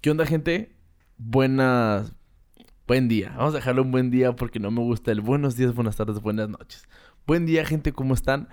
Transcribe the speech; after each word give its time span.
¿Qué 0.00 0.12
onda, 0.12 0.26
gente? 0.26 0.76
Buenas. 1.16 2.12
Buen 2.86 3.08
día. 3.08 3.34
Vamos 3.36 3.54
a 3.54 3.56
dejarlo 3.56 3.82
un 3.82 3.90
buen 3.90 4.12
día 4.12 4.36
porque 4.36 4.60
no 4.60 4.70
me 4.70 4.80
gusta 4.80 5.10
el 5.10 5.20
buenos 5.20 5.56
días, 5.56 5.74
buenas 5.74 5.96
tardes, 5.96 6.20
buenas 6.20 6.48
noches. 6.48 6.84
Buen 7.26 7.46
día, 7.46 7.64
gente, 7.64 7.92
¿cómo 7.92 8.14
están? 8.14 8.48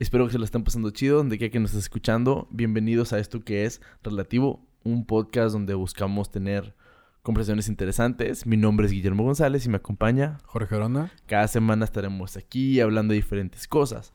Espero 0.00 0.26
que 0.26 0.32
se 0.32 0.38
lo 0.38 0.44
estén 0.44 0.64
pasando 0.64 0.90
chido, 0.90 1.18
donde 1.18 1.38
quiera 1.38 1.52
que 1.52 1.60
nos 1.60 1.70
estés 1.70 1.84
escuchando. 1.84 2.48
Bienvenidos 2.50 3.12
a 3.12 3.20
esto 3.20 3.44
que 3.44 3.64
es 3.64 3.80
Relativo, 4.02 4.66
un 4.82 5.06
podcast 5.06 5.52
donde 5.52 5.74
buscamos 5.74 6.32
tener 6.32 6.74
conversaciones 7.22 7.68
interesantes. 7.68 8.44
Mi 8.44 8.56
nombre 8.56 8.86
es 8.86 8.92
Guillermo 8.92 9.22
González 9.22 9.66
y 9.66 9.68
me 9.68 9.76
acompaña 9.76 10.38
Jorge 10.46 10.74
Orona. 10.74 11.12
Cada 11.26 11.46
semana 11.46 11.84
estaremos 11.84 12.36
aquí 12.36 12.80
hablando 12.80 13.12
de 13.12 13.20
diferentes 13.20 13.68
cosas. 13.68 14.12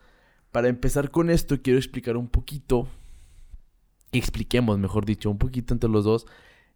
Para 0.51 0.67
empezar 0.67 1.11
con 1.11 1.29
esto, 1.29 1.61
quiero 1.61 1.79
explicar 1.79 2.17
un 2.17 2.27
poquito, 2.27 2.89
expliquemos, 4.11 4.77
mejor 4.79 5.05
dicho, 5.05 5.31
un 5.31 5.37
poquito 5.37 5.73
entre 5.73 5.89
los 5.89 6.03
dos, 6.03 6.25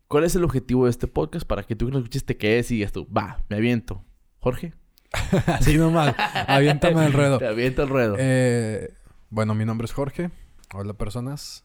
cuál 0.08 0.24
es 0.24 0.36
el 0.36 0.44
objetivo 0.44 0.86
de 0.86 0.92
este 0.92 1.08
podcast 1.08 1.46
para 1.46 1.64
que 1.64 1.76
tú 1.76 1.86
que 1.86 1.92
lo 1.92 2.00
escuches 2.00 2.26
te 2.26 2.38
quedes 2.38 2.72
y 2.72 2.76
digas 2.76 2.92
tú, 2.92 3.08
va, 3.12 3.44
me 3.50 3.58
aviento. 3.58 4.04
Jorge. 4.40 4.74
Así 5.48 5.78
nomás, 5.78 6.16
aviéntame 6.48 7.06
el 7.06 7.14
ruedo. 7.14 7.38
Te 7.40 7.48
aviento 7.48 7.84
el 7.84 7.90
ruedo. 7.90 8.16
Eh, 8.20 8.94
bueno, 9.30 9.56
mi 9.56 9.66
nombre 9.66 9.86
es 9.86 9.94
Jorge. 9.94 10.32
Hola, 10.74 10.94
personas. 10.94 11.64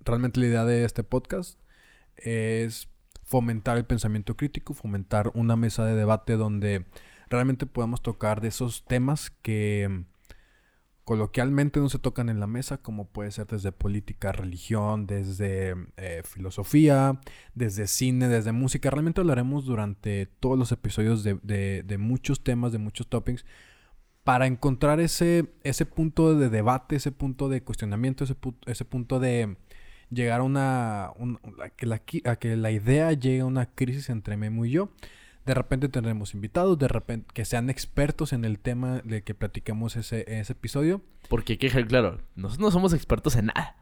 Realmente 0.00 0.40
la 0.40 0.46
idea 0.46 0.64
de 0.64 0.84
este 0.84 1.02
podcast 1.02 1.58
es 2.16 2.88
fomentar 3.22 3.76
el 3.76 3.84
pensamiento 3.84 4.36
crítico, 4.36 4.74
fomentar 4.74 5.30
una 5.34 5.56
mesa 5.56 5.84
de 5.84 5.94
debate 5.94 6.36
donde 6.36 6.84
realmente 7.28 7.66
podamos 7.66 8.02
tocar 8.02 8.40
de 8.40 8.48
esos 8.48 8.84
temas 8.84 9.30
que 9.42 10.04
coloquialmente 11.04 11.80
no 11.80 11.88
se 11.90 11.98
tocan 11.98 12.28
en 12.30 12.40
la 12.40 12.46
mesa, 12.46 12.78
como 12.78 13.06
puede 13.06 13.30
ser 13.30 13.46
desde 13.46 13.72
política, 13.72 14.32
religión, 14.32 15.06
desde 15.06 15.74
eh, 15.96 16.22
filosofía, 16.24 17.20
desde 17.54 17.86
cine, 17.86 18.28
desde 18.28 18.52
música. 18.52 18.90
Realmente 18.90 19.20
hablaremos 19.20 19.66
durante 19.66 20.26
todos 20.26 20.58
los 20.58 20.72
episodios 20.72 21.22
de, 21.22 21.34
de, 21.84 21.98
muchos 21.98 22.42
temas, 22.42 22.72
de 22.72 22.78
muchos 22.78 23.06
topics, 23.08 23.44
para 24.24 24.46
encontrar 24.46 25.00
ese, 25.00 25.52
ese 25.62 25.84
punto 25.84 26.34
de 26.34 26.48
debate, 26.48 26.96
ese 26.96 27.12
punto 27.12 27.50
de 27.50 27.62
cuestionamiento, 27.62 28.24
ese, 28.24 28.36
ese 28.64 28.84
punto 28.86 29.20
de 29.20 29.58
llegar 30.10 30.40
a 30.40 30.44
una... 30.44 31.10
que 31.76 31.84
la, 31.84 32.00
a 32.24 32.36
que 32.36 32.56
la 32.56 32.70
idea 32.70 33.12
llegue 33.12 33.40
a 33.40 33.46
una 33.46 33.66
crisis 33.66 34.08
entre 34.08 34.38
Memo 34.38 34.64
y 34.64 34.70
yo. 34.70 34.90
De 35.46 35.54
repente 35.54 35.88
tendremos 35.88 36.34
invitados, 36.34 36.78
de 36.78 36.88
repente 36.88 37.28
que 37.34 37.44
sean 37.44 37.68
expertos 37.68 38.32
en 38.32 38.44
el 38.44 38.58
tema 38.58 39.00
de 39.04 39.22
que 39.22 39.34
platiquemos 39.34 39.96
ese, 39.96 40.24
ese 40.26 40.52
episodio. 40.52 41.02
Porque, 41.28 41.58
que, 41.58 41.68
claro, 41.86 42.18
nosotros 42.34 42.66
no 42.66 42.70
somos 42.70 42.92
expertos 42.92 43.36
en 43.36 43.46
nada. 43.46 43.76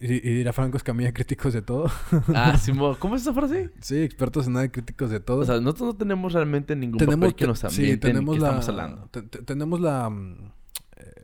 Y, 0.00 0.14
y 0.14 0.34
dirá 0.34 0.52
Franco 0.52 0.76
Escamilla, 0.76 1.12
críticos 1.12 1.52
de 1.52 1.62
todo. 1.62 1.88
Ah, 2.34 2.58
sí, 2.58 2.72
¿cómo 2.98 3.14
es 3.14 3.22
esa 3.22 3.32
frase? 3.32 3.70
Sí, 3.80 4.02
expertos 4.02 4.48
en 4.48 4.54
nada, 4.54 4.68
críticos 4.68 5.10
de 5.10 5.20
todo. 5.20 5.38
O 5.38 5.44
sea, 5.44 5.60
nosotros 5.60 5.94
no 5.94 5.96
tenemos 5.96 6.32
realmente 6.32 6.74
ningún 6.74 6.98
papel 6.98 7.34
que 7.36 7.46
nos 7.46 7.62
ambiente 7.62 7.94
sí, 7.94 8.12
tenemos 8.12 8.38
la, 8.38 8.48
estamos 8.48 8.68
hablando. 8.68 9.08
tenemos 9.46 9.80
la... 9.80 10.10
Mm, 10.10 10.50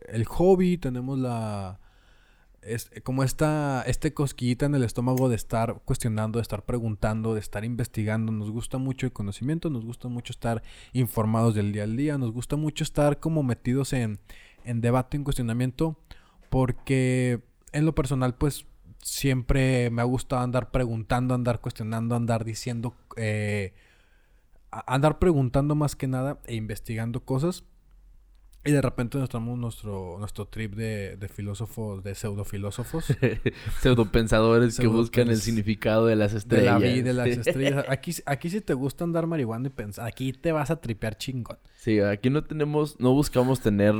el 0.09 0.25
hobby, 0.25 0.78
tenemos 0.78 1.19
la 1.19 1.81
es 2.62 2.91
como 3.03 3.23
esta, 3.23 3.83
este 3.87 4.12
cosquillita 4.12 4.67
en 4.67 4.75
el 4.75 4.83
estómago 4.83 5.28
de 5.28 5.37
estar 5.37 5.81
cuestionando, 5.84 6.39
de 6.39 6.42
estar 6.42 6.65
preguntando, 6.65 7.34
de 7.34 7.41
estar 7.41 7.65
investigando. 7.65 8.33
Nos 8.33 8.50
gusta 8.50 8.78
mucho 8.78 9.06
el 9.06 9.12
conocimiento, 9.12 9.70
nos 9.70 9.84
gusta 9.84 10.09
mucho 10.09 10.33
estar 10.33 10.62
informados 10.92 11.55
del 11.55 11.73
día 11.73 11.84
al 11.84 11.97
día, 11.97 12.19
nos 12.19 12.33
gusta 12.33 12.56
mucho 12.56 12.84
estar 12.84 13.20
como 13.20 13.42
metidos 13.42 13.92
en, 13.92 14.19
en 14.65 14.81
debate, 14.81 15.17
en 15.17 15.25
cuestionamiento, 15.25 15.98
porque 16.50 17.41
en 17.73 17.87
lo 17.87 17.95
personal 17.95 18.34
pues 18.34 18.67
siempre 19.03 19.91
me 19.91 20.03
ha 20.03 20.05
gustado 20.05 20.43
andar 20.43 20.70
preguntando, 20.70 21.34
andar 21.34 21.61
cuestionando, 21.61 22.15
andar 22.17 22.45
diciendo, 22.45 22.95
eh, 23.17 23.75
andar 24.70 25.19
preguntando 25.19 25.75
más 25.75 25.97
que 25.97 26.06
nada 26.06 26.41
e 26.45 26.55
investigando 26.55 27.25
cosas. 27.25 27.65
Y 28.64 28.72
de 28.72 28.82
repente 28.82 29.16
nos 29.19 29.28
tomamos 29.30 29.58
nuestro, 29.58 30.16
nuestro 30.19 30.46
trip 30.46 30.74
de, 30.74 31.16
de 31.16 31.28
filósofos, 31.28 32.02
de 32.02 32.14
pseudofilósofos. 32.14 33.06
Pseudopensadores 33.80 34.78
que 34.78 34.88
buscan 34.88 35.28
el 35.28 35.41
significado 35.41 36.06
de 36.06 36.16
las 36.16 36.34
estrellas. 36.34 36.80
De 36.80 36.86
la 36.88 36.94
vida 36.94 37.04
de 37.04 37.12
las 37.12 37.28
estrellas. 37.46 37.84
Aquí, 37.88 38.12
aquí 38.26 38.50
si 38.50 38.60
te 38.60 38.74
gusta 38.74 39.04
andar 39.04 39.26
marihuana 39.26 39.69
y 39.69 39.70
pensar, 39.70 40.06
aquí 40.06 40.32
te 40.32 40.52
vas 40.52 40.70
a 40.70 40.80
tripear 40.80 41.16
chingón. 41.16 41.56
Sí, 41.76 42.00
aquí 42.00 42.30
no 42.30 42.44
tenemos, 42.44 42.98
no 42.98 43.12
buscamos 43.14 43.60
tener 43.60 43.94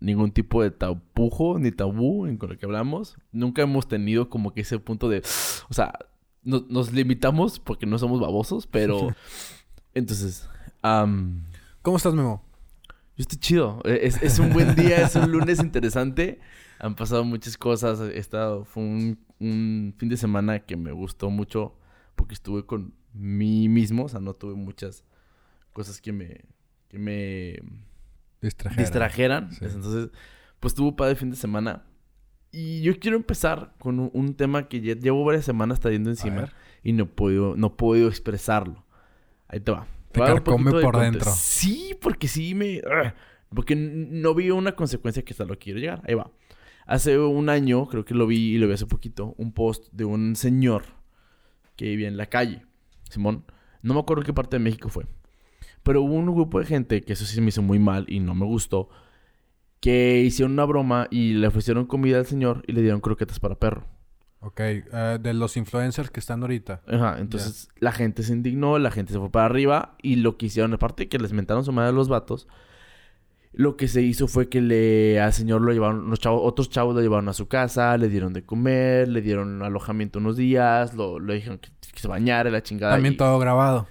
ningún 0.00 0.32
tipo 0.32 0.62
de 0.62 0.72
tapujo 0.72 1.58
ni 1.58 1.70
tabú 1.70 2.26
en 2.26 2.36
con 2.36 2.50
lo 2.50 2.58
que 2.58 2.66
hablamos. 2.66 3.16
Nunca 3.30 3.62
hemos 3.62 3.86
tenido 3.86 4.28
como 4.28 4.52
que 4.52 4.62
ese 4.62 4.80
punto 4.80 5.08
de, 5.08 5.22
o 5.68 5.72
sea, 5.72 5.92
nos 6.42 6.92
limitamos 6.92 7.60
porque 7.60 7.86
no 7.86 7.96
somos 7.98 8.20
babosos, 8.20 8.66
pero 8.66 9.14
entonces... 9.94 10.48
¿Cómo 10.82 11.96
estás, 11.96 12.12
Memo? 12.12 12.49
Yo 13.20 13.24
estoy 13.24 13.38
chido. 13.38 13.82
E, 13.84 14.06
es, 14.06 14.38
un 14.38 14.50
buen 14.50 14.74
día, 14.74 15.02
es 15.02 15.14
un 15.14 15.30
lunes 15.30 15.60
interesante. 15.60 16.40
Han 16.78 16.94
pasado 16.94 17.22
muchas 17.22 17.58
cosas. 17.58 18.00
He 18.00 18.16
estado, 18.16 18.64
fue 18.64 18.82
un, 18.82 19.94
fin 19.98 20.08
de 20.08 20.16
semana 20.16 20.60
que 20.60 20.74
me 20.74 20.90
gustó 20.90 21.28
mucho 21.28 21.76
porque 22.16 22.32
estuve 22.32 22.64
con 22.64 22.94
mí 23.12 23.68
mismo. 23.68 24.04
O 24.04 24.08
sea, 24.08 24.20
no 24.20 24.32
tuve 24.32 24.54
muchas 24.54 25.04
cosas 25.74 26.00
que 26.00 26.14
me, 26.14 26.46
que 26.88 26.98
me 26.98 27.62
distrajeran. 28.78 29.50
Entonces, 29.60 30.08
pues 30.58 30.74
tuvo 30.74 30.96
padre 30.96 31.10
el 31.10 31.18
fin 31.18 31.28
de 31.28 31.36
semana. 31.36 31.84
Y 32.52 32.80
yo 32.80 32.98
quiero 32.98 33.18
empezar 33.18 33.74
con 33.78 34.10
un, 34.14 34.34
tema 34.34 34.66
que 34.66 34.80
ya 34.80 34.94
llevo 34.94 35.26
varias 35.26 35.44
semanas 35.44 35.78
trayendo 35.78 36.08
encima 36.08 36.50
y 36.82 36.94
no 36.94 37.04
puedo, 37.04 37.54
no 37.54 37.76
puedo 37.76 38.08
expresarlo. 38.08 38.82
Ahí 39.46 39.60
te 39.60 39.72
va. 39.72 39.86
Te 40.12 40.20
carcome 40.20 40.70
por 40.72 40.98
dentro. 40.98 41.30
Sí, 41.34 41.96
porque 42.00 42.28
sí 42.28 42.54
me... 42.54 42.80
porque 43.54 43.76
no 43.76 44.34
vi 44.34 44.50
una 44.50 44.72
consecuencia 44.72 45.24
que 45.24 45.32
hasta 45.32 45.44
lo 45.44 45.58
quiero 45.58 45.78
llegar. 45.78 46.02
Ahí 46.06 46.14
va. 46.14 46.30
Hace 46.86 47.18
un 47.18 47.48
año, 47.48 47.86
creo 47.86 48.04
que 48.04 48.14
lo 48.14 48.26
vi 48.26 48.54
y 48.54 48.58
lo 48.58 48.66
vi 48.66 48.74
hace 48.74 48.86
poquito, 48.86 49.34
un 49.38 49.52
post 49.52 49.88
de 49.92 50.04
un 50.04 50.34
señor 50.34 50.82
que 51.76 51.84
vivía 51.84 52.08
en 52.08 52.16
la 52.16 52.26
calle. 52.26 52.66
Simón. 53.08 53.44
No 53.82 53.94
me 53.94 54.00
acuerdo 54.00 54.24
qué 54.24 54.32
parte 54.32 54.56
de 54.56 54.64
México 54.64 54.88
fue. 54.88 55.06
Pero 55.82 56.02
hubo 56.02 56.14
un 56.14 56.26
grupo 56.26 56.58
de 56.58 56.66
gente, 56.66 57.00
que 57.02 57.12
eso 57.12 57.24
sí 57.24 57.40
me 57.40 57.48
hizo 57.48 57.62
muy 57.62 57.78
mal 57.78 58.04
y 58.08 58.20
no 58.20 58.34
me 58.34 58.44
gustó, 58.44 58.90
que 59.80 60.20
hicieron 60.20 60.52
una 60.52 60.64
broma 60.64 61.08
y 61.10 61.34
le 61.34 61.46
ofrecieron 61.46 61.86
comida 61.86 62.18
al 62.18 62.26
señor 62.26 62.62
y 62.66 62.72
le 62.72 62.82
dieron 62.82 63.00
croquetas 63.00 63.40
para 63.40 63.54
perro. 63.54 63.86
Ok, 64.42 64.60
eh, 64.60 65.18
de 65.20 65.34
los 65.34 65.56
influencers 65.58 66.10
que 66.10 66.18
están 66.18 66.40
ahorita. 66.40 66.80
Ajá, 66.86 67.18
entonces 67.18 67.68
la 67.78 67.92
gente 67.92 68.22
se 68.22 68.32
indignó, 68.32 68.78
la 68.78 68.90
gente 68.90 69.12
se 69.12 69.18
fue 69.18 69.30
para 69.30 69.46
arriba 69.46 69.96
y 70.02 70.16
lo 70.16 70.38
que 70.38 70.46
hicieron, 70.46 70.72
aparte 70.72 71.04
de 71.04 71.08
que 71.10 71.18
les 71.18 71.32
mentaron 71.32 71.64
su 71.64 71.72
madre 71.72 71.90
a 71.90 71.92
los 71.92 72.08
vatos, 72.08 72.48
lo 73.52 73.76
que 73.76 73.86
se 73.86 74.00
hizo 74.00 74.28
fue 74.28 74.48
que 74.48 74.62
le 74.62 75.20
al 75.20 75.34
señor 75.34 75.60
lo 75.60 75.72
llevaron, 75.72 76.08
los 76.08 76.20
chavos, 76.20 76.40
otros 76.44 76.70
chavos 76.70 76.94
lo 76.94 77.02
llevaron 77.02 77.28
a 77.28 77.34
su 77.34 77.48
casa, 77.48 77.98
le 77.98 78.08
dieron 78.08 78.32
de 78.32 78.42
comer, 78.42 79.08
le 79.08 79.20
dieron 79.20 79.62
alojamiento 79.62 80.20
unos 80.20 80.38
días, 80.38 80.94
lo, 80.94 81.20
le 81.20 81.34
dijeron 81.34 81.58
que, 81.58 81.70
se 81.94 82.08
bañara, 82.08 82.48
la 82.48 82.62
chingada. 82.62 82.94
También 82.94 83.18
todo 83.18 83.38
grabado. 83.38 83.88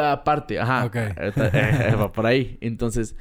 Aparte, 0.00 0.58
ajá. 0.58 0.86
Ok. 0.86 0.96
Eh, 0.96 1.32
eh, 1.36 1.94
va 1.94 2.10
por 2.10 2.26
ahí. 2.26 2.58
Entonces 2.60 3.14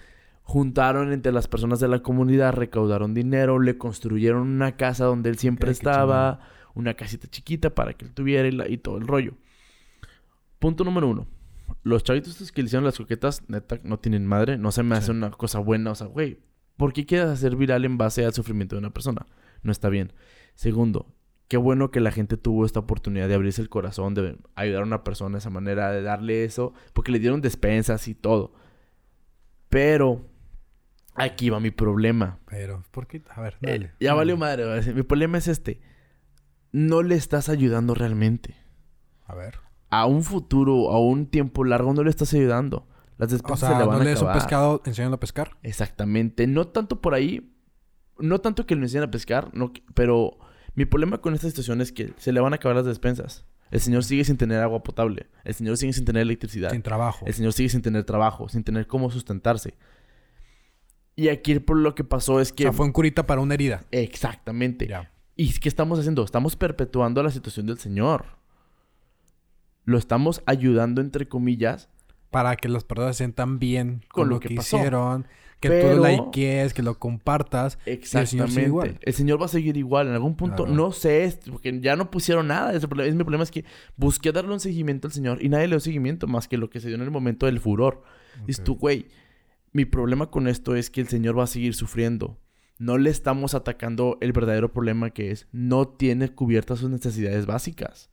juntaron 0.51 1.13
entre 1.13 1.31
las 1.31 1.47
personas 1.47 1.79
de 1.79 1.87
la 1.87 2.03
comunidad, 2.03 2.51
recaudaron 2.51 3.13
dinero, 3.13 3.57
le 3.57 3.77
construyeron 3.77 4.41
una 4.49 4.75
casa 4.75 5.05
donde 5.05 5.29
él 5.29 5.37
siempre 5.37 5.71
estaba, 5.71 6.41
una 6.75 6.93
casita 6.93 7.29
chiquita 7.29 7.73
para 7.73 7.93
que 7.93 8.03
él 8.03 8.11
tuviera 8.11 8.67
y, 8.67 8.77
todo 8.77 8.97
el 8.97 9.07
rollo. 9.07 9.35
Punto 10.59 10.83
número 10.83 11.07
uno. 11.07 11.25
Los 11.83 12.03
chavitos 12.03 12.51
que 12.51 12.61
le 12.61 12.65
hicieron 12.65 12.83
las 12.83 12.97
coquetas, 12.97 13.47
neta, 13.47 13.79
no 13.83 13.99
tienen 13.99 14.25
madre, 14.25 14.57
no 14.57 14.73
se 14.73 14.83
me 14.83 14.97
hace 14.97 15.11
una 15.11 15.31
cosa 15.31 15.59
buena. 15.59 15.91
O 15.91 15.95
sea, 15.95 16.07
güey, 16.07 16.39
¿por 16.75 16.91
qué 16.91 17.05
quieres 17.05 17.29
hacer 17.29 17.55
viral 17.55 17.85
en 17.85 17.97
base 17.97 18.25
al 18.25 18.33
sufrimiento 18.33 18.75
de 18.75 18.79
una 18.79 18.93
persona? 18.93 19.27
No 19.63 19.71
está 19.71 19.87
bien. 19.87 20.11
Segundo, 20.55 21.15
qué 21.47 21.55
bueno 21.55 21.91
que 21.91 22.01
la 22.01 22.11
gente 22.11 22.35
tuvo 22.35 22.65
esta 22.65 22.81
oportunidad 22.81 23.29
de 23.29 23.35
abrirse 23.35 23.61
el 23.61 23.69
corazón, 23.69 24.15
de 24.15 24.37
ayudar 24.55 24.81
a 24.81 24.85
una 24.85 25.05
persona 25.05 25.35
de 25.35 25.39
esa 25.39 25.49
manera, 25.49 25.93
de 25.93 26.01
darle 26.01 26.43
eso, 26.43 26.73
porque 26.91 27.13
le 27.13 27.19
dieron 27.19 27.39
despensas 27.39 28.09
y 28.09 28.15
todo. 28.15 28.53
Pero 29.69 30.29
Aquí 31.15 31.49
va 31.49 31.59
mi 31.59 31.71
problema. 31.71 32.39
Pero, 32.47 32.83
¿por 32.91 33.07
qué? 33.07 33.21
A 33.29 33.41
ver, 33.41 33.57
eh, 33.61 33.71
dale. 33.71 33.91
ya 33.99 34.13
valió 34.13 34.37
madre. 34.37 34.93
Mi 34.93 35.03
problema 35.03 35.37
es 35.37 35.47
este. 35.47 35.81
No 36.71 37.03
le 37.03 37.15
estás 37.15 37.49
ayudando 37.49 37.93
realmente. 37.93 38.55
A 39.25 39.35
ver. 39.35 39.59
A 39.89 40.05
un 40.05 40.23
futuro, 40.23 40.89
a 40.91 40.99
un 40.99 41.27
tiempo 41.27 41.63
largo, 41.65 41.93
no 41.93 42.03
le 42.03 42.09
estás 42.09 42.33
ayudando. 42.33 42.87
Las 43.17 43.29
despensas 43.29 43.69
se 43.69 43.77
le 43.77 43.85
van 43.85 43.99
¿no 43.99 44.03
le 44.03 44.13
es 44.13 44.21
un 44.21 44.31
pescado 44.31 44.81
enseñando 44.85 45.17
a 45.17 45.19
pescar? 45.19 45.57
Exactamente. 45.61 46.47
No 46.47 46.67
tanto 46.69 47.01
por 47.01 47.13
ahí. 47.13 47.53
No 48.17 48.39
tanto 48.39 48.65
que 48.65 48.75
le 48.75 48.81
enseñen 48.81 49.03
a 49.03 49.11
pescar, 49.11 49.49
no, 49.53 49.73
pero 49.93 50.37
mi 50.75 50.85
problema 50.85 51.19
con 51.19 51.33
esta 51.33 51.47
situación 51.47 51.81
es 51.81 51.91
que 51.91 52.13
se 52.17 52.31
le 52.31 52.39
van 52.39 52.53
a 52.53 52.55
acabar 52.55 52.75
las 52.75 52.85
despensas. 52.85 53.45
El 53.71 53.79
señor 53.79 54.03
sigue 54.03 54.23
sin 54.25 54.37
tener 54.37 54.59
agua 54.59 54.83
potable. 54.83 55.27
El 55.43 55.53
señor 55.53 55.77
sigue 55.77 55.93
sin 55.93 56.05
tener 56.05 56.23
electricidad. 56.23 56.71
Sin 56.71 56.81
trabajo. 56.81 57.25
El 57.25 57.33
señor 57.33 57.53
sigue 57.53 57.69
sin 57.69 57.81
tener 57.81 58.03
trabajo, 58.03 58.49
sin 58.49 58.63
tener 58.63 58.87
cómo 58.87 59.09
sustentarse. 59.11 59.75
Y 61.21 61.29
aquí 61.29 61.59
por 61.59 61.77
lo 61.77 61.93
que 61.93 62.03
pasó 62.03 62.41
es 62.41 62.51
que... 62.51 62.63
O 62.63 62.65
sea, 62.65 62.73
fue 62.73 62.87
un 62.87 62.91
curita 62.91 63.27
para 63.27 63.41
una 63.41 63.53
herida. 63.53 63.85
Exactamente. 63.91 64.89
¿Y 65.35 65.53
qué 65.59 65.69
estamos 65.69 65.99
haciendo? 65.99 66.23
Estamos 66.23 66.55
perpetuando 66.55 67.21
la 67.21 67.29
situación 67.29 67.67
del 67.67 67.77
Señor. 67.77 68.25
lo 69.85 69.99
estamos 69.99 70.41
ayudando 70.47 70.99
entre 70.99 71.27
comillas. 71.27 71.89
Para 72.31 72.55
que 72.55 72.69
las 72.69 72.85
personas 72.85 73.17
se 73.17 73.25
sientan 73.25 73.59
bien 73.59 74.03
con, 74.09 74.29
lo, 74.29 74.39
que, 74.39 74.51
hicieron, 74.51 75.27
que 75.59 75.69
tú 75.69 75.97
lo 75.97 76.07
likees, 76.07 76.73
que 76.73 76.81
lo 76.81 76.97
compartas. 76.97 77.77
Exactamente. 77.85 78.43
El 78.43 78.51
señor, 78.51 78.99
el 78.99 79.13
señor 79.13 79.41
va 79.41 79.45
a 79.45 79.49
seguir 79.49 79.77
igual. 79.77 80.07
En 80.07 80.13
algún 80.13 80.35
punto, 80.35 80.65
no 80.65 80.91
sé, 80.91 81.37
porque 81.51 81.81
ya 81.81 81.95
no 81.95 82.09
pusieron 82.09 82.47
nada. 82.47 82.73
Es, 82.73 82.81
mi 82.89 83.23
problema 83.23 83.43
es 83.43 83.51
que 83.51 83.63
busqué 83.95 84.31
darle 84.31 84.53
un 84.53 84.59
seguimiento 84.59 85.07
al 85.07 85.13
señor 85.13 85.43
y 85.43 85.49
nadie 85.49 85.67
le 85.67 85.75
dio 85.75 85.81
seguimiento 85.81 86.25
más 86.25 86.47
que 86.47 86.57
lo 86.57 86.71
que 86.71 86.79
se 86.79 86.87
dio 86.87 86.95
en 86.95 87.03
el 87.03 87.11
momento 87.11 87.45
del 87.45 87.59
furor. 87.59 88.01
Dices 88.47 88.63
tú, 88.63 88.75
güey, 88.75 89.05
mi 89.73 89.85
problema 89.85 90.29
con 90.29 90.47
esto 90.47 90.75
es 90.75 90.89
que 90.89 91.01
el 91.01 91.07
señor 91.07 91.37
va 91.37 91.43
a 91.43 91.47
seguir 91.47 91.73
sufriendo. 91.73 92.37
No 92.77 92.97
le 92.97 93.09
estamos 93.09 93.53
atacando 93.53 94.17
el 94.21 94.33
verdadero 94.33 94.73
problema 94.73 95.11
que 95.11 95.31
es 95.31 95.47
no 95.51 95.87
tiene 95.87 96.29
cubiertas 96.29 96.79
sus 96.79 96.89
necesidades 96.89 97.45
básicas. 97.45 98.09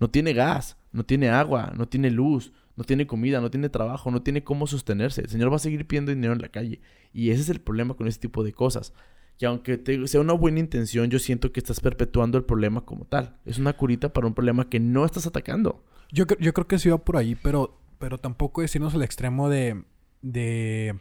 No 0.00 0.10
tiene 0.10 0.32
gas, 0.32 0.76
no 0.92 1.04
tiene 1.04 1.28
agua, 1.28 1.72
no 1.76 1.88
tiene 1.88 2.10
luz, 2.10 2.52
no 2.76 2.84
tiene 2.84 3.06
comida, 3.06 3.40
no 3.40 3.50
tiene 3.50 3.68
trabajo, 3.68 4.10
no 4.10 4.22
tiene 4.22 4.44
cómo 4.44 4.66
sostenerse. 4.66 5.22
El 5.22 5.28
Señor 5.28 5.52
va 5.52 5.56
a 5.56 5.60
seguir 5.60 5.86
pidiendo 5.86 6.12
dinero 6.12 6.32
en 6.32 6.40
la 6.40 6.48
calle. 6.48 6.80
Y 7.12 7.30
ese 7.30 7.42
es 7.42 7.48
el 7.48 7.60
problema 7.60 7.94
con 7.94 8.08
ese 8.08 8.20
tipo 8.20 8.42
de 8.42 8.52
cosas. 8.52 8.92
Que 9.38 9.46
aunque 9.46 9.80
sea 10.06 10.20
una 10.20 10.32
buena 10.32 10.60
intención, 10.60 11.10
yo 11.10 11.18
siento 11.18 11.52
que 11.52 11.60
estás 11.60 11.80
perpetuando 11.80 12.38
el 12.38 12.44
problema 12.44 12.84
como 12.84 13.04
tal. 13.04 13.36
Es 13.44 13.58
una 13.58 13.72
curita 13.72 14.12
para 14.12 14.26
un 14.26 14.34
problema 14.34 14.68
que 14.68 14.80
no 14.80 15.04
estás 15.04 15.26
atacando. 15.26 15.84
Yo, 16.10 16.24
yo 16.40 16.52
creo 16.52 16.66
que 16.66 16.78
sí 16.78 16.88
va 16.88 16.98
por 16.98 17.16
ahí, 17.16 17.36
pero, 17.36 17.78
pero 17.98 18.18
tampoco 18.18 18.62
es 18.62 18.74
irnos 18.74 18.94
al 18.94 19.02
extremo 19.02 19.48
de, 19.48 19.84
de, 20.22 20.96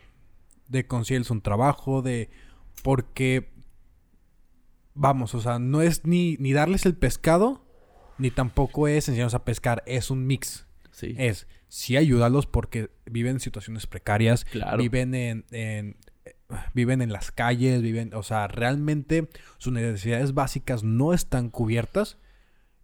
de 0.68 0.88
conseguirse 0.88 1.34
un 1.34 1.42
trabajo, 1.42 2.02
de... 2.02 2.30
Porque, 2.84 3.50
vamos, 4.94 5.34
o 5.34 5.42
sea, 5.42 5.60
no 5.60 5.82
es 5.82 6.06
ni, 6.06 6.38
ni 6.38 6.54
darles 6.54 6.86
el 6.86 6.96
pescado 6.96 7.68
ni 8.18 8.32
tampoco 8.32 8.88
es 8.88 9.08
enseñarlos 9.08 9.34
a 9.34 9.46
pescar, 9.46 9.84
es 9.86 10.10
un 10.10 10.26
mix. 10.26 10.66
Sí. 10.92 11.16
Es, 11.18 11.48
sí 11.68 11.98
ayúdalos 11.98 12.48
porque 12.48 12.90
viven 13.06 13.34
en 13.34 13.40
situaciones 13.40 13.86
precarias, 13.88 14.46
viven 14.78 15.14
en, 15.14 15.46
viven 16.74 17.02
en 17.02 17.12
las 17.12 17.32
calles, 17.32 17.82
viven, 17.82 18.14
o 18.14 18.24
sea, 18.24 18.48
realmente 18.48 19.30
sus 19.58 19.74
necesidades 19.74 20.34
básicas 20.34 20.84
no 20.84 21.14
están 21.14 21.50
cubiertas 21.50 22.18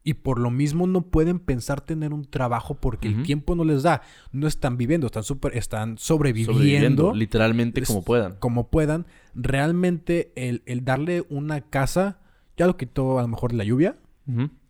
y 0.03 0.15
por 0.15 0.39
lo 0.39 0.51
mismo 0.51 0.85
no 0.85 1.01
pueden 1.01 1.39
pensar 1.39 1.81
tener 1.81 2.13
un 2.13 2.25
trabajo 2.25 2.75
porque 2.75 3.07
el 3.07 3.23
tiempo 3.23 3.55
no 3.55 3.63
les 3.63 3.83
da. 3.83 4.01
No 4.31 4.47
están 4.47 4.77
viviendo, 4.77 5.07
están 5.07 5.23
super, 5.23 5.55
están 5.55 5.97
sobreviviendo, 5.97 7.13
literalmente 7.13 7.81
como 7.83 8.03
puedan. 8.03 8.35
Como 8.35 8.67
puedan. 8.69 9.05
Realmente 9.33 10.33
el, 10.35 10.61
darle 10.83 11.25
una 11.29 11.61
casa 11.61 12.19
ya 12.57 12.67
lo 12.67 12.75
quitó 12.75 13.17
a 13.19 13.21
lo 13.21 13.27
mejor 13.29 13.53
la 13.53 13.63
lluvia. 13.63 13.97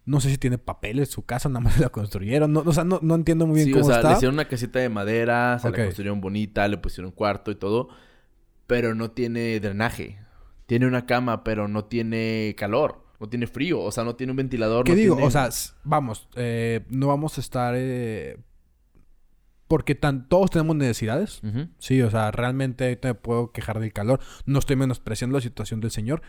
No 0.06 0.20
sé 0.20 0.30
si 0.30 0.38
tiene 0.38 0.58
papeles 0.58 1.10
su 1.10 1.26
casa, 1.26 1.50
nada 1.50 1.62
más 1.62 1.80
la 1.80 1.90
construyeron. 1.90 2.52
No, 2.54 2.60
o 2.60 2.74
sea, 2.74 2.84
no, 2.84 3.00
entiendo 3.16 3.48
muy 3.48 3.64
bien 3.64 3.72
cómo 3.72 3.86
o 3.86 3.90
sea, 3.90 4.04
le 4.04 4.14
hicieron 4.14 4.36
una 4.36 4.48
casita 4.48 4.80
de 4.80 4.90
madera, 4.90 5.58
se 5.60 5.70
la 5.72 5.78
construyeron 5.78 6.22
bonita, 6.22 6.68
le 6.68 6.78
pusieron 6.78 7.12
cuarto 7.12 7.50
y 7.50 7.56
todo. 7.56 7.90
Pero 8.68 8.94
no 8.94 9.12
tiene 9.12 9.60
drenaje. 9.60 10.20
Tiene 10.68 10.86
una 10.86 11.06
cama, 11.06 11.44
pero 11.44 11.68
no 11.68 11.86
tiene 11.86 12.54
calor. 12.58 13.03
No 13.24 13.30
tiene 13.30 13.48
frío. 13.48 13.80
O 13.80 13.90
sea, 13.90 14.04
no 14.04 14.18
tiene 14.18 14.32
un 14.32 14.36
ventilador. 14.36 14.84
¿Qué 14.84 14.96
digo? 14.96 15.16
O 15.16 15.32
sea, 15.32 15.48
vamos. 15.86 16.28
Eh, 16.36 16.82
no 16.90 17.08
vamos 17.08 17.38
a 17.38 17.42
estar... 17.42 17.74
Eh, 17.78 18.38
porque 19.70 19.96
tan, 19.96 20.28
todos 20.28 20.52
tenemos 20.52 20.76
necesidades. 20.76 21.42
Sí, 21.78 22.02
o 22.02 22.12
sea, 22.12 22.32
realmente 22.32 22.94
te 22.98 23.14
puedo 23.14 23.54
quejar 23.54 23.80
del 23.80 23.94
calor. 23.94 24.20
No 24.46 24.60
estoy 24.60 24.76
menospreciando 24.76 25.38
la 25.38 25.42
situación 25.42 25.80
del 25.80 25.92
señor. 25.92 26.22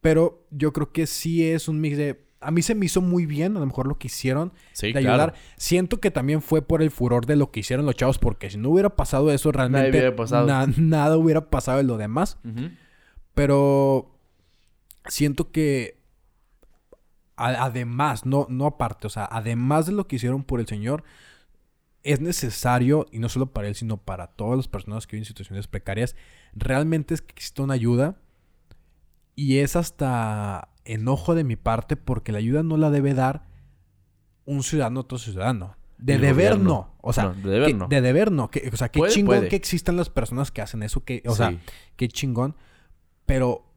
Pero 0.00 0.48
yo 0.50 0.72
creo 0.72 0.90
que 0.90 1.06
sí 1.06 1.48
es 1.48 1.68
un 1.68 1.80
mix 1.80 1.96
de 1.96 2.26
a 2.40 2.50
mí 2.50 2.62
se 2.62 2.74
me 2.74 2.86
hizo 2.86 3.00
muy 3.00 3.26
bien, 3.26 3.56
a 3.56 3.60
lo 3.60 3.66
mejor 3.66 3.86
lo 3.86 3.96
que 3.96 4.08
hicieron 4.08 4.52
de 4.80 4.98
ayudar. 4.98 5.34
Siento 5.56 6.00
que 6.00 6.10
también 6.10 6.42
fue 6.42 6.62
por 6.62 6.82
el 6.82 6.90
furor 6.90 7.26
de 7.26 7.36
lo 7.36 7.52
que 7.52 7.60
hicieron 7.60 7.86
los 7.86 7.94
chavos, 7.94 8.18
porque 8.18 8.50
si 8.50 8.58
no 8.58 8.70
hubiera 8.70 8.96
pasado 8.96 9.30
eso, 9.30 9.52
realmente 9.52 10.12
nada 10.78 11.16
hubiera 11.16 11.48
pasado 11.48 11.78
de 11.78 11.84
lo 11.84 11.96
demás. 11.96 12.38
Pero 13.34 14.18
siento 15.06 15.50
que 15.50 15.99
además, 17.40 18.26
no, 18.26 18.46
no 18.48 18.66
aparte, 18.66 19.06
o 19.06 19.10
sea, 19.10 19.28
además 19.30 19.86
de 19.86 19.92
lo 19.92 20.06
que 20.06 20.16
hicieron 20.16 20.44
por 20.44 20.60
el 20.60 20.66
Señor, 20.66 21.04
es 22.02 22.20
necesario, 22.20 23.06
y 23.10 23.18
no 23.18 23.28
solo 23.28 23.52
para 23.52 23.68
él, 23.68 23.74
sino 23.74 23.98
para 23.98 24.28
todas 24.28 24.56
las 24.56 24.68
personas 24.68 25.06
que 25.06 25.16
viven 25.16 25.22
en 25.22 25.28
situaciones 25.28 25.66
precarias, 25.66 26.16
realmente 26.54 27.14
es 27.14 27.22
que 27.22 27.32
exista 27.32 27.62
una 27.62 27.74
ayuda. 27.74 28.16
Y 29.36 29.58
es 29.58 29.76
hasta 29.76 30.68
enojo 30.84 31.34
de 31.34 31.44
mi 31.44 31.56
parte 31.56 31.96
porque 31.96 32.32
la 32.32 32.38
ayuda 32.38 32.62
no 32.62 32.76
la 32.76 32.90
debe 32.90 33.14
dar 33.14 33.46
un 34.44 34.62
ciudadano 34.62 35.00
a 35.00 35.02
otro 35.02 35.18
ciudadano. 35.18 35.76
De 35.96 36.18
deber 36.18 36.58
no. 36.58 36.94
O 37.00 37.12
sea, 37.12 37.30
de 37.30 37.50
deber 37.50 37.74
no. 37.74 37.88
De 37.88 38.00
deber 38.00 38.32
no. 38.32 38.50
o 38.72 38.76
sea, 38.76 38.88
qué 38.90 39.02
chingón 39.08 39.48
que 39.48 39.56
existan 39.56 39.96
las 39.96 40.08
personas 40.08 40.50
que 40.50 40.62
hacen 40.62 40.82
eso. 40.82 41.04
Que, 41.04 41.22
o 41.26 41.34
sea, 41.34 41.58
qué 41.96 42.08
chingón. 42.08 42.56
Pero 43.26 43.69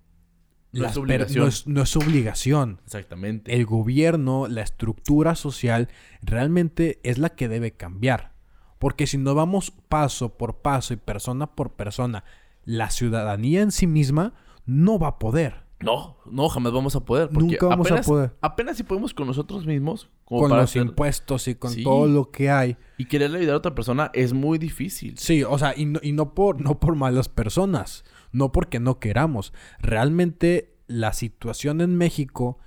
no, 0.74 0.88
es 0.88 0.98
obligación. 0.98 1.52
No, 1.68 1.82
es, 1.84 1.96
obligación. 1.96 2.80
Exactamente. 2.86 3.56
El 3.56 3.66
gobierno, 3.66 4.48
la 4.48 4.62
estructura 4.62 5.36
social, 5.36 5.90
realmente 6.22 7.00
es 7.04 7.18
la 7.18 7.30
que 7.30 7.48
debe 7.48 7.72
cambiar. 7.72 8.34
Porque 8.80 9.08
si 9.08 9.18
no 9.18 9.36
vamos 9.36 9.72
paso 9.72 10.38
por 10.38 10.58
paso 10.58 10.94
y 10.94 10.98
persona 10.98 11.48
por 11.48 11.74
persona, 11.74 12.24
la 12.66 12.90
ciudadanía 12.90 13.62
en 13.62 13.72
sí 13.72 13.88
misma 13.88 14.34
no 14.66 15.00
va 15.00 15.10
a 15.10 15.20
poder. 15.20 15.64
No, 15.80 16.18
no, 16.26 16.50
jamás 16.50 16.72
vamos 16.72 16.96
a 16.96 17.02
poder. 17.04 17.32
Nunca 17.32 17.68
vamos 17.68 17.88
apenas, 17.88 18.08
a 18.08 18.10
poder. 18.10 18.36
Apenas 18.42 18.78
si 18.78 18.84
podemos 18.84 19.14
con 19.14 19.28
nosotros 19.28 19.66
mismos. 19.66 20.10
con 20.24 20.50
los 20.50 20.76
impuestos 20.76 21.48
y 21.48 21.56
con 21.56 21.76
todo 21.84 22.08
lo 22.08 22.32
que 22.32 22.50
hay. 22.50 22.78
Y 22.98 23.06
quererle 23.06 23.40
ayudar 23.40 23.56
a 23.56 23.58
otra 23.58 23.76
persona 23.76 24.10
es 24.14 24.34
muy 24.34 24.58
difícil. 24.58 25.18
Sí, 25.18 25.44
o 25.44 25.58
sea, 25.58 25.74
y 25.76 25.86
no, 25.86 26.00
y 26.02 26.14
no, 26.14 26.34
por, 26.34 26.62
no 26.62 26.80
por 26.80 26.96
malas 26.96 27.30
personas. 27.30 28.06
No 28.34 28.52
porque 28.52 28.82
no 28.82 29.00
queramos. 29.00 29.54
Realmente 29.80 30.76
la 30.88 31.14
situación 31.14 31.80
en 31.80 31.96
México 31.96 32.60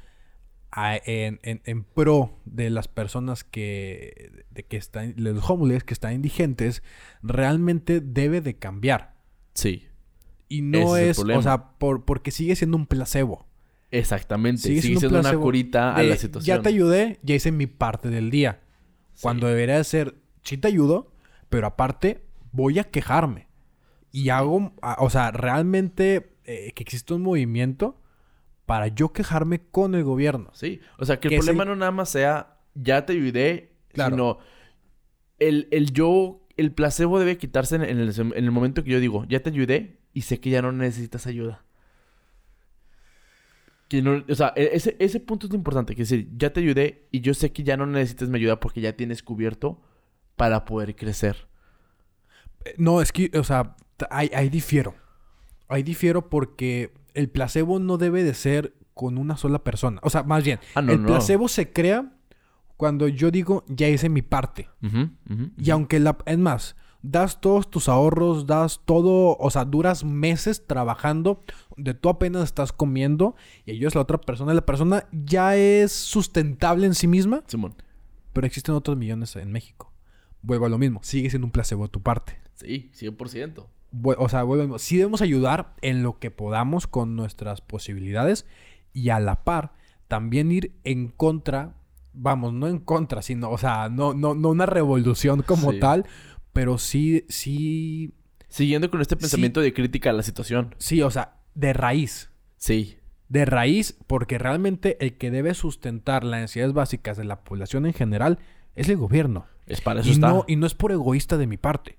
en, 1.05 1.41
en, 1.43 1.85
pro 1.85 2.39
de 2.45 2.69
las 2.71 2.87
personas 2.89 3.45
que, 3.45 4.45
de 4.51 4.65
que 4.65 4.77
están, 4.77 5.15
los 5.17 5.49
homeless, 5.49 5.85
que 5.85 5.95
están 5.95 6.13
indigentes, 6.13 6.83
realmente 7.23 8.01
debe 8.01 8.41
de 8.43 8.57
cambiar. 8.57 9.15
Sí. 9.55 9.87
Y 10.49 10.63
no 10.63 10.97
es, 10.97 11.19
o 11.19 11.43
sea, 11.43 11.71
por, 11.79 12.05
porque 12.05 12.31
sigue 12.31 12.57
siendo 12.57 12.77
un 12.77 12.87
placebo. 12.87 13.47
Exactamente. 13.91 14.63
Sigue, 14.63 14.83
siendo, 14.83 15.19
una 15.19 15.35
curita 15.35 15.95
a 15.95 16.03
la 16.03 16.17
situación. 16.17 16.57
Ya 16.59 16.63
te 16.63 16.69
ayudé, 16.69 17.21
ya 17.23 17.35
hice 17.35 17.53
mi 17.53 17.67
parte 17.67 18.11
del 18.11 18.31
día. 18.31 18.61
Cuando 19.23 19.47
debería 19.47 19.83
ser, 19.83 20.17
sí 20.43 20.59
te 20.59 20.69
ayudo, 20.69 21.11
pero 21.49 21.67
aparte 21.67 22.23
voy 22.53 22.79
a 22.79 22.85
quejarme. 22.85 23.46
Y 24.13 24.31
hago, 24.31 24.73
o 24.99 25.11
sea, 25.11 25.31
realmente 25.31 26.37
eh, 26.45 26.73
que 26.75 26.83
existe 26.83 27.15
un 27.15 27.23
movimiento 27.23 28.01
para 28.65 28.89
yo 28.89 29.13
quejarme 29.13 29.61
con 29.61 29.95
el 29.95 30.05
gobierno. 30.05 30.51
Sí, 30.55 30.81
o 30.99 31.05
sea, 31.05 31.21
que, 31.21 31.29
el 31.29 31.37
problema 31.37 31.65
no 31.65 31.77
nada 31.77 31.93
más 31.93 32.09
sea, 32.09 32.59
ya 32.75 33.05
te 33.07 33.13
ayudé, 33.13 33.73
sino 33.95 34.39
el, 35.39 35.69
el 35.71 35.93
yo, 35.93 36.47
el 36.57 36.73
placebo 36.73 37.19
debe 37.19 37.37
quitarse 37.37 37.77
en 37.77 37.83
el, 37.83 38.13
en 38.19 38.33
el 38.45 38.51
momento 38.51 38.83
que 38.83 38.91
yo 38.91 39.01
digo, 39.01 39.25
ya 39.29 39.41
te 39.41 39.51
ayudé, 39.51 39.99
y 40.17 40.23
sé 40.23 40.41
que 40.41 40.49
ya 40.49 40.63
no 40.63 40.73
necesitas 40.73 41.27
ayuda. 41.27 41.63
Que 43.89 44.01
no, 44.01 44.25
o 44.27 44.35
sea, 44.35 44.55
e, 44.57 44.71
ese, 44.73 44.97
ese 44.99 45.21
punto 45.21 45.47
es 45.47 45.53
lo 45.53 45.59
importante. 45.59 45.95
Que 45.95 46.05
decir, 46.05 46.31
ya 46.39 46.55
te 46.55 46.61
ayudé 46.61 47.07
y 47.11 47.21
yo 47.21 47.35
sé 47.35 47.53
que 47.53 47.63
ya 47.63 47.77
no 47.77 47.85
necesitas 47.85 48.31
mi 48.31 48.39
ayuda 48.39 48.59
porque 48.59 48.81
ya 48.81 48.97
tienes 48.97 49.23
cubierto 49.23 49.79
para 50.35 50.65
poder 50.65 50.97
crecer. 50.97 51.49
Eh, 52.65 52.75
no, 52.79 53.03
es 53.03 53.13
que, 53.13 53.31
o 53.39 53.45
sea, 53.45 53.77
ahí, 54.11 54.49
difiero. 54.49 54.95
Ahí 55.69 55.83
difiero 55.83 56.29
porque 56.29 56.93
el 57.15 57.29
placebo 57.29 57.79
no 57.79 57.99
debe 57.99 58.23
de 58.23 58.35
ser 58.35 58.75
con 58.95 59.19
una 59.19 59.37
sola 59.37 59.63
persona. 59.65 60.01
O 60.03 60.11
sea, 60.11 60.23
más 60.23 60.45
bien, 60.45 60.61
ah, 60.75 60.81
el 60.81 61.03
placebo 61.05 61.49
se 61.49 61.73
crea 61.73 62.13
cuando 62.77 63.09
yo 63.09 63.31
digo, 63.31 63.65
ya 63.69 63.89
hice 63.89 64.09
mi 64.09 64.23
parte. 64.23 64.69
y 65.59 65.71
aunque 65.71 65.99
la... 65.99 66.17
Es 66.27 66.39
más, 66.39 66.77
das 67.03 67.41
todos 67.41 67.71
tus 67.71 67.89
ahorros, 67.89 68.47
das 68.47 68.81
todo, 68.85 69.37
o 69.39 69.51
sea, 69.51 69.65
duras 69.65 70.05
meses 70.05 70.67
trabajando, 70.67 71.43
de 71.77 71.95
tú 71.95 72.09
apenas 72.09 72.45
estás 72.45 72.73
comiendo 72.73 73.37
y 73.65 73.73
ellos 73.73 73.95
la 73.95 74.03
otra 74.03 74.19
persona, 74.19 74.55
la 74.55 74.67
persona 74.67 75.07
ya 75.13 75.57
es 75.57 75.93
sustentable 75.93 76.87
en 76.87 76.95
sí 76.95 77.07
misma. 77.07 77.43
Simón. 77.47 77.75
Pero 78.33 78.47
existen 78.47 78.75
otros 78.75 78.97
millones 78.97 79.35
en 79.37 79.53
México. 79.53 79.93
Vuelvo 80.43 80.67
a 80.67 80.69
lo 80.69 80.79
mismo, 80.79 81.01
sigue 81.03 81.31
siendo 81.31 81.47
un 81.47 81.53
placebo 81.53 81.85
a 81.85 81.89
tu 81.89 82.03
parte. 82.03 82.39
Sí, 82.55 82.91
100%. 82.95 83.67
O 84.03 84.29
sea, 84.29 84.41
a 84.41 84.79
sí 84.79 84.97
debemos 84.97 85.23
ayudar 85.23 85.75
en 85.83 86.03
lo 86.03 86.19
que 86.19 86.31
podamos 86.31 86.87
con 86.87 87.17
nuestras 87.17 87.61
posibilidades 87.61 88.47
y 88.93 89.11
a 89.11 89.21
la 89.21 89.45
par 89.45 89.73
también 90.09 90.53
ir 90.53 90.73
en 90.85 91.09
contra, 91.09 91.75
vamos, 92.13 92.53
no 92.53 92.69
en 92.69 92.79
contra, 92.79 93.23
sino, 93.23 93.51
o 93.51 93.59
sea, 93.59 93.89
no, 93.89 94.15
no, 94.15 94.35
no 94.35 94.49
una 94.51 94.67
revolución 94.67 95.43
como 95.43 95.75
tal, 95.75 96.07
pero 96.53 96.79
sí, 96.79 97.25
sí... 97.29 98.15
Siguiendo 98.49 98.91
con 98.91 99.01
este 99.01 99.17
pensamiento 99.17 99.61
de 99.61 99.75
crítica 99.75 100.11
a 100.11 100.13
la 100.13 100.23
situación. 100.23 100.75
Sí, 100.79 101.03
o 101.03 101.11
sea, 101.11 101.37
de 101.55 101.73
raíz. 101.73 102.31
Sí. 102.57 102.97
De 103.29 103.45
raíz, 103.45 103.99
porque 104.07 104.39
realmente 104.39 105.05
el 105.05 105.19
que 105.19 105.31
debe 105.31 105.53
sustentar 105.55 106.23
las 106.25 106.41
necesidades 106.41 106.73
básicas 106.73 107.17
de 107.17 107.25
la 107.25 107.43
población 107.43 107.87
en 107.87 107.93
general 107.93 108.39
Es 108.77 108.89
el 108.89 108.97
gobierno. 108.97 109.47
Es 109.67 109.81
para 109.81 110.01
eso 110.01 110.11
y 110.11 110.13
está. 110.13 110.29
No, 110.29 110.45
y 110.47 110.57
no 110.57 110.67
es 110.67 110.75
por 110.75 110.93
egoísta 110.93 111.37
de 111.37 111.47
mi 111.47 111.57
parte. 111.57 111.99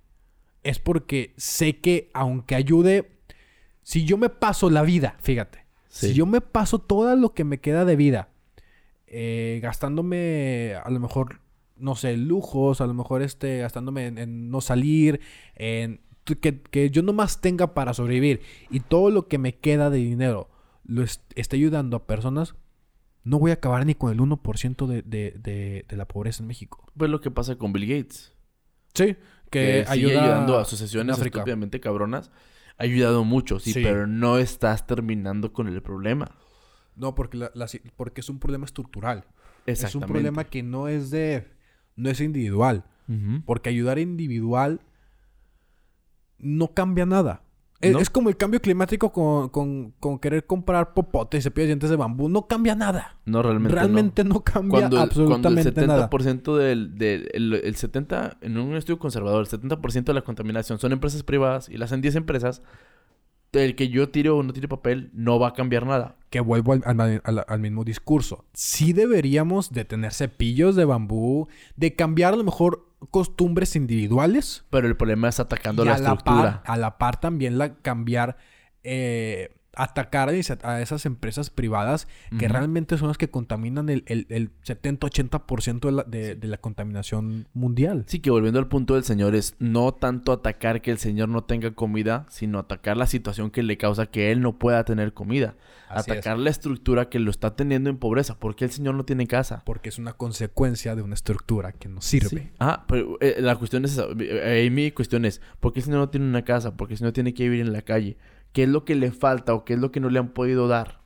Es 0.68 0.80
porque 0.80 1.34
sé 1.38 1.80
que 1.80 2.10
aunque 2.14 2.54
ayude, 2.56 3.10
si 3.84 4.04
yo 4.04 4.18
me 4.18 4.28
paso 4.28 4.70
la 4.70 4.82
vida, 4.82 5.16
fíjate, 5.22 5.66
si 5.88 6.14
yo 6.14 6.26
me 6.26 6.42
paso 6.42 6.80
todo 6.80 7.16
lo 7.16 7.34
que 7.34 7.46
me 7.46 7.60
queda 7.60 7.86
de 7.86 7.96
vida, 7.96 8.30
eh, 9.08 9.62
gastándome 9.64 10.76
a 10.84 10.90
lo 10.90 11.00
mejor, 11.00 11.40
no 11.78 11.96
sé, 11.96 12.18
lujos, 12.18 12.82
a 12.82 12.86
lo 12.86 12.94
mejor 12.94 13.22
este, 13.22 13.60
gastándome 13.60 14.08
en, 14.08 14.50
no 14.50 14.60
salir, 14.60 15.22
en 15.56 16.02
que, 16.26 16.62
que, 16.62 16.90
yo 16.90 17.02
nomás 17.02 17.40
tenga 17.40 17.74
para 17.74 17.94
sobrevivir 17.94 18.42
y 18.70 18.82
todo 18.82 19.10
lo 19.10 19.30
que 19.30 19.38
me 19.38 19.56
queda 19.56 19.90
de 19.90 20.00
dinero 20.00 20.50
lo 20.84 21.04
esté 21.04 21.56
ayudando 21.56 21.96
a 21.96 22.06
personas, 22.06 22.56
no 23.24 23.40
voy 23.40 23.52
a 23.52 23.54
acabar 23.54 23.86
ni 23.86 23.96
con 23.96 24.12
el 24.12 24.20
1% 24.20 24.86
de, 24.86 25.02
de, 25.02 25.86
de, 25.88 25.96
la 25.96 26.10
pobreza 26.10 26.44
en 26.44 26.48
México. 26.48 26.86
Pues 26.98 27.10
lo 27.10 27.22
que 27.22 27.32
pasa 27.32 27.58
con 27.58 27.72
Bill 27.72 27.88
Gates. 27.88 28.34
Sí, 28.94 29.16
que, 29.50 29.86
ayuda 29.88 30.22
ayudando 30.22 30.58
a 30.58 30.62
asociaciones 30.62 31.18
estúpidamente 31.20 31.80
cabronas. 31.80 32.32
Ha 32.78 32.84
ayudado 32.84 33.24
mucho, 33.24 33.60
sí, 33.60 33.74
pero 33.74 34.06
no 34.06 34.38
estás 34.38 34.86
terminando 34.86 35.52
con 35.52 35.68
el 35.68 35.82
problema. 35.82 36.36
No, 36.96 37.16
porque, 37.16 37.38
la, 37.38 37.52
porque 37.96 38.22
es 38.22 38.30
un 38.30 38.40
problema 38.40 38.66
estructural. 38.66 39.26
Es 39.66 39.96
un 39.96 40.04
problema 40.04 40.46
que 40.46 40.64
no 40.64 40.88
es 40.88 41.10
de... 41.10 41.48
No 41.96 42.10
es 42.10 42.22
individual. 42.22 42.86
Porque 43.46 43.70
ayudar 43.70 44.00
individual 44.00 44.82
no 46.38 46.74
cambia 46.74 47.06
nada. 47.06 47.42
Es, 47.80 48.10
como 48.10 48.30
el 48.30 48.38
cambio 48.38 48.60
climático 48.60 49.12
con, 49.12 50.20
querer 50.20 50.46
comprar 50.46 50.94
popotes 50.94 51.40
y 51.40 51.42
cepillos 51.44 51.66
de 51.66 51.68
dientes 51.68 51.90
de 51.90 51.96
bambú. 51.96 52.28
No 52.28 52.48
cambia 52.48 52.76
nada. 52.76 53.18
No, 53.26 53.44
realmente 53.44 53.76
Realmente 53.76 54.24
no, 54.24 54.42
cambia 54.44 54.88
absolutamente 54.88 55.86
nada. 55.86 56.10
Cuando 56.10 56.30
el 56.30 56.44
70% 56.44 56.58
del... 56.58 56.98
del 56.98 57.62
el, 57.64 57.76
70... 57.76 58.38
En 58.42 58.58
un 58.58 58.76
estudio 58.76 58.98
conservador, 58.98 59.42
el 59.42 59.48
70% 59.48 60.06
de 60.06 60.14
la 60.14 60.22
contaminación 60.22 60.80
son 60.80 60.92
empresas 60.92 61.24
privadas 61.24 61.70
y 61.70 61.78
las 61.78 61.90
hacen 61.90 62.02
10 62.02 62.16
empresas 62.16 62.62
el 63.64 63.76
que 63.76 63.90
yo 63.90 64.10
tire 64.10 64.30
o 64.30 64.44
no 64.44 64.54
tire 64.54 64.68
papel 64.68 65.10
no 65.14 65.40
va 65.40 65.50
a 65.50 65.54
cambiar 65.54 65.86
nada. 65.86 66.16
Que 66.30 66.40
vuelvo 66.40 66.74
al, 66.74 67.60
mismo 67.60 67.84
discurso. 67.84 68.46
Sí 68.54 68.94
deberíamos 68.94 69.72
de 69.72 69.86
tener 69.86 70.14
cepillos 70.14 70.76
de 70.76 70.86
bambú, 70.86 71.48
de 71.76 71.96
cambiar 71.96 72.34
a 72.34 72.38
lo 72.38 72.44
mejor 72.44 72.87
costumbres 73.12 73.76
individuales. 73.76 74.66
Pero 74.70 74.88
el 74.88 74.98
problema 74.98 75.30
es 75.30 75.40
atacando 75.40 75.86
la, 75.86 75.96
estructura. 75.96 76.64
a 76.66 76.78
la 76.78 76.98
par 76.98 77.20
también 77.20 77.58
la 77.58 77.76
cambiar 77.76 78.38
eh, 78.84 79.57
atacar 79.78 80.30
a 80.30 80.82
esas 80.82 81.06
empresas 81.06 81.52
privadas 81.52 82.08
que 82.40 82.48
realmente 82.48 82.98
son 82.98 83.10
las 83.10 83.18
que 83.18 83.30
contaminan 83.30 83.90
el, 83.90 84.04
el, 84.08 84.52
70-80% 84.64 85.80
de 85.80 85.92
la, 85.92 86.04
de, 86.04 86.48
la 86.48 86.58
contaminación 86.58 87.48
mundial. 87.54 88.04
Sí, 88.08 88.20
que 88.20 88.32
volviendo 88.32 88.60
al 88.60 88.68
punto 88.68 88.96
del 88.96 89.04
Señor 89.04 89.36
es 89.36 89.56
no 89.60 89.94
tanto 89.94 90.32
atacar 90.32 90.82
que 90.82 90.90
el 90.90 90.98
Señor 90.98 91.30
no 91.30 91.44
tenga 91.44 91.72
comida, 91.72 92.26
sino 92.30 92.58
atacar 92.58 92.98
la 92.98 93.06
situación 93.06 93.52
que 93.52 93.62
le 93.62 93.78
causa 93.78 94.08
que 94.08 94.32
Él 94.32 94.42
no 94.42 94.58
pueda 94.58 94.84
tener 94.84 95.14
comida. 95.14 95.56
atacar 95.90 96.40
la 96.40 96.50
estructura 96.50 97.08
que 97.08 97.20
lo 97.20 97.30
está 97.30 97.56
teniendo 97.56 97.92
en 97.92 97.98
pobreza. 97.98 98.40
¿Por 98.40 98.56
qué 98.56 98.66
el 98.66 98.72
Señor 98.72 98.96
no 98.96 99.06
tiene 99.06 99.28
casa? 99.28 99.62
Porque 99.64 99.90
es 99.90 100.00
una 100.00 100.14
consecuencia 100.14 100.96
de 100.96 101.04
una 101.04 101.14
estructura 101.14 101.72
que 101.72 101.88
no 101.88 102.02
sirve. 102.02 102.52
Ah, 102.60 102.86
pero 102.88 103.18
eh, 103.22 103.36
la 103.40 103.56
cuestión 103.56 103.86
es 103.86 103.94
esa. 103.94 104.08
Eh, 104.20 104.70
mi 104.72 104.90
cuestión 104.92 105.24
es, 105.24 105.40
¿por 105.60 105.72
qué 105.72 105.82
el 105.82 105.86
Señor 105.86 106.00
no 106.00 106.10
tiene 106.10 106.26
una 106.26 106.44
casa? 106.44 106.76
¿Por 106.76 106.88
qué 106.88 106.96
el 106.96 106.98
Señor 106.98 107.14
tiene 107.14 107.36
que 107.36 107.44
vivir 107.44 107.62
en 107.62 107.74
la 107.74 107.84
calle? 107.84 108.18
¿Qué 108.58 108.64
es 108.64 108.70
lo 108.70 108.86
que 108.86 108.96
le 108.96 109.12
falta 109.12 109.54
o 109.54 109.66
qué 109.66 109.76
es 109.76 109.80
lo 109.80 109.92
que 109.92 110.00
no 110.00 110.10
le 110.10 110.18
han 110.18 110.30
podido 110.30 110.68
dar 110.68 111.00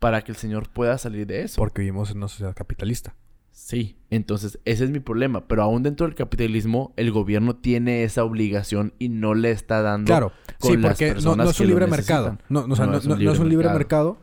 para 0.00 0.22
que 0.22 0.32
el 0.32 0.36
Señor 0.36 0.68
pueda 0.68 0.98
salir 0.98 1.28
de 1.28 1.42
eso? 1.42 1.54
Porque 1.56 1.82
vivimos 1.82 2.10
en 2.10 2.16
una 2.16 2.26
sociedad 2.26 2.56
capitalista. 2.56 3.14
Sí, 3.52 4.00
entonces 4.10 4.58
ese 4.64 4.82
es 4.82 4.90
mi 4.90 4.98
problema. 4.98 5.46
Pero 5.46 5.62
aún 5.62 5.84
dentro 5.84 6.08
del 6.08 6.16
capitalismo, 6.16 6.92
el 6.96 7.12
gobierno 7.12 7.54
tiene 7.54 8.02
esa 8.02 8.24
obligación 8.24 8.94
y 8.98 9.10
no 9.10 9.34
le 9.34 9.52
está 9.52 9.80
dando. 9.80 10.06
Claro, 10.06 10.32
sí, 10.58 10.76
porque 10.76 11.14
no, 11.22 11.40
es 11.48 11.60
un 11.60 11.68
libre 11.68 11.86
mercado. 11.86 12.36
No, 12.48 12.66
no, 12.66 12.74
es 12.74 13.38
un 13.38 13.48
libre 13.48 13.68
mercado. 13.68 14.18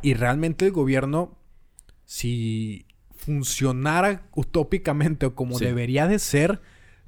Y 0.00 0.14
realmente 0.14 0.66
el 0.66 0.70
gobierno, 0.70 1.36
si 2.04 2.86
funcionara 3.16 4.28
utópicamente 4.36 5.26
o 5.26 5.34
como 5.34 5.58
debería 5.58 6.06
de 6.06 6.20
ser, 6.20 6.60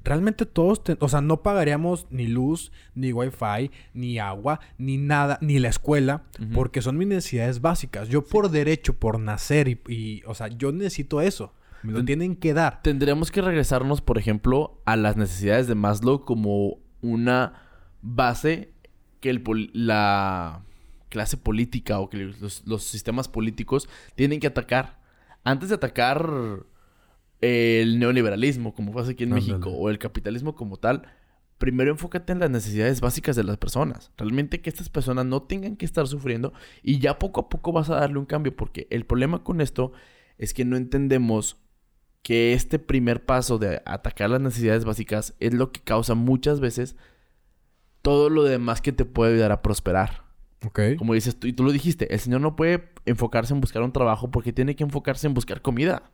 realmente 0.03 0.45
todos, 0.45 0.81
o 0.99 1.09
sea, 1.09 1.21
no 1.21 1.41
pagaríamos 1.41 2.07
ni 2.09 2.27
luz, 2.27 2.71
ni 2.93 3.13
wifi, 3.13 3.71
ni 3.93 4.19
agua, 4.19 4.59
ni 4.77 4.97
nada, 4.97 5.37
ni 5.41 5.59
la 5.59 5.69
escuela, 5.69 6.23
porque 6.53 6.81
son 6.81 6.97
mis 6.97 7.07
necesidades 7.07 7.61
básicas. 7.61 8.09
Yo 8.09 8.23
por 8.23 8.49
derecho, 8.49 8.93
por 8.93 9.19
nacer 9.19 9.67
y, 9.87 10.23
o 10.25 10.35
sea, 10.35 10.47
yo 10.47 10.71
necesito 10.71 11.21
eso. 11.21 11.53
Me 11.83 11.91
lo 11.91 12.05
tienen 12.05 12.37
que 12.37 12.53
dar. 12.53 12.81
Tendríamos 12.81 13.29
que 13.29 13.41
regresarnos, 13.41 14.01
por 14.01 14.17
ejemplo, 14.17 14.81
a 14.85 14.95
las 14.95 15.17
necesidades 15.17 15.67
de 15.67 15.75
Maslow 15.75 16.23
como 16.23 16.77
una 17.01 17.61
base 18.01 18.73
que 19.19 19.29
el 19.29 19.43
la 19.73 20.63
clase 21.09 21.37
política 21.37 21.99
o 21.99 22.09
que 22.09 22.17
los, 22.17 22.63
los 22.65 22.83
sistemas 22.83 23.27
políticos 23.27 23.89
tienen 24.15 24.39
que 24.39 24.47
atacar. 24.47 24.99
Antes 25.43 25.69
de 25.69 25.75
atacar 25.75 26.65
el 27.43 27.99
neoliberalismo, 27.99 28.73
como 28.73 28.93
pasa 28.93 29.11
aquí 29.11 29.25
en 29.25 29.31
México, 29.31 29.69
o 29.69 29.89
el 29.89 29.99
capitalismo 29.99 30.55
como 30.55 30.77
tal, 30.77 31.03
primero 31.57 31.91
enfócate 31.91 32.31
en 32.31 32.39
las 32.39 32.49
necesidades 32.49 33.01
básicas 33.01 33.35
de 33.35 33.43
las 33.43 33.57
personas. 33.57 34.11
Realmente 34.17 34.61
que 34.61 34.69
estas 34.69 34.87
personas 34.87 35.25
no 35.25 35.43
tengan 35.43 35.75
que 35.75 35.85
estar 35.85 36.07
sufriendo 36.07 36.53
y 36.81 36.99
ya 36.99 37.19
poco 37.19 37.41
a 37.41 37.49
poco 37.49 37.73
vas 37.73 37.89
a 37.89 37.95
darle 37.95 38.17
un 38.17 38.25
cambio, 38.25 38.55
porque 38.55 38.87
el 38.91 39.05
problema 39.05 39.43
con 39.43 39.59
esto 39.59 39.91
es 40.37 40.53
que 40.53 40.63
no 40.63 40.77
entendemos 40.77 41.57
que 42.21 42.53
este 42.53 42.79
primer 42.79 43.25
paso 43.25 43.57
de 43.57 43.81
atacar 43.85 44.29
las 44.29 44.39
necesidades 44.39 44.85
básicas 44.85 45.35
es 45.41 45.53
lo 45.53 45.73
que 45.73 45.81
causa 45.81 46.15
muchas 46.15 46.61
veces 46.61 46.95
todo 48.01 48.29
lo 48.29 48.43
demás 48.43 48.79
que 48.79 48.93
te 48.93 49.03
puede 49.03 49.33
ayudar 49.33 49.51
a 49.51 49.61
prosperar. 49.61 50.23
Okay. 50.65 50.95
Como 50.95 51.13
dices 51.13 51.37
tú, 51.37 51.47
y 51.47 51.51
tú 51.51 51.65
lo 51.65 51.73
dijiste, 51.73 52.13
el 52.13 52.21
señor 52.21 52.39
no 52.39 52.55
puede 52.55 52.89
enfocarse 53.05 53.53
en 53.53 53.59
buscar 53.59 53.83
un 53.83 53.91
trabajo 53.91 54.31
porque 54.31 54.53
tiene 54.53 54.77
que 54.77 54.85
enfocarse 54.85 55.27
en 55.27 55.33
buscar 55.33 55.61
comida. 55.61 56.09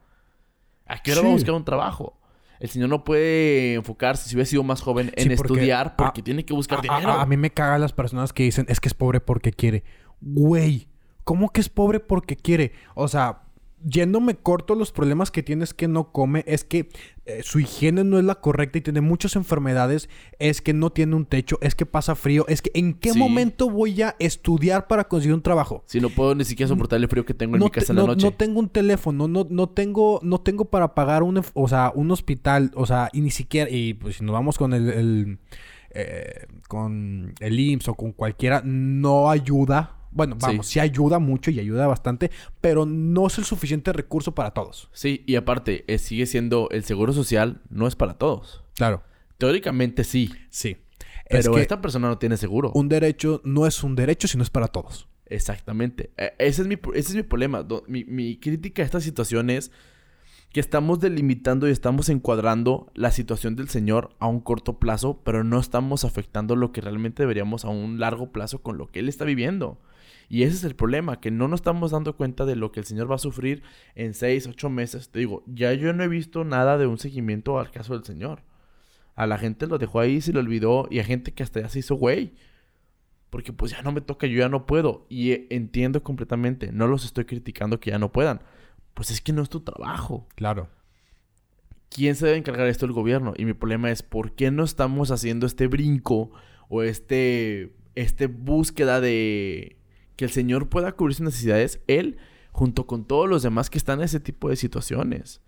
¿A 0.90 0.98
qué 0.98 1.12
hora 1.12 1.22
va 1.22 1.30
a 1.30 1.32
buscar 1.32 1.54
un 1.54 1.64
trabajo? 1.64 2.20
El 2.60 2.68
señor 2.68 2.90
no 2.90 3.06
puede 3.06 3.76
enfocarse, 3.76 4.28
si 4.28 4.36
hubiera 4.36 4.50
sido 4.50 4.64
más 4.64 4.82
joven, 4.82 5.14
en 5.16 5.32
estudiar 5.32 5.96
porque 5.96 6.22
tiene 6.22 6.44
que 6.44 6.54
buscar 6.54 6.82
dinero. 6.82 7.12
A, 7.12 7.26
mí 7.26 7.38
me 7.38 7.52
cagan 7.52 7.80
las 7.80 7.94
personas 7.94 8.34
que 8.34 8.44
dicen, 8.44 8.66
es 8.68 8.82
que 8.82 8.90
es 8.90 8.94
pobre 8.94 9.22
porque 9.22 9.54
quiere. 9.54 9.86
Güey, 10.20 10.90
¿cómo 11.24 11.50
que 11.52 11.62
es 11.62 11.70
pobre 11.70 12.02
porque 12.02 12.36
quiere? 12.36 12.74
O 12.96 13.08
sea, 13.08 13.44
yéndome 13.86 14.36
corto, 14.36 14.76
los 14.76 14.92
problemas 14.92 15.32
que 15.32 15.44
tienes 15.44 15.74
que 15.74 15.88
no 15.88 16.12
come 16.12 16.44
es 16.48 16.64
que 16.64 16.90
eh, 17.26 17.42
su 17.44 17.60
higiene 17.60 18.04
no 18.04 18.18
es 18.18 18.26
la 18.26 18.36
correcta 18.36 18.78
y 18.78 18.82
tiene 18.82 19.02
muchas 19.02 19.36
enfermedades, 19.36 20.10
es 20.40 20.62
que 20.62 20.74
no 20.74 20.92
tiene 20.92 21.16
un 21.16 21.26
techo, 21.26 21.58
es 21.62 21.76
que 21.76 21.86
pasa 21.86 22.16
frío, 22.16 22.46
es 22.48 22.62
que 22.62 22.72
en 22.74 22.94
qué 22.94 23.14
momento 23.14 23.70
voy 23.70 24.02
a 24.02 24.16
estudiar 24.20 24.88
para 24.88 25.08
conseguir 25.08 25.36
un 25.36 25.42
trabajo. 25.42 25.84
Si 25.86 26.00
no 26.00 26.10
puedo 26.10 26.36
ni 26.36 26.46
siquiera 26.46 26.68
soportar 26.68 27.00
el 27.00 27.08
frío 27.08 27.26
que 27.26 27.34
tengo 27.34 27.56
en 27.56 27.64
mi 27.64 27.70
casa 27.70 27.94
en 27.94 27.98
la 27.98 28.06
noche. 28.06 28.26
No 28.26 28.34
tengo 28.34 28.60
un 28.60 28.70
teléfono, 28.70 29.28
no, 29.28 29.46
no 29.50 29.70
tengo, 29.70 30.20
no 30.24 30.42
tengo 30.42 30.66
para 30.66 30.96
pagar 30.96 31.24
un, 31.24 31.42
o 31.54 31.68
sea, 31.68 31.92
un 31.96 32.12
hospital, 32.12 32.72
o 32.76 32.86
sea, 32.86 33.10
y 33.14 33.22
ni 33.22 33.32
siquiera, 33.32 33.70
y 33.70 33.94
pues 33.94 34.18
si 34.18 34.24
nos 34.24 34.34
vamos 34.34 34.58
con 34.58 34.74
el, 34.74 35.38
eh, 35.92 36.46
con 36.68 37.34
el 37.40 37.60
IMSS 37.60 37.90
o 37.90 37.94
con 37.96 38.12
cualquiera, 38.12 38.62
no 38.64 39.30
ayuda 39.30 39.99
bueno, 40.12 40.38
vamos, 40.40 40.68
sí. 40.68 40.80
ayuda 40.80 41.20
mucho 41.20 41.52
y 41.52 41.60
ayuda 41.60 41.88
bastante, 41.88 42.32
pero 42.62 42.86
no 42.86 43.28
es 43.28 43.38
el 43.38 43.46
suficiente 43.46 43.94
recurso 43.94 44.34
para 44.34 44.52
todos. 44.52 44.90
Sí, 44.94 45.24
y 45.28 45.36
aparte, 45.36 45.86
eh, 45.88 45.98
sigue 45.98 46.26
siendo 46.26 46.70
el 46.72 46.84
seguro 46.84 47.14
social, 47.14 47.62
no 47.70 47.88
es 47.88 47.96
para 47.96 48.16
todos. 48.16 48.64
Claro. 48.76 49.04
Teóricamente 49.38 50.04
sí. 50.04 50.32
Sí. 50.50 50.78
Pero 51.30 51.58
esta 51.58 51.80
persona 51.80 52.08
no 52.08 52.18
tiene 52.18 52.38
seguro. 52.38 52.72
Un 52.74 52.90
derecho 52.90 53.42
no 53.44 53.68
es 53.68 53.84
un 53.84 53.96
derecho, 53.96 54.28
sino 54.28 54.44
es 54.44 54.50
para 54.50 54.68
todos. 54.68 55.08
Exactamente. 55.28 56.12
E, 56.18 56.34
ese 56.40 56.64
es 56.64 56.68
mi, 56.68 56.76
ese 56.96 57.10
es 57.10 57.16
mi 57.16 57.24
problema. 57.24 57.66
Mi, 57.88 58.04
mi 58.04 58.38
crítica 58.38 58.82
a 58.82 58.86
esta 58.86 59.00
situación 59.00 59.50
es 59.50 59.72
que 60.52 60.60
estamos 60.60 61.00
delimitando 61.00 61.68
y 61.68 61.72
estamos 61.72 62.10
encuadrando 62.10 62.92
la 62.96 63.12
situación 63.12 63.56
del 63.56 63.70
Señor 63.70 64.16
a 64.20 64.28
un 64.28 64.40
corto 64.40 64.80
plazo, 64.80 65.22
pero 65.24 65.44
no 65.44 65.60
estamos 65.60 66.04
afectando 66.04 66.56
lo 66.56 66.72
que 66.72 66.82
realmente 66.82 67.22
deberíamos 67.22 67.66
a 67.66 67.70
un 67.70 68.00
largo 68.00 68.32
plazo 68.32 68.64
con 68.64 68.78
lo 68.78 68.88
que 68.88 69.00
Él 69.00 69.10
está 69.10 69.26
viviendo. 69.26 69.80
Y 70.30 70.44
ese 70.44 70.56
es 70.58 70.64
el 70.64 70.76
problema, 70.76 71.20
que 71.20 71.32
no 71.32 71.48
nos 71.48 71.62
estamos 71.62 71.90
dando 71.90 72.16
cuenta 72.16 72.46
de 72.46 72.56
lo 72.56 72.72
que 72.72 72.80
el 72.80 72.86
Señor 72.86 73.10
va 73.10 73.16
a 73.16 73.20
sufrir 73.20 73.64
en 73.96 74.14
seis, 74.14 74.46
ocho 74.46 74.70
meses. 74.70 75.10
Te 75.10 75.18
digo, 75.18 75.44
ya 75.48 75.74
yo 75.74 75.92
no 75.92 76.04
he 76.04 76.08
visto 76.08 76.44
nada 76.44 76.78
de 76.78 76.86
un 76.86 77.00
seguimiento 77.00 77.60
al 77.60 77.72
caso 77.72 77.94
del 77.94 78.06
Señor. 78.06 78.44
A 79.16 79.26
la 79.26 79.40
gente 79.40 79.66
lo 79.66 79.80
dejó 79.80 80.00
ahí, 80.00 80.22
se 80.22 80.32
lo 80.32 80.40
olvidó, 80.40 80.88
y 80.92 81.00
a 81.00 81.04
gente 81.04 81.34
que 81.34 81.42
hasta 81.42 81.62
ya 81.62 81.70
se 81.70 81.80
hizo 81.80 81.96
güey. 81.96 82.36
Porque 83.32 83.54
pues 83.54 83.72
ya 83.72 83.82
no 83.82 83.92
me 83.92 84.02
toca, 84.02 84.28
yo 84.28 84.38
ya 84.38 84.50
no 84.50 84.68
puedo. 84.68 85.08
Y 85.10 85.32
eh, 85.32 85.48
entiendo 85.50 86.04
completamente, 86.04 86.72
no 86.72 86.86
los 86.86 87.06
estoy 87.06 87.26
criticando 87.26 87.80
que 87.80 87.90
ya 87.90 87.98
no 87.98 88.12
puedan. 88.12 88.42
Pues 88.94 89.10
es 89.10 89.22
que 89.22 89.34
no 89.34 89.42
es 89.42 89.50
tu 89.50 89.62
trabajo. 89.62 90.28
Claro. 90.36 90.70
¿Quién 91.90 92.16
se 92.16 92.28
debe 92.28 92.38
encargar 92.38 92.66
de 92.66 92.72
esto? 92.72 92.86
El 92.86 92.92
gobierno. 92.92 93.34
Y 93.36 93.46
mi 93.46 93.54
problema 93.54 93.90
es, 93.90 94.04
¿por 94.04 94.34
qué 94.34 94.52
no 94.52 94.64
estamos 94.64 95.10
haciendo 95.10 95.48
este 95.48 95.66
brinco 95.66 96.30
o 96.70 96.84
este, 96.84 97.74
este 97.96 98.28
búsqueda 98.28 99.02
de 99.02 99.79
que 100.20 100.26
el 100.26 100.32
Señor 100.32 100.68
pueda 100.68 100.92
cubrir 100.92 101.16
sus 101.16 101.24
necesidades, 101.24 101.80
Él, 101.88 102.18
junto 102.52 102.86
con 102.86 103.06
todos 103.06 103.30
los 103.30 103.42
demás 103.42 103.70
que 103.70 103.78
están 103.78 104.00
en 104.00 104.06
ese 104.06 104.20
tipo 104.20 104.50
de 104.50 104.58
situaciones. 104.58 105.40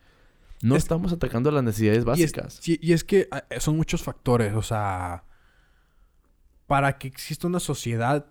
No 0.61 0.77
estamos 0.77 1.11
atacando 1.11 1.51
las 1.51 1.61
necesidades 1.61 2.05
básicas. 2.05 2.65
Y 2.65 2.93
es, 2.93 3.03
que 3.03 3.27
ah, 3.31 3.43
son 3.59 3.75
muchos 3.75 4.01
factores. 4.01 4.53
O 4.53 4.61
sea, 4.61 5.25
para 6.67 6.97
que 6.97 7.09
exista 7.09 7.47
una 7.47 7.59
sociedad 7.59 8.27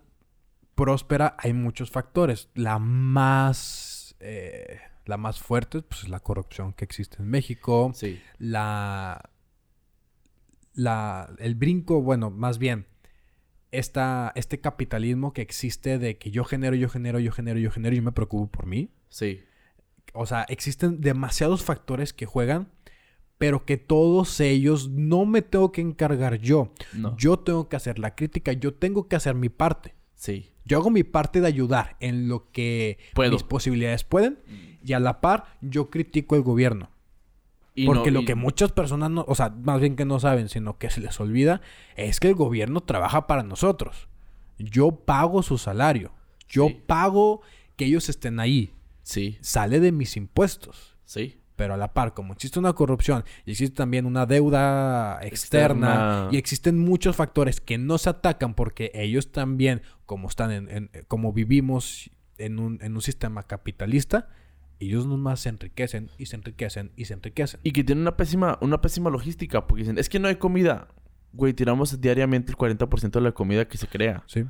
próspera 0.73 1.35
hay 1.37 1.53
muchos 1.53 1.91
factores. 1.91 2.49
La 2.55 2.79
más... 2.79 4.15
Eh, 4.19 4.79
la 5.05 5.17
más 5.17 5.39
fuerte 5.39 5.83
pues, 5.83 6.03
es 6.03 6.09
la 6.09 6.21
corrupción 6.21 6.73
que 6.73 6.85
existe 6.85 7.17
en 7.21 7.29
México. 7.29 7.91
Sí. 7.93 8.19
La... 8.39 9.29
La... 10.73 11.35
El 11.37 11.53
brinco, 11.53 12.01
bueno, 12.01 12.31
más 12.31 12.57
bien 12.57 12.87
esta, 13.71 14.31
este 14.35 14.59
capitalismo 14.59 15.33
que 15.33 15.41
existe 15.41 15.97
de 15.97 16.17
que 16.17 16.31
yo 16.31 16.43
genero, 16.43 16.75
yo 16.75 16.89
genero, 16.89 17.19
yo 17.19 17.31
genero, 17.31 17.59
yo 17.59 17.71
genero 17.71 17.93
y 17.93 17.97
yo 17.97 18.03
me 18.03 18.11
preocupo 18.11 18.51
por 18.51 18.65
mí. 18.65 18.89
Sí. 19.09 19.41
O 20.13 20.25
sea, 20.25 20.43
existen 20.49 21.01
demasiados 21.01 21.63
factores 21.63 22.13
que 22.13 22.25
juegan, 22.25 22.69
pero 23.37 23.65
que 23.65 23.77
todos 23.77 24.39
ellos 24.39 24.89
no 24.89 25.25
me 25.25 25.41
tengo 25.41 25.71
que 25.71 25.81
encargar 25.81 26.39
yo. 26.39 26.73
Yo 27.17 27.39
tengo 27.39 27.69
que 27.69 27.75
hacer 27.75 27.97
la 27.97 28.15
crítica, 28.15 28.53
yo 28.53 28.73
tengo 28.73 29.07
que 29.07 29.15
hacer 29.15 29.35
mi 29.35 29.49
parte. 29.49 29.95
Sí. 30.15 30.51
Yo 30.65 30.77
hago 30.77 30.91
mi 30.91 31.03
parte 31.03 31.41
de 31.41 31.47
ayudar 31.47 31.97
en 31.99 32.27
lo 32.27 32.51
que 32.51 32.99
mis 33.17 33.43
posibilidades 33.43 34.03
pueden 34.03 34.39
y 34.83 34.93
a 34.93 34.99
la 34.99 35.21
par 35.21 35.57
yo 35.61 35.89
critico 35.89 36.35
el 36.35 36.43
gobierno. 36.43 36.91
Porque 37.85 38.11
lo 38.11 38.25
que 38.25 38.35
muchas 38.35 38.71
personas 38.71 39.09
no, 39.11 39.23
o 39.27 39.35
sea, 39.35 39.49
más 39.49 39.79
bien 39.79 39.95
que 39.95 40.05
no 40.05 40.19
saben, 40.19 40.49
sino 40.49 40.77
que 40.77 40.89
se 40.89 40.99
les 40.99 41.19
olvida, 41.19 41.61
es 41.95 42.19
que 42.19 42.27
el 42.27 42.35
gobierno 42.35 42.81
trabaja 42.81 43.27
para 43.27 43.43
nosotros. 43.43 44.09
Yo 44.57 44.91
pago 44.91 45.41
su 45.41 45.57
salario. 45.57 46.11
Yo 46.49 46.67
pago 46.85 47.41
que 47.77 47.85
ellos 47.85 48.09
estén 48.09 48.39
ahí. 48.39 48.73
Sí. 49.03 49.37
Sale 49.41 49.79
de 49.79 49.91
mis 49.91 50.17
impuestos. 50.17 50.97
Sí. 51.05 51.37
Pero 51.55 51.75
a 51.75 51.77
la 51.77 51.93
par, 51.93 52.13
como 52.13 52.33
existe 52.33 52.59
una 52.59 52.73
corrupción 52.73 53.23
y 53.45 53.51
existe 53.51 53.75
también 53.75 54.05
una 54.05 54.25
deuda 54.25 55.19
externa, 55.21 56.27
y 56.31 56.37
existen 56.37 56.79
muchos 56.79 57.15
factores 57.15 57.61
que 57.61 57.77
no 57.77 57.97
se 57.97 58.09
atacan 58.09 58.55
porque 58.55 58.91
ellos 58.95 59.31
también, 59.31 59.81
como 60.05 60.27
están 60.27 60.51
en, 60.51 60.89
como 61.07 61.33
vivimos 61.33 62.09
en 62.37 62.59
un, 62.59 62.79
en 62.81 62.95
un 62.95 63.01
sistema 63.01 63.43
capitalista, 63.43 64.29
ellos 64.81 65.05
nomás 65.05 65.39
se 65.41 65.49
enriquecen 65.49 66.09
y 66.17 66.25
se 66.25 66.35
enriquecen 66.35 66.91
y 66.95 67.05
se 67.05 67.13
enriquecen. 67.13 67.59
Y 67.63 67.71
que 67.71 67.83
tienen 67.83 68.01
una 68.01 68.17
pésima, 68.17 68.57
una 68.61 68.81
pésima 68.81 69.09
logística, 69.09 69.67
porque 69.67 69.83
dicen, 69.83 69.97
es 69.97 70.09
que 70.09 70.19
no 70.19 70.27
hay 70.27 70.35
comida. 70.35 70.87
Güey, 71.33 71.53
tiramos 71.53 72.01
diariamente 72.01 72.51
el 72.51 72.57
40% 72.57 73.11
de 73.11 73.21
la 73.21 73.31
comida 73.31 73.67
que 73.67 73.77
se 73.77 73.87
crea. 73.87 74.23
Sí. 74.27 74.45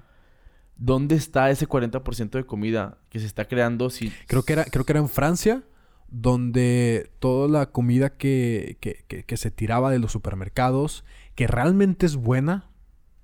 ¿Dónde 0.78 1.16
está 1.16 1.52
ese 1.52 1.68
40% 1.68 2.32
de 2.32 2.46
comida 2.46 2.98
que 3.10 3.20
se 3.20 3.26
está 3.26 3.46
creando? 3.46 3.90
Si... 3.90 4.12
Creo, 4.28 4.44
que 4.44 4.54
era, 4.54 4.64
creo 4.66 4.86
que 4.86 4.94
era 4.94 5.00
en 5.00 5.10
Francia, 5.10 5.64
donde 6.10 7.12
toda 7.20 7.48
la 7.48 7.68
comida 7.68 8.18
que, 8.18 8.78
que, 8.80 9.04
que, 9.06 9.38
se 9.38 9.52
tiraba 9.52 9.92
de 9.92 10.00
los 10.00 10.12
supermercados, 10.12 11.04
que 11.36 11.46
realmente 11.46 12.06
es 12.06 12.16
buena, 12.16 12.72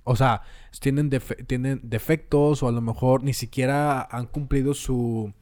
o 0.04 0.16
sea, 0.16 0.44
tienen, 0.80 1.10
tienen 1.48 1.82
defectos 1.84 2.64
o 2.64 2.68
a 2.68 2.72
lo 2.72 2.82
mejor 2.82 3.24
ni 3.24 3.34
siquiera 3.34 4.02
han 4.02 4.28
cumplido 4.28 4.74
su, 4.74 5.34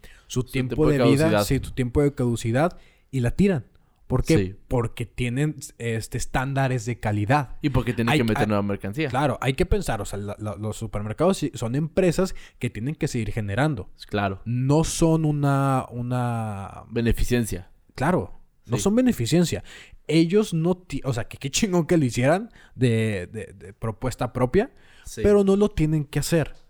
su, 0.43 0.43
tiempo, 0.43 0.89
de, 0.89 1.01
vida, 1.01 1.43
sí, 1.45 1.59
su 1.63 1.71
tiempo 1.71 2.01
de 2.01 2.13
caducidad 2.13 2.77
y 3.09 3.21
la 3.21 3.31
tiran. 3.31 3.65
¿Por 4.07 4.23
qué? 4.23 4.55
Porque 4.67 5.05
tienen 5.05 5.55
este, 5.77 6.17
estándares 6.17 6.85
de 6.85 6.99
calidad. 6.99 7.57
Y 7.61 7.69
porque 7.69 7.93
tienen 7.93 8.15
que 8.15 8.23
meter 8.23 8.47
nueva 8.47 8.61
mercancía. 8.61 9.09
Claro, 9.09 9.39
hay 9.41 9.53
que 9.53 9.65
pensar, 9.65 10.01
o 10.01 10.05
sea, 10.05 10.19
los 10.19 10.77
supermercados 10.77 11.43
son 11.53 11.75
empresas 11.75 12.35
que 12.59 12.69
tienen 12.69 12.95
que 12.95 13.07
seguir 13.07 13.31
generando. 13.31 13.89
Claro. 14.07 14.41
No 14.45 14.83
son 14.83 15.25
una... 15.25 15.85
una... 15.89 16.83
Beneficencia. 16.91 17.71
Claro, 17.95 18.39
no 18.65 18.77
son 18.77 18.95
beneficencia. 18.95 19.63
Ellos 20.07 20.53
no... 20.53 20.85
O 21.03 21.13
sea, 21.13 21.23
que 21.27 21.37
qué 21.37 21.49
chingón 21.49 21.87
que 21.87 21.98
lo 21.98 22.05
hicieran 22.05 22.51
de, 22.75 23.27
de 23.31 23.74
propuesta 23.74 24.33
propia, 24.33 24.69
pero 25.15 25.43
no 25.43 25.55
lo 25.55 25.69
tienen 25.69 26.03
que 26.03 26.19
hacer. 26.19 26.64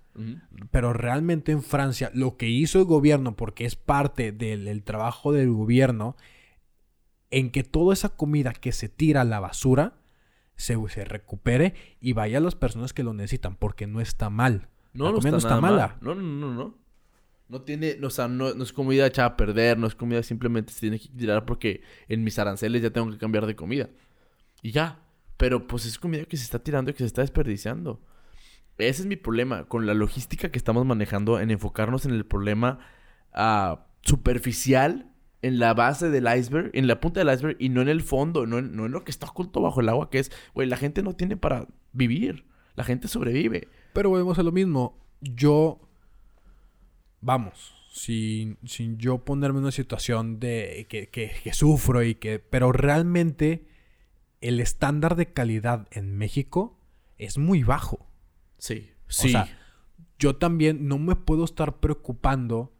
Pero 0.72 0.94
realmente 0.94 1.52
en 1.52 1.62
Francia 1.62 2.12
lo 2.14 2.38
que 2.38 2.48
hizo 2.48 2.80
el 2.80 2.86
gobierno, 2.86 3.36
porque 3.36 3.66
es 3.66 3.76
parte 3.76 4.32
del, 4.32 4.84
trabajo 4.84 5.32
del 5.32 5.52
gobierno, 5.52 6.16
en 7.32 7.52
que 7.52 7.64
toda 7.64 7.94
esa 7.94 8.10
comida 8.10 8.54
que 8.54 8.72
se 8.72 8.88
tira 8.90 9.22
a 9.22 9.26
la 9.26 9.40
basura 9.40 9.98
se, 10.56 10.78
se 10.90 11.06
recupere 11.06 11.74
y 12.00 12.14
vaya 12.14 12.38
a 12.38 12.42
las 12.42 12.56
personas 12.56 12.94
que 12.94 13.04
lo 13.04 13.14
necesitan, 13.14 13.56
porque 13.56 13.88
no 13.88 14.00
está 14.00 14.30
mal. 14.30 14.70
No, 14.94 15.12
no 15.12 15.38
está, 15.38 15.60
mala. 15.60 15.98
No, 16.00 16.16
no, 16.16 16.22
no, 16.22 16.54
no. 16.54 16.78
No 17.48 17.62
tiene, 17.62 17.98
o 18.02 18.10
sea, 18.10 18.28
no, 18.28 18.48
es 18.48 18.74
comida 18.74 19.06
echada 19.06 19.30
a 19.30 19.38
perder, 19.38 19.78
no 19.78 19.86
es 19.86 19.94
comida 19.94 20.24
simplemente 20.24 20.74
se 20.74 20.80
tiene 20.80 21.00
que 21.00 21.10
tirar 21.10 21.46
porque 21.46 21.84
en 22.08 22.24
mis 22.24 22.40
aranceles 22.40 22.82
ya 22.82 22.90
tengo 22.90 23.12
que 23.12 23.18
cambiar 23.18 23.46
de 23.46 23.56
comida. 23.56 23.90
Y 24.62 24.72
ya. 24.72 25.02
Pero 25.38 25.68
pues 25.68 25.86
es 25.86 26.00
comida 26.00 26.24
que 26.26 26.38
se 26.38 26.44
está 26.44 26.60
tirando 26.60 26.92
y 26.92 26.94
que 26.94 27.00
se 27.00 27.08
está 27.08 27.22
desperdiciando. 27.22 28.02
Ese 28.78 29.04
es 29.04 29.08
mi 29.08 29.16
problema 29.16 29.66
con 29.66 29.86
la 29.86 29.94
logística 29.94 30.52
que 30.52 30.58
estamos 30.58 30.86
manejando 30.86 31.40
en 31.40 31.52
enfocarnos 31.52 32.06
en 32.06 32.12
el 32.12 32.26
problema 32.26 32.80
ah, 33.32 33.88
superficial, 34.02 35.12
en 35.42 35.60
la 35.60 35.74
base 35.74 36.10
del 36.10 36.28
iceberg, 36.38 36.72
en 36.74 36.88
la 36.88 37.00
punta 37.00 37.20
del 37.20 37.34
iceberg 37.34 37.56
y 37.60 37.70
no 37.70 37.82
en 37.82 37.88
el 37.88 38.02
fondo, 38.02 38.46
no 38.46 38.58
en, 38.58 38.92
lo 38.92 39.04
que 39.04 39.12
está 39.12 39.28
oculto 39.28 39.62
bajo 39.62 39.80
el 39.80 39.90
agua, 39.90 40.10
que 40.10 40.20
es, 40.20 40.32
güey, 40.54 40.68
la 40.68 40.78
gente 40.78 41.04
no 41.04 41.16
tiene 41.16 41.38
para 41.38 41.68
vivir, 41.94 42.46
la 42.76 42.84
gente 42.84 43.08
sobrevive. 43.08 43.70
Pero 43.94 44.10
volvemos 44.10 44.40
a 44.40 44.44
lo 44.44 44.52
mismo, 44.52 45.00
yo, 45.22 45.88
vamos, 47.22 47.76
sin, 47.94 48.58
sin 48.66 48.98
yo 48.98 49.24
ponerme 49.24 49.60
en 49.60 49.66
una 49.66 49.72
situación 49.72 50.40
de 50.40 50.86
que, 50.90 51.08
que, 51.08 51.32
que 51.44 51.54
sufro 51.54 52.04
y 52.04 52.16
que, 52.16 52.40
pero 52.40 52.74
realmente 52.74 53.68
el 54.42 54.60
estándar 54.60 55.16
de 55.16 55.32
calidad 55.32 55.88
en 55.92 56.18
México 56.18 56.78
es 57.18 57.38
muy 57.38 57.64
bajo. 57.64 58.15
Sí, 58.58 58.92
sí. 59.08 59.28
O 59.28 59.32
sea, 59.32 59.60
yo 60.18 60.36
también 60.38 60.88
no 60.88 60.98
me 60.98 61.16
puedo 61.16 61.44
estar 61.46 61.80
preocupando 61.80 62.72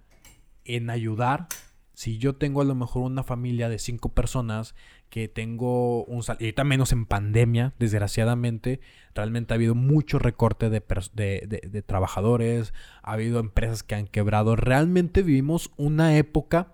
en 0.64 0.90
ayudar 0.90 1.48
si 1.96 2.18
yo 2.18 2.36
tengo 2.36 2.62
a 2.62 2.66
lo 2.66 2.76
mejor 2.76 3.04
una 3.04 3.24
familia 3.24 3.70
de 3.70 3.80
cinco 3.80 4.10
personas 4.10 4.76
que 5.10 5.30
tengo 5.30 6.04
un 6.04 6.24
sal 6.24 6.36
y 6.42 6.44
ahorita 6.44 6.66
menos 6.66 6.92
en 6.92 7.06
pandemia, 7.06 7.74
desgraciadamente, 7.80 8.82
realmente 9.14 9.54
ha 9.54 9.56
habido 9.56 9.76
mucho 9.76 10.20
recorte 10.20 10.70
de, 10.70 10.82
de, 10.82 11.82
trabajadores, 11.84 12.74
ha 13.02 13.14
habido 13.14 13.40
empresas 13.40 13.84
que 13.84 13.96
han 13.96 14.08
quebrado. 14.08 14.58
Realmente 14.58 15.24
vivimos 15.24 15.72
una 15.78 16.18
época 16.18 16.74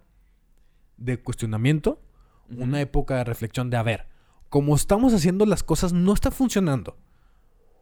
de 0.98 1.20
cuestionamiento, 1.20 2.02
una 2.50 2.82
época 2.82 3.18
de 3.18 3.24
reflexión 3.24 3.70
de, 3.70 3.78
a 3.78 3.84
ver, 3.84 4.08
como 4.50 4.76
estamos 4.76 5.14
haciendo 5.14 5.46
las 5.46 5.62
cosas 5.62 5.94
no 5.94 6.14
está 6.14 6.32
funcionando 6.32 6.98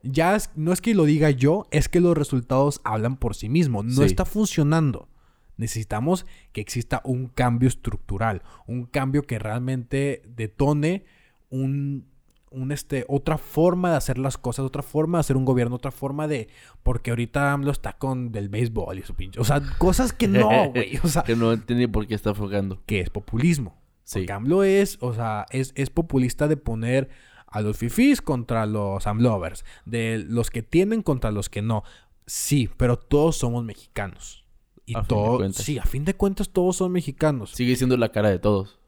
ya 0.03 0.37
no 0.55 0.71
es 0.71 0.81
que 0.81 0.95
lo 0.95 1.05
diga 1.05 1.29
yo, 1.29 1.67
es 1.71 1.89
que 1.89 1.99
los 1.99 2.17
resultados 2.17 2.81
hablan 2.83 3.17
por 3.17 3.35
sí 3.35 3.49
mismos. 3.49 3.85
No 3.85 4.03
está 4.03 4.25
funcionando. 4.25 5.09
Necesitamos 5.57 6.25
que 6.53 6.61
exista 6.61 7.01
un 7.03 7.27
cambio 7.27 7.67
estructural, 7.67 8.43
un 8.65 8.85
cambio 8.85 9.23
que 9.23 9.39
realmente 9.39 10.21
detone 10.25 11.03
un, 11.49 12.05
un 12.49 12.71
este, 12.71 13.03
otra 13.09 13.37
forma 13.37 13.91
de 13.91 13.97
hacer 13.97 14.17
las 14.17 14.37
cosas, 14.37 14.63
otra 14.65 14.83
forma 14.83 15.17
de 15.17 15.21
hacer 15.21 15.35
un 15.35 15.43
gobierno, 15.43 15.75
otra 15.75 15.91
forma 15.91 16.29
de. 16.29 16.47
Porque 16.81 17.09
ahorita 17.09 17.51
AMLO 17.51 17.71
está 17.71 17.93
con 17.93 18.31
del 18.31 18.47
béisbol 18.47 18.99
y 18.99 19.01
su 19.01 19.15
pinche. 19.15 19.39
O 19.39 19.43
sea, 19.43 19.61
cosas 19.77 20.13
que 20.13 20.29
no, 20.29 20.69
güey. 20.71 20.97
O 21.03 21.09
sea, 21.09 21.23
que 21.23 21.35
no 21.35 21.51
entiende 21.51 21.89
por 21.89 22.07
qué 22.07 22.15
está 22.15 22.29
enfocando. 22.29 22.81
Que 22.85 23.01
es 23.01 23.09
populismo. 23.09 23.77
Sí. 24.05 24.19
Porque 24.19 24.31
AMLO 24.31 24.63
es, 24.63 24.97
o 25.01 25.13
sea, 25.13 25.45
es, 25.49 25.73
es 25.75 25.89
populista 25.89 26.47
de 26.47 26.55
poner 26.55 27.09
a 27.51 27.61
los 27.61 27.77
fifís 27.77 28.21
contra 28.21 28.65
los 28.65 29.07
amlovers, 29.07 29.65
de 29.85 30.23
los 30.27 30.49
que 30.49 30.63
tienen 30.63 31.01
contra 31.01 31.31
los 31.31 31.49
que 31.49 31.61
no. 31.61 31.83
Sí, 32.25 32.69
pero 32.77 32.97
todos 32.97 33.37
somos 33.37 33.63
mexicanos. 33.63 34.45
Y 34.85 34.95
todos, 35.07 35.55
sí, 35.55 35.77
a 35.77 35.83
fin 35.83 36.03
de 36.03 36.15
cuentas 36.15 36.49
todos 36.49 36.77
son 36.77 36.91
mexicanos. 36.91 37.51
Sigue 37.51 37.75
siendo 37.75 37.95
la 37.95 38.11
cara 38.11 38.29
de 38.29 38.39
todos. 38.39 38.79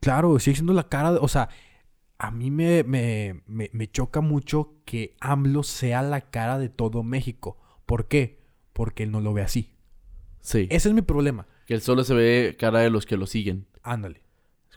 Claro, 0.00 0.38
sigue 0.38 0.56
siendo 0.56 0.72
la 0.72 0.88
cara 0.88 1.12
de, 1.12 1.18
o 1.20 1.26
sea, 1.26 1.48
a 2.18 2.30
mí 2.30 2.50
me, 2.50 2.84
me, 2.84 3.42
me, 3.46 3.90
choca 3.90 4.20
mucho 4.20 4.74
que 4.84 5.16
AMLO 5.20 5.62
sea 5.62 6.02
la 6.02 6.20
cara 6.20 6.58
de 6.58 6.68
todo 6.68 7.02
México. 7.02 7.56
¿Por 7.86 8.06
qué? 8.06 8.40
Porque 8.72 9.04
él 9.04 9.10
no 9.10 9.20
lo 9.20 9.32
ve 9.32 9.42
así. 9.42 9.72
Sí. 10.40 10.68
Ese 10.70 10.88
es 10.88 10.94
mi 10.94 11.02
problema. 11.02 11.46
Que 11.66 11.74
él 11.74 11.80
solo 11.80 12.04
se 12.04 12.14
ve 12.14 12.56
cara 12.58 12.80
de 12.80 12.90
los 12.90 13.06
que 13.06 13.16
lo 13.16 13.26
siguen. 13.26 13.66
Ándale. 13.82 14.22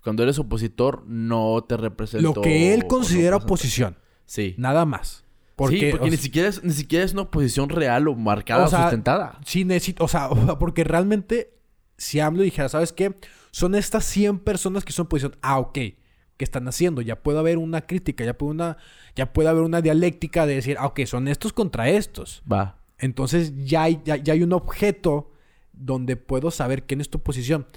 Cuando 0.03 0.23
eres 0.23 0.39
opositor, 0.39 1.03
no 1.07 1.63
te 1.67 1.77
representa. 1.77 2.23
Lo 2.23 2.33
que 2.41 2.73
él 2.73 2.87
considera 2.87 3.35
oposición. 3.37 3.97
Sí. 4.25 4.55
Nada 4.57 4.85
más. 4.85 5.25
Porque, 5.55 5.79
sí, 5.79 5.87
porque 5.91 6.09
ni, 6.09 6.17
siquiera 6.17 6.49
es, 6.49 6.63
ni 6.63 6.73
siquiera 6.73 7.05
es 7.05 7.13
una 7.13 7.23
oposición 7.23 7.69
real 7.69 8.07
o 8.07 8.15
marcada 8.15 8.65
o, 8.65 8.67
sustentada. 8.67 9.39
Sí, 9.45 9.63
necesito. 9.63 10.03
O 10.03 10.07
sea, 10.07 10.29
porque 10.59 10.83
realmente, 10.83 11.53
si 11.97 12.19
AMLO 12.19 12.41
dijera, 12.41 12.67
¿sabes 12.67 12.93
qué? 12.93 13.15
Son 13.51 13.75
estas 13.75 14.05
100 14.05 14.39
personas 14.39 14.83
que 14.83 14.91
son 14.91 15.05
oposición. 15.05 15.35
Ah, 15.41 15.59
ok. 15.59 15.73
¿Qué 15.73 16.45
están 16.45 16.67
haciendo? 16.67 17.01
Ya 17.01 17.21
puede 17.21 17.37
haber 17.37 17.59
una 17.59 17.81
crítica, 17.81 18.25
ya 18.25 18.35
puede, 18.35 18.53
una, 18.53 18.77
ya 19.15 19.31
puede 19.33 19.49
haber 19.49 19.61
una 19.61 19.81
dialéctica 19.81 20.47
de 20.47 20.55
decir, 20.55 20.77
ah, 20.79 20.87
ok, 20.87 21.01
son 21.05 21.27
estos 21.27 21.53
contra 21.53 21.89
estos. 21.89 22.41
Va. 22.51 22.79
Entonces 22.97 23.53
ya 23.57 23.83
hay, 23.83 24.01
ya, 24.03 24.15
ya 24.15 24.33
hay 24.33 24.41
un 24.41 24.53
objeto 24.53 25.31
donde 25.73 26.15
puedo 26.15 26.49
saber 26.49 26.87
quién 26.87 27.01
es 27.01 27.09
tu 27.09 27.21
posición. 27.21 27.67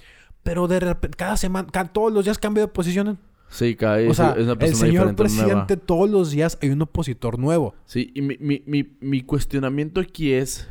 Pero 0.45 0.69
de 0.69 0.79
repente, 0.79 1.17
cada 1.17 1.37
semana, 1.37 1.69
todos 1.93 2.13
los 2.13 2.25
días 2.25 2.39
cambio 2.39 2.63
de 2.63 2.69
posición. 2.69 3.19
Sí, 3.49 3.75
cada 3.77 3.97
o 4.09 4.15
sea, 4.15 4.33
es 4.33 4.45
una 4.45 4.57
persona 4.57 4.87
el 4.87 4.93
señor 4.93 5.17
presidente 5.17 5.77
todos 5.77 6.09
los 6.09 6.31
días 6.31 6.59
hay 6.61 6.71
un 6.71 6.83
opositor 6.83 7.39
nuevo. 7.39 7.75
Sí, 7.85 8.13
y 8.15 8.23
mi, 8.23 8.37
mi, 8.39 8.63
mi, 8.67 8.97
mi 9.01 9.23
cuestionamiento 9.23 10.01
aquí 10.01 10.33
es, 10.33 10.69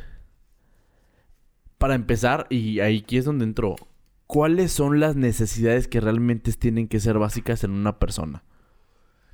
para 1.78 1.94
empezar, 1.94 2.46
y 2.50 2.80
ahí 2.80 3.00
aquí 3.04 3.16
es 3.16 3.24
donde 3.24 3.44
entró, 3.44 3.76
¿cuáles 4.26 4.72
son 4.72 5.00
las 5.00 5.16
necesidades 5.16 5.88
que 5.88 6.00
realmente 6.00 6.52
tienen 6.52 6.88
que 6.88 7.00
ser 7.00 7.18
básicas 7.18 7.64
en 7.64 7.72
una 7.72 7.98
persona? 7.98 8.44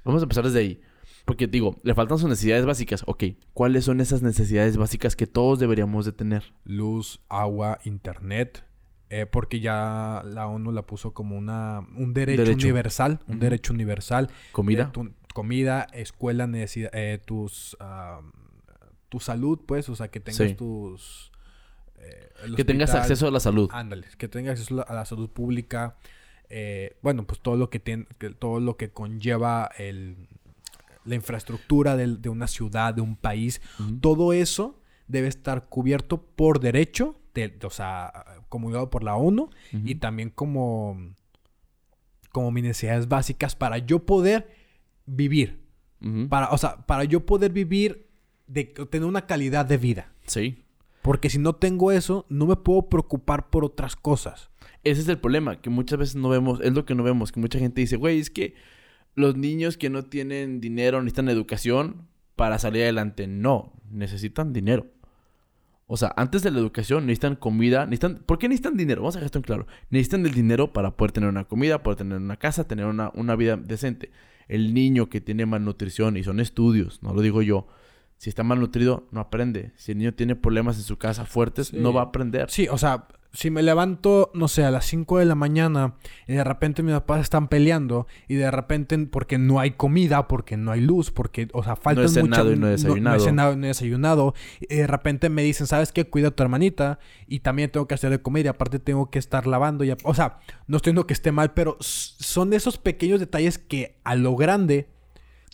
Vamos 0.05 0.22
a 0.22 0.24
empezar 0.24 0.44
desde 0.44 0.61
ahí. 0.61 0.81
Porque 1.24 1.46
digo, 1.46 1.79
le 1.83 1.94
faltan 1.94 2.18
sus 2.18 2.31
necesidades 2.31 2.66
básicas. 2.66 3.03
Ok, 3.07 3.24
¿cuáles 3.53 3.85
son 3.85 4.00
esas 4.00 4.22
necesidades 4.22 4.76
básicas 4.76 5.16
que 5.16 5.26
todos 5.26 5.59
deberíamos 5.59 6.07
de 6.07 6.12
tener? 6.12 6.55
Luz, 6.64 7.20
agua, 7.29 7.79
internet. 7.85 8.64
Eh, 9.11 9.27
porque 9.27 9.59
ya 9.59 10.23
la 10.25 10.46
ONU 10.46 10.70
la 10.70 10.83
puso 10.83 11.12
como 11.12 11.37
una, 11.37 11.81
un 11.96 12.14
derecho, 12.14 12.53
universal. 12.53 13.18
Un 13.27 13.40
derecho 13.40 13.73
universal. 13.73 14.31
Comida. 14.53 14.92
Eh, 14.96 15.11
comida, 15.35 15.88
escuela, 15.92 16.46
necesidad, 16.46 16.90
eh, 16.94 17.20
tus, 17.25 17.77
tu 19.09 19.18
salud, 19.20 19.61
pues. 19.66 19.88
O 19.88 19.96
sea, 19.96 20.09
que 20.09 20.20
tengas 20.20 20.57
tus... 20.57 21.33
que 22.57 22.64
tengas 22.64 22.94
acceso 22.94 23.27
a 23.27 23.31
la 23.33 23.40
salud. 23.40 23.68
Ándale, 23.73 24.07
que 24.16 24.29
tengas 24.29 24.53
acceso 24.53 24.88
a 24.88 24.94
la 24.94 25.05
salud 25.05 25.29
pública. 25.29 25.96
bueno, 27.03 27.27
pues 27.27 27.40
todo 27.40 27.57
lo 27.57 27.68
que, 27.68 27.81
tiene, 27.81 28.07
todo 28.38 28.61
lo 28.61 28.77
que 28.77 28.90
conlleva 28.90 29.70
el 29.77 30.29
la 31.05 31.14
infraestructura 31.14 31.96
de, 31.96 32.29
una 32.29 32.46
ciudad, 32.46 32.94
de 32.94 33.01
un 33.01 33.16
país, 33.16 33.61
todo 34.01 34.33
eso 34.33 34.81
debe 35.09 35.29
estar 35.29 35.68
cubierto 35.68 36.23
por 36.23 36.61
derecho, 36.61 37.19
o 37.62 37.70
sea, 37.70 38.12
comulgado 38.48 38.90
por 38.90 39.02
la 39.02 39.16
ONU 39.16 39.50
y 39.72 39.96
también 39.96 40.30
como, 40.30 41.14
como 42.32 42.50
mis 42.50 42.64
necesidades 42.64 43.08
básicas 43.08 43.56
para 43.56 43.78
yo 43.78 44.04
poder 44.06 44.50
vivir. 45.06 45.60
para, 46.28 46.50
o 46.50 46.58
sea, 46.58 46.86
para 46.86 47.04
yo 47.04 47.26
poder 47.26 47.52
vivir, 47.52 48.08
de 48.46 48.64
tener 48.64 49.06
una 49.06 49.26
calidad 49.26 49.66
de 49.66 49.76
vida. 49.76 50.12
Sí. 50.26 50.64
Porque 51.02 51.30
si 51.30 51.38
no 51.38 51.54
tengo 51.54 51.92
eso, 51.92 52.26
no 52.28 52.46
me 52.46 52.56
puedo 52.56 52.88
preocupar 52.88 53.48
por 53.48 53.64
otras 53.64 53.96
cosas. 53.96 54.50
Ese 54.82 55.02
es 55.02 55.08
el 55.08 55.18
problema, 55.18 55.60
que 55.60 55.70
muchas 55.70 55.98
veces 55.98 56.16
no 56.16 56.28
vemos, 56.28 56.60
es 56.62 56.72
lo 56.72 56.84
que 56.84 56.94
no 56.94 57.02
vemos, 57.02 57.32
que 57.32 57.40
mucha 57.40 57.58
gente 57.58 57.80
dice, 57.80 57.96
güey, 57.96 58.18
es 58.18 58.30
que 58.30 58.54
los 59.14 59.36
niños 59.36 59.76
que 59.76 59.90
no 59.90 60.04
tienen 60.04 60.60
dinero 60.60 61.00
necesitan 61.00 61.28
educación 61.28 62.08
para 62.36 62.58
salir 62.58 62.82
adelante. 62.82 63.26
No, 63.26 63.72
necesitan 63.90 64.52
dinero. 64.52 64.86
O 65.92 65.96
sea, 65.96 66.14
antes 66.16 66.44
de 66.44 66.53
la 66.53 66.61
educación 66.61 67.07
necesitan 67.07 67.35
comida, 67.35 67.85
necesitan... 67.85 68.22
¿Por 68.24 68.38
qué 68.38 68.48
necesitan 68.48 68.76
dinero? 68.76 69.03
Vamos 69.03 69.16
a 69.16 69.18
dejar 69.18 69.26
esto 69.26 69.38
en 69.40 69.42
claro. 69.42 69.66
Necesitan 69.90 70.24
el 70.24 70.33
dinero 70.33 70.72
para 70.72 70.92
poder 70.92 71.11
tener 71.11 71.29
una 71.29 71.42
comida, 71.42 71.83
poder 71.83 71.98
tener 71.98 72.16
una 72.16 72.37
casa, 72.37 72.62
tener 72.68 72.87
una, 72.87 73.11
una 73.14 73.35
vida 73.35 73.57
decente. 73.57 74.12
El 74.46 74.72
niño 74.72 75.09
que 75.09 75.20
tiene 75.20 75.46
malnutrición, 75.46 76.16
y 76.16 76.22
son 76.22 76.38
estudios, 76.38 77.03
no 77.03 77.12
lo 77.12 77.22
digo 77.22 77.42
yo, 77.42 77.66
si 78.18 78.31
está 78.31 78.44
malnutrido, 78.44 79.09
no 79.11 79.18
aprende. 79.18 79.72
Si 79.74 79.90
el 79.90 79.98
niño 79.98 80.14
tiene 80.14 80.37
problemas 80.37 80.76
en 80.76 80.85
su 80.85 80.96
casa 80.96 81.24
fuertes, 81.24 81.72
no 81.72 81.92
va 81.92 82.03
a 82.03 82.05
aprender. 82.05 82.50
Sí, 82.50 82.68
o 82.70 82.79
sea, 82.79 83.09
si 83.32 83.50
me 83.50 83.62
levanto, 83.62 84.30
no 84.34 84.48
sé, 84.48 84.64
a 84.64 84.70
las 84.70 84.86
5 84.86 85.18
de 85.18 85.24
la 85.24 85.34
mañana 85.34 85.94
y 86.26 86.34
de 86.34 86.42
repente 86.42 86.82
mis 86.82 86.94
papás 86.94 87.20
están 87.20 87.48
peleando 87.48 88.06
y 88.26 88.34
de 88.34 88.50
repente 88.50 88.98
porque 89.06 89.38
no 89.38 89.60
hay 89.60 89.72
comida, 89.72 90.26
porque 90.26 90.56
no 90.56 90.72
hay 90.72 90.80
luz, 90.80 91.10
porque, 91.10 91.48
o 91.52 91.62
sea, 91.62 91.76
falta 91.76 92.02
no 92.02 92.08
he 92.08 92.52
y 92.52 92.56
no 92.56 92.66
he 92.66 92.70
desayunado. 92.70 93.16
No, 93.16 93.22
he 93.22 93.24
cenado 93.24 93.52
y 93.52 93.56
no 93.56 93.64
he 93.64 93.68
desayunado. 93.68 94.34
Y 94.60 94.74
de 94.74 94.86
repente 94.86 95.28
me 95.28 95.42
dicen, 95.42 95.66
¿sabes 95.66 95.92
qué? 95.92 96.08
Cuida 96.08 96.28
a 96.28 96.30
tu 96.32 96.42
hermanita 96.42 96.98
y 97.28 97.40
también 97.40 97.70
tengo 97.70 97.86
que 97.86 97.94
hacer 97.94 98.10
de 98.10 98.20
comer 98.20 98.46
y 98.46 98.48
aparte 98.48 98.80
tengo 98.80 99.10
que 99.10 99.20
estar 99.20 99.46
lavando. 99.46 99.84
Y, 99.84 99.94
o 100.02 100.14
sea, 100.14 100.40
no 100.66 100.76
estoy 100.76 100.90
diciendo 100.90 101.06
que 101.06 101.14
esté 101.14 101.30
mal, 101.30 101.52
pero 101.54 101.76
son 101.80 102.52
esos 102.52 102.78
pequeños 102.78 103.20
detalles 103.20 103.58
que 103.58 103.96
a 104.02 104.16
lo 104.16 104.34
grande 104.34 104.88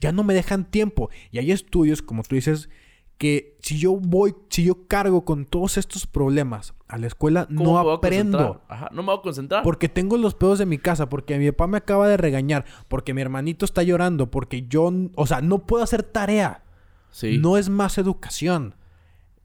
ya 0.00 0.12
no 0.12 0.24
me 0.24 0.32
dejan 0.32 0.70
tiempo. 0.70 1.10
Y 1.30 1.38
hay 1.38 1.52
estudios, 1.52 2.00
como 2.00 2.22
tú 2.22 2.36
dices, 2.36 2.70
que 3.18 3.57
si 3.61 3.79
yo 3.79 3.96
voy, 3.96 4.35
si 4.50 4.64
yo 4.64 4.87
cargo 4.87 5.24
con 5.24 5.46
todos 5.46 5.79
estos 5.79 6.07
problemas 6.07 6.74
a 6.88 6.98
la 6.98 7.07
escuela, 7.07 7.46
no 7.48 7.79
aprendo. 7.79 8.62
Ajá, 8.68 8.90
no 8.92 9.02
me 9.02 9.07
voy 9.07 9.18
a 9.18 9.22
concentrar. 9.22 9.62
Porque 9.62 9.88
tengo 9.88 10.18
los 10.18 10.35
pedos 10.35 10.59
de 10.59 10.66
mi 10.66 10.79
casa, 10.79 11.09
porque 11.09 11.38
mi 11.38 11.50
papá 11.50 11.66
me 11.66 11.79
acaba 11.79 12.09
de 12.09 12.16
regañar, 12.16 12.64
porque 12.88 13.14
mi 13.14 13.22
hermanito 13.22 13.64
está 13.64 13.83
llorando, 13.83 14.31
porque 14.31 14.66
yo, 14.68 14.92
o 15.14 15.26
sea, 15.26 15.40
no 15.40 15.66
puedo 15.66 15.83
hacer 15.83 16.02
tarea. 16.02 16.62
Sí. 17.11 17.38
No 17.38 17.57
es 17.57 17.70
más 17.70 17.96
educación. 17.96 18.74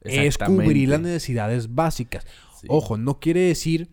Es 0.02 0.38
cubrir 0.38 0.90
las 0.90 1.00
necesidades 1.00 1.74
básicas. 1.74 2.26
Ojo, 2.68 2.98
no 2.98 3.20
quiere 3.20 3.42
decir 3.42 3.90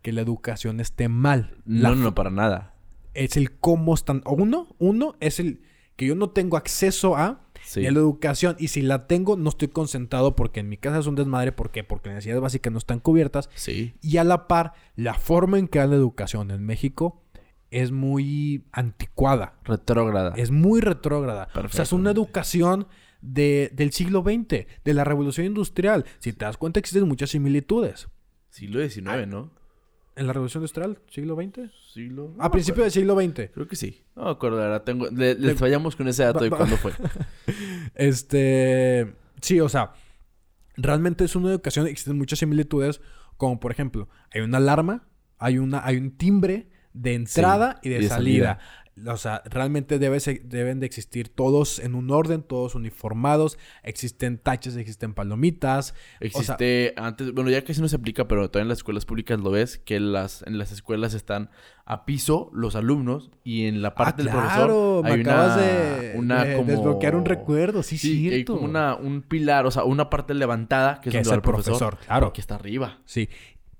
que 0.00 0.12
la 0.12 0.22
educación 0.22 0.80
esté 0.80 1.08
mal. 1.08 1.56
No, 1.66 1.94
no, 1.94 2.14
para 2.14 2.30
nada. 2.30 2.74
Es 3.12 3.36
el 3.36 3.52
cómo 3.58 3.94
están. 3.94 4.22
Uno, 4.24 4.68
uno 4.78 5.16
es 5.20 5.40
el 5.40 5.62
que 5.96 6.06
yo 6.06 6.14
no 6.14 6.30
tengo 6.30 6.56
acceso 6.56 7.16
a 7.16 7.40
y 7.76 7.82
la 7.82 7.98
educación. 7.98 8.56
Y 8.58 8.68
si 8.68 8.82
la 8.82 9.06
tengo, 9.06 9.36
no 9.36 9.48
estoy 9.48 9.68
concentrado 9.68 10.36
porque 10.36 10.60
en 10.60 10.68
mi 10.68 10.76
casa 10.76 10.98
es 10.98 11.06
un 11.06 11.14
desmadre. 11.14 11.52
¿Por 11.52 11.70
qué? 11.70 11.84
Porque 11.84 12.08
las 12.08 12.16
necesidades 12.16 12.42
básicas 12.42 12.72
no 12.72 12.78
están 12.78 13.00
cubiertas. 13.00 13.50
Sí. 13.54 13.94
Y 14.00 14.16
a 14.16 14.24
la 14.24 14.48
par, 14.48 14.72
la 14.96 15.14
forma 15.14 15.58
en 15.58 15.68
que 15.68 15.78
da 15.78 15.86
la 15.86 15.96
educación 15.96 16.50
en 16.50 16.64
México 16.64 17.22
es 17.70 17.92
muy 17.92 18.64
anticuada. 18.72 19.54
Retrógrada. 19.64 20.34
Es 20.36 20.50
muy 20.50 20.80
retrógrada. 20.80 21.48
O 21.54 21.68
sea, 21.68 21.84
es 21.84 21.92
una 21.92 22.10
educación 22.10 22.86
de, 23.22 23.70
del 23.74 23.92
siglo 23.92 24.22
XX, 24.22 24.66
de 24.84 24.94
la 24.94 25.04
revolución 25.04 25.46
industrial. 25.46 26.04
Si 26.18 26.32
te 26.32 26.44
das 26.44 26.56
cuenta, 26.56 26.80
existen 26.80 27.06
muchas 27.06 27.30
similitudes. 27.30 28.08
Siglo 28.48 28.80
XIX, 28.80 29.28
¿no? 29.28 29.52
¿En 30.20 30.26
la 30.26 30.34
Revolución 30.34 30.60
Industrial? 30.60 30.98
¿Siglo 31.08 31.34
XX? 31.34 31.70
Siglo... 31.94 32.34
a 32.38 32.50
principios 32.50 32.84
del 32.84 32.92
siglo 32.92 33.18
XX. 33.18 33.52
Creo 33.54 33.66
que 33.66 33.74
sí. 33.74 34.04
No 34.14 34.24
me 34.24 34.30
acuerdo, 34.32 34.62
ahora 34.62 34.84
tengo... 34.84 35.08
Le, 35.08 35.54
fallamos 35.54 35.96
con 35.96 36.08
ese 36.08 36.24
dato 36.24 36.44
de 36.44 36.50
cuándo 36.50 36.76
fue. 36.76 36.92
este... 37.94 39.14
Sí, 39.40 39.60
o 39.60 39.70
sea... 39.70 39.94
Realmente 40.76 41.24
es 41.24 41.34
una 41.36 41.48
educación... 41.48 41.86
Existen 41.86 42.18
muchas 42.18 42.38
similitudes. 42.38 43.00
Como, 43.38 43.58
por 43.60 43.72
ejemplo, 43.72 44.10
hay 44.34 44.42
una 44.42 44.58
alarma. 44.58 45.08
Hay, 45.38 45.56
una, 45.56 45.86
hay 45.86 45.96
un 45.96 46.10
timbre 46.10 46.68
de 46.92 47.14
entrada 47.14 47.80
y 47.82 47.88
de, 47.88 48.06
salida. 48.06 48.58
O 49.06 49.16
sea, 49.16 49.42
realmente 49.46 49.98
deben 49.98 50.80
de 50.80 50.86
existir 50.86 51.28
todos 51.28 51.78
en 51.78 51.94
un 51.94 52.10
orden, 52.10 52.42
todos 52.42 52.74
uniformados. 52.74 53.58
Existen 53.82 54.38
taches, 54.38 54.76
existen 54.76 55.14
palomitas. 55.14 55.94
Existe 56.18 56.92
antes, 56.96 57.32
bueno, 57.32 57.50
ya 57.50 57.64
casi 57.64 57.80
no 57.80 57.88
se 57.88 57.96
aplica, 57.96 58.28
pero 58.28 58.50
todavía 58.50 58.64
en 58.64 58.68
las 58.68 58.78
escuelas 58.78 59.06
públicas 59.06 59.40
lo 59.40 59.50
ves, 59.50 59.78
que 59.78 60.00
las, 60.00 60.42
en 60.42 60.58
las 60.58 60.72
escuelas 60.72 61.14
están 61.14 61.50
a 61.86 62.04
piso 62.04 62.50
los 62.52 62.76
alumnos 62.76 63.30
y 63.42 63.66
en 63.66 63.82
la 63.82 63.94
parte 63.94 64.22
del 64.22 64.32
profesor 64.32 65.04
hay 65.04 65.16
me 65.16 65.22
acabas 65.22 65.56
de, 65.56 66.12
una 66.16 66.44
desbloquear 66.44 67.16
un 67.16 67.24
recuerdo, 67.24 67.82
sí, 67.82 67.98
sí 67.98 68.28
Hay 68.30 68.44
como 68.44 68.60
una, 68.60 68.94
un 68.94 69.22
pilar, 69.22 69.66
o 69.66 69.70
sea, 69.70 69.84
una 69.84 70.08
parte 70.10 70.34
levantada 70.34 71.00
que 71.00 71.08
es, 71.08 71.14
el 71.14 71.22
profesor, 71.22 71.42
profesor, 71.42 71.98
claro. 72.06 72.32
que 72.32 72.40
está 72.40 72.56
arriba. 72.56 72.98
Sí, 73.06 73.28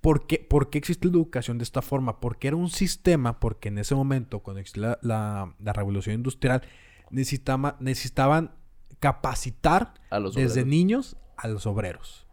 ¿Por 0.00 0.26
qué, 0.26 0.46
existe 0.72 1.08
la 1.08 1.14
educación 1.14 1.58
de 1.58 1.64
esta 1.64 1.82
forma? 1.82 2.20
Porque 2.20 2.48
era 2.48 2.56
un 2.56 2.70
sistema, 2.70 3.38
porque 3.38 3.68
en 3.68 3.78
ese 3.78 3.94
momento, 3.94 4.40
cuando 4.40 4.60
existía 4.60 4.98
la, 5.02 5.54
revolución 5.58 6.14
industrial, 6.14 6.62
necesitaban 7.10 8.52
capacitar 8.98 9.94
desde 10.34 10.64
niños 10.64 11.16
a 11.36 11.48
los 11.48 11.66
obreros. 11.66 12.26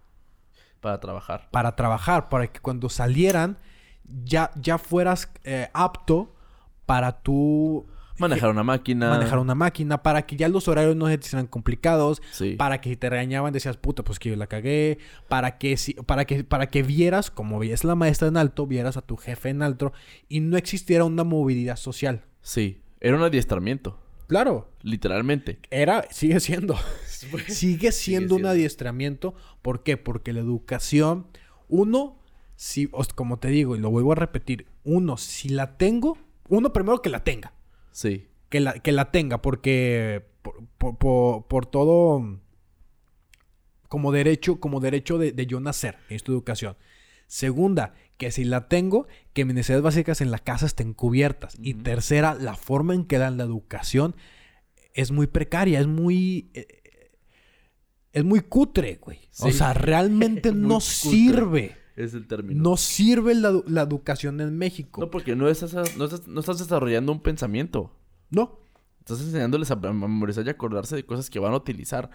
Para 0.80 1.00
trabajar. 1.00 1.50
Para 1.52 1.76
trabajar, 1.76 2.30
para 2.30 2.48
que 2.48 2.60
cuando 2.60 2.88
salieran 2.90 3.58
ya, 4.24 4.52
ya 4.56 4.78
fueras 4.78 5.30
eh, 5.44 5.70
apto 5.74 6.36
para 6.86 7.22
tú 7.22 7.86
Manejar 8.20 8.50
una 8.50 8.64
máquina. 8.64 9.10
Manejar 9.10 9.40
una 9.40 9.56
máquina 9.56 10.04
para 10.04 10.26
que 10.26 10.36
ya 10.36 10.50
los 10.50 10.68
horarios 10.68 10.96
no 10.96 11.08
se 11.08 11.18
te 11.18 11.28
hicieran 11.28 11.48
complicados. 11.48 12.22
Para 12.58 12.82
que 12.82 12.90
si 12.90 12.96
te 12.98 13.10
regañaban 13.10 13.54
decías, 13.54 13.78
puta, 13.78 14.04
pues 14.04 14.20
que 14.20 14.30
yo 14.30 14.36
la 14.36 14.48
cagué. 14.48 14.98
Para 15.28 15.58
que, 15.58 15.78
si, 15.78 15.94
para 15.94 16.26
que, 16.26 16.44
para 16.44 16.68
que 16.68 16.84
vieras, 16.84 17.32
como 17.32 17.60
veías 17.60 17.84
la 17.84 17.96
maestra 17.96 18.28
en 18.28 18.38
alto, 18.38 18.68
vieras 18.68 18.98
a 18.98 19.02
tu 19.02 19.18
jefe 19.18 19.50
en 19.50 19.62
alto 19.62 19.94
y 20.30 20.40
no 20.40 20.58
existiera 20.58 21.04
una 21.04 21.24
movilidad 21.24 21.76
social. 21.76 22.26
Sí, 22.42 22.82
era 23.00 23.16
un 23.16 23.24
adiestramiento. 23.24 24.00
Claro. 24.28 24.70
Literalmente. 24.82 25.60
Era, 25.70 26.06
sigue 26.12 26.40
siendo. 26.40 26.76
sigue 27.48 27.92
siendo 27.92 28.36
un 28.36 28.46
adiestramiento. 28.46 29.36
¿Por 29.62 29.84
qué? 29.84 29.98
Porque 29.98 30.34
la 30.34 30.40
educación, 30.40 31.28
uno, 31.68 32.20
si, 32.56 32.90
como 33.16 33.40
te 33.40 33.50
digo, 33.50 33.76
y 33.76 33.80
lo 33.80 33.90
vuelvo 33.90 34.12
a 34.12 34.16
repetir, 34.16 34.68
uno, 34.84 35.18
si 35.18 35.50
la 35.50 35.78
tengo, 35.78 36.18
uno 36.50 36.74
primero 36.74 37.02
que 37.02 37.10
la 37.10 37.24
tenga. 37.24 37.54
Sí. 37.98 38.28
Que 38.50 38.60
la, 38.60 38.74
que 38.74 38.92
la 38.92 39.10
tenga, 39.10 39.42
porque 39.42 40.24
por, 40.78 41.66
todo 41.66 42.40
como 43.88 44.12
derecho, 44.12 44.60
como 44.60 44.80
derecho 44.80 45.18
de, 45.18 45.46
yo 45.48 45.60
nacer 45.60 45.98
en 46.08 46.18
esta 46.18 46.32
educación. 46.32 46.78
Segunda, 47.26 47.96
que 48.18 48.32
si 48.32 48.44
la 48.44 48.68
tengo, 48.68 49.08
que 49.34 49.46
mis 49.46 49.56
necesidades 49.56 49.82
básicas 49.82 50.22
en 50.22 50.30
la 50.30 50.38
casa 50.38 50.68
estén 50.68 50.94
cubiertas. 50.94 51.58
Y 51.60 51.74
tercera, 51.74 52.36
la 52.36 52.54
forma 52.54 52.94
en 52.94 53.04
que 53.04 53.18
dan 53.18 53.38
la 53.38 53.46
educación 53.46 54.16
es 54.94 55.10
muy 55.12 55.26
precaria, 55.26 55.80
es 55.80 55.88
muy... 55.88 56.52
Eh, 56.54 56.68
es 58.14 58.24
muy 58.24 58.42
cutre, 58.42 59.00
güey. 59.02 59.22
O 59.40 59.50
sea, 59.50 59.74
realmente 59.74 60.52
no 60.54 60.82
sirve. 60.82 61.76
Es 61.98 62.14
el 62.14 62.28
término. 62.28 62.62
No 62.62 62.78
sirve 62.78 63.34
la, 63.36 63.62
la 63.66 63.82
educación 63.82 64.40
en 64.40 64.58
México. 64.58 65.02
No, 65.02 65.10
porque 65.10 65.36
no 65.36 65.50
estás, 65.50 65.74
no, 65.98 66.06
estás, 66.06 66.28
no 66.28 66.40
estás 66.40 66.60
desarrollando 66.60 67.12
un 67.12 67.22
pensamiento. 67.22 67.92
No. 68.30 68.60
Estás 69.00 69.20
enseñándoles 69.22 69.72
a 69.72 69.76
memorizar 69.76 70.46
y 70.46 70.50
acordarse 70.50 70.96
de 70.96 71.06
cosas 71.06 71.30
que 71.30 71.40
van 71.40 71.54
a 71.54 71.58
utilizar. 71.58 72.10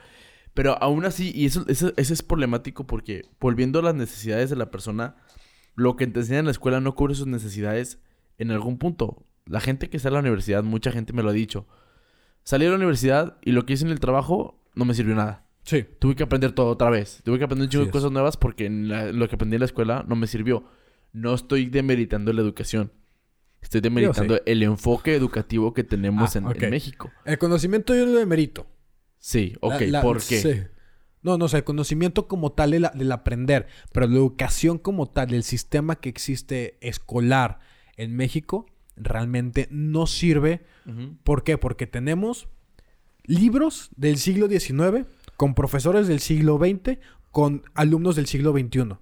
Pero 0.55 0.81
aún 0.83 1.05
así, 1.05 1.33
y 1.35 1.47
eso, 1.47 1.65
eso, 1.67 1.93
eso, 1.97 2.13
es 2.13 2.23
problemático 2.23 2.87
porque 2.87 3.23
volviendo 3.41 3.81
a 3.81 3.83
las 3.83 3.95
necesidades 3.95 4.51
de 4.51 4.57
la 4.57 4.71
persona, 4.71 5.17
lo 5.75 5.97
que 5.97 6.07
te 6.07 6.21
enseñan 6.21 6.41
en 6.41 6.45
la 6.47 6.51
escuela 6.53 6.81
no 6.81 6.95
cubre 6.95 7.15
sus 7.15 7.27
necesidades 7.27 7.99
en 8.39 8.51
algún 8.51 8.79
punto. 8.79 9.25
La 9.47 9.61
gente 9.61 9.91
que 9.91 9.97
está 9.97 10.11
en 10.11 10.15
la 10.15 10.21
universidad, 10.21 10.63
mucha 10.63 10.93
gente 10.93 11.13
me 11.13 11.23
lo 11.23 11.31
ha 11.31 11.35
dicho. 11.35 11.67
Salí 12.45 12.67
de 12.67 12.71
la 12.71 12.77
universidad 12.77 13.39
y 13.43 13.53
lo 13.53 13.67
que 13.67 13.73
hice 13.73 13.85
en 13.85 13.91
el 13.91 14.01
trabajo 14.01 14.61
no 14.75 14.85
me 14.85 14.95
sirvió 14.95 15.15
nada. 15.15 15.42
Sí. 15.65 15.85
Tuve 15.99 16.15
que 16.15 16.23
aprender 16.23 16.53
todo 16.53 16.69
otra 16.69 16.91
vez. 16.91 17.21
Tuve 17.25 17.39
que 17.39 17.45
aprender 17.45 17.67
un 17.67 17.71
chingo 17.71 17.85
de 17.85 17.91
cosas 17.91 18.11
nuevas 18.11 18.37
porque 18.37 18.69
lo 18.69 19.29
que 19.29 19.35
aprendí 19.35 19.57
en 19.57 19.61
la 19.61 19.67
escuela 19.67 20.05
no 20.07 20.17
me 20.17 20.27
sirvió. 20.27 20.65
No 21.13 21.35
estoy 21.35 21.67
demeritando 21.67 22.33
la 22.33 22.41
educación. 22.41 22.93
Estoy 23.61 23.81
demeritando 23.81 24.41
el 24.45 24.63
enfoque 24.63 25.15
educativo 25.15 25.73
que 25.73 25.85
tenemos 25.85 26.35
ah, 26.35 26.39
en, 26.39 26.71
México. 26.71 27.13
El 27.25 27.39
conocimiento 27.39 27.95
yo 27.95 28.07
lo 28.07 28.19
demerito. 28.19 28.67
Sí, 29.19 29.55
ok. 29.61 29.83
¿Por 30.03 30.17
qué? 30.19 30.41
Sí. 30.41 30.63
No, 31.23 31.39
no, 31.39 31.45
o 31.45 31.49
sea, 31.49 31.59
el 31.59 31.65
conocimiento 31.65 32.27
como 32.27 32.51
tal 32.51 32.73
del, 32.73 33.13
aprender, 33.13 33.69
pero 33.93 34.09
la 34.09 34.17
educación 34.17 34.79
como 34.79 35.09
tal, 35.09 35.33
el 35.33 35.45
sistema 35.45 35.95
que 35.97 36.09
existe 36.09 36.77
escolar 36.81 37.61
en 37.97 38.17
México, 38.17 38.67
realmente 38.97 39.69
no 39.71 40.09
sirve. 40.09 40.65
¿Por 41.23 41.45
qué? 41.45 41.57
Porque 41.59 41.87
tenemos 41.87 42.49
libros 43.25 43.91
del 43.95 44.19
siglo 44.19 44.49
XIX 44.49 45.07
con 45.43 45.55
profesores 45.55 46.07
del 46.07 46.21
siglo 46.21 46.57
XX, 46.57 47.01
con 47.33 47.65
alumnos 47.75 48.15
del 48.15 48.27
siglo 48.27 48.53
XXI. 48.53 48.95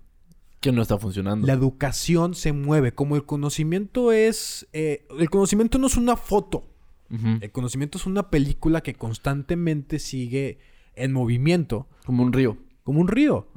Que 0.60 0.72
no 0.72 0.80
está 0.80 0.96
funcionando. 0.96 1.46
La 1.46 1.52
educación 1.52 2.34
se 2.34 2.54
mueve. 2.54 2.92
Como 2.92 3.14
el 3.14 3.26
conocimiento 3.26 4.10
es. 4.10 4.66
Eh, 4.72 5.06
el 5.18 5.28
conocimiento 5.28 5.76
no 5.76 5.86
es 5.86 5.98
una 5.98 6.16
foto. 6.16 6.64
El 7.10 7.52
conocimiento 7.52 7.98
es 7.98 8.06
una 8.06 8.30
película 8.30 8.80
que 8.80 8.94
constantemente 8.94 9.98
sigue 9.98 10.60
en 10.94 11.12
movimiento. 11.12 11.88
Como 12.06 12.22
un 12.22 12.32
río. 12.32 12.56
Como 12.84 13.02
un 13.02 13.08
río. 13.08 13.48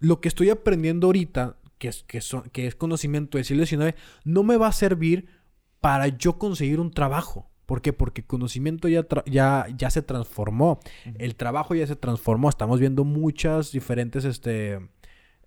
Lo 0.00 0.20
que 0.20 0.26
estoy 0.26 0.50
aprendiendo 0.50 1.06
ahorita, 1.06 1.58
que 1.78 1.86
es, 1.86 2.02
que, 2.08 2.20
que 2.50 2.66
es 2.66 2.74
conocimiento 2.74 3.38
del 3.38 3.44
siglo 3.44 3.64
XIX, 3.64 3.94
no 4.24 4.42
me 4.42 4.56
va 4.56 4.66
a 4.66 4.72
servir 4.72 5.28
para 5.80 6.08
yo 6.08 6.38
conseguir 6.38 6.80
un 6.80 6.90
trabajo. 6.90 7.48
¿Por 7.66 7.82
qué? 7.82 7.92
Porque 7.92 8.20
el 8.20 8.26
conocimiento 8.26 8.88
ya, 8.88 9.06
ya, 9.26 9.66
ya 9.76 9.90
se 9.90 10.00
transformó. 10.00 10.78
El 11.18 11.34
trabajo 11.34 11.74
ya 11.74 11.86
se 11.86 11.96
transformó. 11.96 12.48
Estamos 12.48 12.78
viendo 12.78 13.04
muchas 13.04 13.72
diferentes 13.72 14.24
este, 14.24 14.80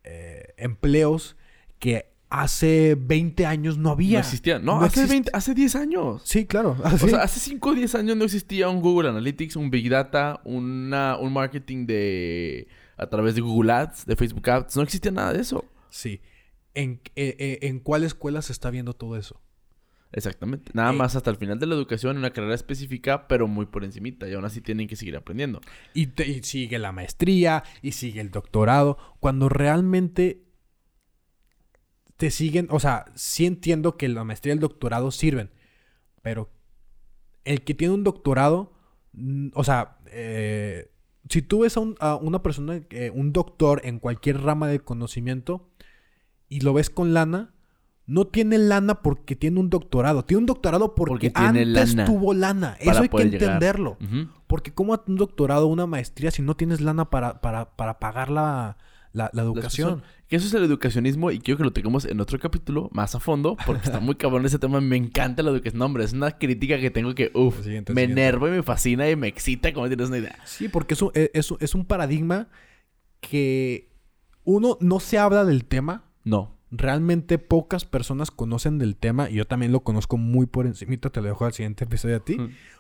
eh, 0.04 0.54
empleos 0.58 1.38
que 1.80 2.12
hace 2.30 2.96
20 3.00 3.46
años 3.46 3.78
no 3.78 3.90
había. 3.90 4.20
No 4.20 4.26
existía. 4.26 4.60
No, 4.60 4.82
hace, 4.82 5.06
20, 5.06 5.32
hace 5.34 5.54
10 5.54 5.76
años. 5.76 6.22
Sí, 6.26 6.46
claro. 6.46 6.76
O 6.84 6.98
sea, 6.98 7.24
hace 7.24 7.40
5 7.40 7.70
o 7.70 7.74
10 7.74 7.96
años 7.96 8.18
no 8.18 8.26
existía 8.26 8.70
un 8.70 8.82
Google 8.82 9.10
Analytics, 9.10 9.56
un 9.56 9.70
Big 9.70 9.90
Data, 9.90 10.42
una, 10.44 11.18
un 11.18 11.34
marketing 11.34 11.86
de 11.86 12.68
a 12.98 13.08
través 13.08 13.36
de 13.36 13.42
Google 13.42 13.72
Ads, 13.72 14.06
de 14.06 14.16
Facebook 14.18 14.50
Ads. 14.50 14.76
No 14.76 14.84
existía 14.84 15.12
nada 15.12 15.32
de 15.32 15.40
eso. 15.40 15.64
Sí. 15.90 16.20
¿En, 16.76 17.02
eh, 17.16 17.36
eh, 17.40 17.60
¿en 17.64 17.80
cuál 17.80 18.04
escuela 18.04 18.42
se 18.42 18.52
está 18.52 18.70
viendo 18.70 18.94
todo 18.94 19.16
eso? 19.16 19.42
Exactamente. 20.12 20.72
Nada 20.74 20.92
eh, 20.92 20.96
más 20.96 21.16
hasta 21.16 21.30
el 21.30 21.38
final 21.38 21.60
de 21.60 21.68
la 21.68 21.76
educación, 21.76 22.18
una 22.18 22.32
carrera 22.32 22.56
específica, 22.56 23.28
pero 23.28 23.48
muy 23.48 23.68
por 23.68 23.84
encimita. 23.84 24.28
Y 24.28 24.34
aún 24.34 24.46
así 24.46 24.62
tienen 24.62 24.88
que 24.88 24.96
seguir 24.96 25.16
aprendiendo. 25.16 25.62
Y, 25.94 26.08
sigue 26.42 26.80
la 26.80 26.92
maestría, 26.92 27.64
y 27.82 27.92
sigue 27.92 28.22
el 28.22 28.32
doctorado. 28.32 28.98
Cuando 29.20 29.50
realmente 29.50 30.46
te 32.18 32.32
siguen, 32.32 32.68
o 32.72 32.80
sea, 32.80 33.06
sí 33.16 33.46
entiendo 33.46 33.98
que 33.98 34.10
la 34.10 34.24
maestría 34.24 34.54
y 34.54 34.56
el 34.56 34.60
doctorado 34.60 35.12
sirven, 35.12 35.52
pero 36.22 36.52
el 37.46 37.64
que 37.64 37.74
tiene 37.74 37.94
un 37.94 38.04
doctorado, 38.04 38.74
mm, 39.14 39.50
o 39.54 39.64
sea, 39.64 40.00
eh, 40.08 40.92
si 41.30 41.42
tú 41.42 41.60
ves 41.60 41.78
a, 41.78 42.16
una 42.16 42.44
persona, 42.44 42.82
eh, 42.90 43.12
un 43.14 43.32
doctor 43.32 43.82
en 43.86 44.00
cualquier 44.00 44.42
rama 44.42 44.68
de 44.68 44.80
conocimiento, 44.80 45.70
y 46.50 46.62
lo 46.62 46.74
ves 46.74 46.90
con 46.90 47.14
lana, 47.14 47.54
no 48.10 48.26
tiene 48.26 48.58
lana 48.58 49.04
porque 49.04 49.36
tiene 49.36 49.60
un 49.60 49.70
doctorado. 49.70 50.26
Tiene 50.26 50.40
un 50.40 50.46
doctorado 50.48 50.96
porque, 50.96 51.32
antes 51.36 51.96
tuvo 52.08 52.34
lana. 52.34 52.76
Eso 52.80 53.04
hay 53.04 53.10
que 53.10 53.22
entenderlo. 53.22 53.98
Porque 54.48 54.74
¿cómo 54.74 55.00
un 55.06 55.16
doctorado, 55.16 55.68
una 55.68 55.86
maestría, 55.86 56.32
si 56.32 56.42
no 56.42 56.56
tienes 56.56 56.82
lana 56.82 57.12
para, 57.12 57.40
para, 57.40 57.76
para 57.76 58.00
pagar 58.00 58.32
la, 58.32 58.78
la, 59.14 59.30
educación? 59.36 60.02
que 60.28 60.36
eso 60.36 60.48
es 60.48 60.54
el 60.56 60.64
educacionismo 60.64 61.30
y 61.30 61.40
quiero 61.40 61.60
que 61.60 61.64
lo 61.64 61.72
tengamos 61.72 62.06
en 62.06 62.20
otro 62.20 62.40
capítulo 62.40 62.90
más 62.94 63.14
a 63.14 63.20
fondo 63.20 63.58
porque 63.66 63.86
está 63.86 64.00
muy 64.00 64.16
cabrón 64.16 64.44
ese 64.44 64.58
tema. 64.58 64.82
Me 64.82 64.98
encanta 64.98 65.44
la 65.44 65.52
educación. 65.52 65.78
No, 65.78 65.86
hombre, 65.86 66.04
es 66.04 66.14
una 66.14 66.32
crítica 66.32 66.80
que 66.80 66.90
tengo 66.90 67.14
que, 67.14 67.30
uff, 67.36 67.64
me 67.94 68.04
enerva 68.04 68.48
y 68.48 68.52
me 68.52 68.64
fascina 68.64 69.08
y 69.08 69.16
me 69.16 69.28
excita 69.28 69.72
como 69.72 69.88
tienes 69.88 70.08
una 70.08 70.18
idea. 70.18 70.40
Sí, 70.46 70.68
porque 70.68 70.96
eso 70.96 71.12
es, 71.14 71.30
es, 71.34 71.54
es 71.60 71.76
un 71.76 71.86
paradigma 71.86 72.48
que 73.20 73.92
uno 74.46 74.80
no 74.82 75.00
se 75.00 75.20
habla 75.20 75.46
del 75.46 75.66
tema. 75.66 76.06
No 76.24 76.59
realmente 76.72 77.38
pocas 77.38 77.86
personas 77.86 78.32
conocen 78.32 78.78
del 78.78 78.96
tema 78.96 79.30
y 79.30 79.36
yo 79.36 79.46
también 79.46 79.72
lo 79.72 79.82
conozco 79.82 80.18
muy 80.18 80.46
por 80.46 80.68
encimita, 80.68 81.10
te 81.10 81.22
lo 81.22 81.28
dejo 81.28 81.46
al 81.46 81.54
siguiente 81.54 81.86
episodio 81.86 82.18
a 82.18 82.20
ti, 82.20 82.38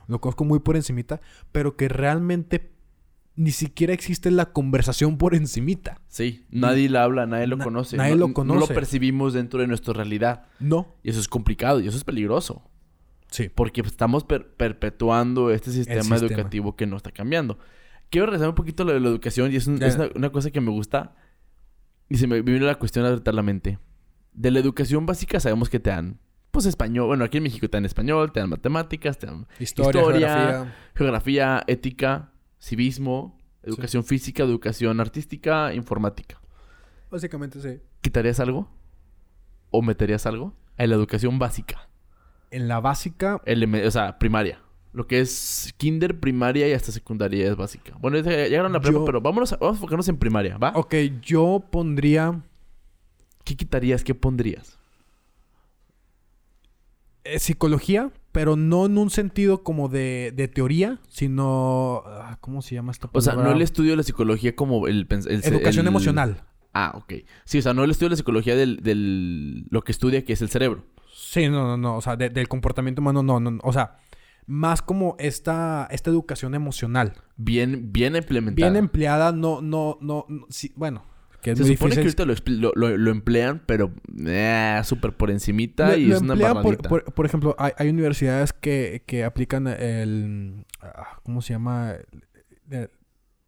lo 0.07 0.21
conozco 0.21 0.45
muy 0.45 0.59
por 0.59 0.75
encimita, 0.75 1.21
pero 1.51 1.75
que 1.75 1.89
realmente 1.89 2.71
ni 3.35 3.51
siquiera 3.51 3.93
existe 3.93 4.31
la 4.31 4.51
conversación 4.51 5.17
por 5.17 5.33
encimita. 5.33 6.01
Sí, 6.07 6.45
nadie 6.51 6.89
la 6.89 7.03
habla, 7.03 7.25
nadie 7.25 7.47
lo 7.47 7.57
conoce. 7.57 7.95
Nadie 7.95 8.15
lo 8.15 8.33
conoce. 8.33 8.59
No 8.59 8.59
lo 8.59 8.67
percibimos 8.67 9.33
dentro 9.33 9.61
de 9.61 9.67
nuestra 9.67 9.93
realidad. 9.93 10.47
No. 10.59 10.93
Y 11.03 11.09
eso 11.09 11.21
es 11.21 11.29
complicado 11.29 11.79
y 11.79 11.87
eso 11.87 11.97
es 11.97 12.03
peligroso. 12.03 12.61
Sí. 13.31 13.49
Porque 13.53 13.81
estamos 13.81 14.25
perpetuando 14.25 15.51
este 15.51 15.71
sistema, 15.71 16.17
educativo 16.17 16.75
que 16.75 16.85
no 16.85 16.97
está 16.97 17.11
cambiando. 17.11 17.57
Quiero 18.09 18.25
regresar 18.25 18.49
un 18.49 18.55
poquito 18.55 18.83
a 18.83 18.87
lo 18.87 18.93
de 18.93 18.99
la 18.99 19.07
educación 19.07 19.53
y 19.53 19.55
es, 19.55 19.67
una 19.67 20.31
cosa 20.31 20.51
que 20.51 20.59
me 20.59 20.71
gusta 20.71 21.15
y 22.09 22.17
se 22.17 22.27
me 22.27 22.41
vino 22.41 22.65
la 22.65 22.75
cuestión 22.75 23.05
a 23.05 23.09
tratar 23.09 23.35
la 23.35 23.43
mente. 23.43 23.79
De 24.33 24.51
la 24.51 24.59
educación 24.59 25.05
básica 25.05 25.39
sabemos 25.39 25.69
que 25.69 25.79
te 25.79 25.91
dan, 25.91 26.19
pues 26.51 26.65
español. 26.65 27.07
Bueno, 27.07 27.23
aquí 27.23 27.37
en 27.37 27.43
México 27.43 27.69
te 27.69 27.77
dan 27.77 27.85
español, 27.85 28.31
te 28.31 28.39
dan 28.39 28.49
matemáticas, 28.49 29.17
te 29.19 29.27
dan 29.27 29.47
historia, 29.59 30.73
geografía, 30.95 31.63
ética, 31.67 32.31
civismo, 32.59 33.37
educación 33.63 34.03
física, 34.03 34.43
educación 34.43 34.99
artística, 34.99 35.73
informática. 35.73 36.41
Básicamente 37.11 37.61
sí. 37.61 37.81
¿Quitarías 38.01 38.39
algo? 38.39 38.69
¿O 39.71 39.81
meterías 39.81 40.25
algo? 40.25 40.55
En 40.77 40.89
la 40.89 40.95
educación 40.95 41.37
básica. 41.39 41.89
En 42.51 42.67
la 42.67 42.79
básica. 42.79 43.41
o 43.45 43.91
sea, 43.91 44.17
primaria. 44.17 44.61
Lo 44.91 45.05
que 45.05 45.19
es 45.19 45.73
kinder, 45.77 46.19
primaria 46.19 46.67
y 46.67 46.73
hasta 46.73 46.91
secundaria 46.91 47.47
es 47.47 47.55
básica. 47.55 47.95
Bueno, 47.99 48.17
ya 48.17 48.47
llegaron 48.47 48.71
a 48.71 48.79
la 48.79 48.81
prepa, 48.81 49.05
pero 49.05 49.21
vámonos 49.21 49.51
vamos 49.51 49.75
a 49.75 49.75
enfocarnos 49.75 50.07
en 50.09 50.17
primaria, 50.17 50.57
¿va? 50.57 50.71
Ok, 50.75 50.95
yo 51.21 51.63
pondría... 51.69 52.41
¿Qué 53.43 53.55
quitarías? 53.55 54.03
¿Qué 54.03 54.15
pondrías? 54.15 54.79
Eh, 57.23 57.37
psicología, 57.37 58.11
pero 58.31 58.55
no 58.55 58.87
en 58.87 58.97
un 58.97 59.11
sentido 59.11 59.63
como 59.63 59.89
de, 59.89 60.33
de 60.35 60.47
teoría, 60.47 60.99
sino... 61.07 62.03
Ah, 62.07 62.37
¿Cómo 62.41 62.63
se 62.63 62.73
llama 62.73 62.91
esto? 62.91 63.11
O 63.13 63.21
sea, 63.21 63.35
no 63.35 63.51
el 63.51 63.61
estudio 63.61 63.91
de 63.91 63.97
la 63.97 64.03
psicología 64.03 64.55
como 64.55 64.87
el... 64.87 65.07
Educación 65.09 65.85
emocional. 65.85 66.43
Ah, 66.73 66.93
ok. 66.95 67.13
Sí, 67.45 67.59
o 67.59 67.61
sea, 67.61 67.75
no 67.75 67.83
el 67.83 67.91
estudio 67.91 68.09
de 68.09 68.13
la 68.13 68.17
psicología 68.17 68.55
del, 68.55 68.81
del... 68.81 69.65
lo 69.69 69.83
que 69.83 69.91
estudia, 69.91 70.25
que 70.25 70.33
es 70.33 70.41
el 70.41 70.49
cerebro. 70.49 70.85
Sí, 71.13 71.47
no, 71.47 71.67
no, 71.67 71.77
no. 71.77 71.97
O 71.97 72.01
sea, 72.01 72.15
del 72.15 72.47
comportamiento 72.47 73.01
humano, 73.01 73.21
no, 73.21 73.39
no. 73.39 73.59
O 73.61 73.71
sea 73.71 73.97
más 74.49 74.81
como 74.81 75.15
esta, 75.19 75.87
esta 75.91 76.09
educación 76.09 76.55
emocional. 76.55 77.13
Bien, 77.37 77.93
bien 77.93 78.15
implementada. 78.15 78.71
Bien 78.71 78.83
empleada, 78.83 79.31
no, 79.31 79.61
no, 79.61 79.99
no, 80.01 80.25
sí, 80.49 80.73
bueno. 80.75 81.05
Que 81.41 81.51
es 81.51 81.59
Se 81.59 81.65
supone 81.65 81.93
que 81.93 82.01
ahorita 82.01 82.25
lo, 82.25 82.73
lo, 82.75 83.11
emplean, 83.11 83.61
pero 83.65 83.93
eh, 84.25 84.81
súper 84.83 85.15
por 85.15 85.31
encimita 85.31 85.95
y 85.95 86.11
es 86.11 86.19
una 86.19 86.35
por, 86.61 87.03
por, 87.13 87.25
ejemplo, 87.25 87.55
hay, 87.57 87.71
hay 87.77 87.89
universidades 87.89 88.51
que, 88.51 89.03
que, 89.05 89.23
aplican 89.23 89.67
el... 89.67 90.65
Ah, 90.81 91.19
¿Cómo 91.23 91.41
se 91.41 91.53
llama? 91.53 91.93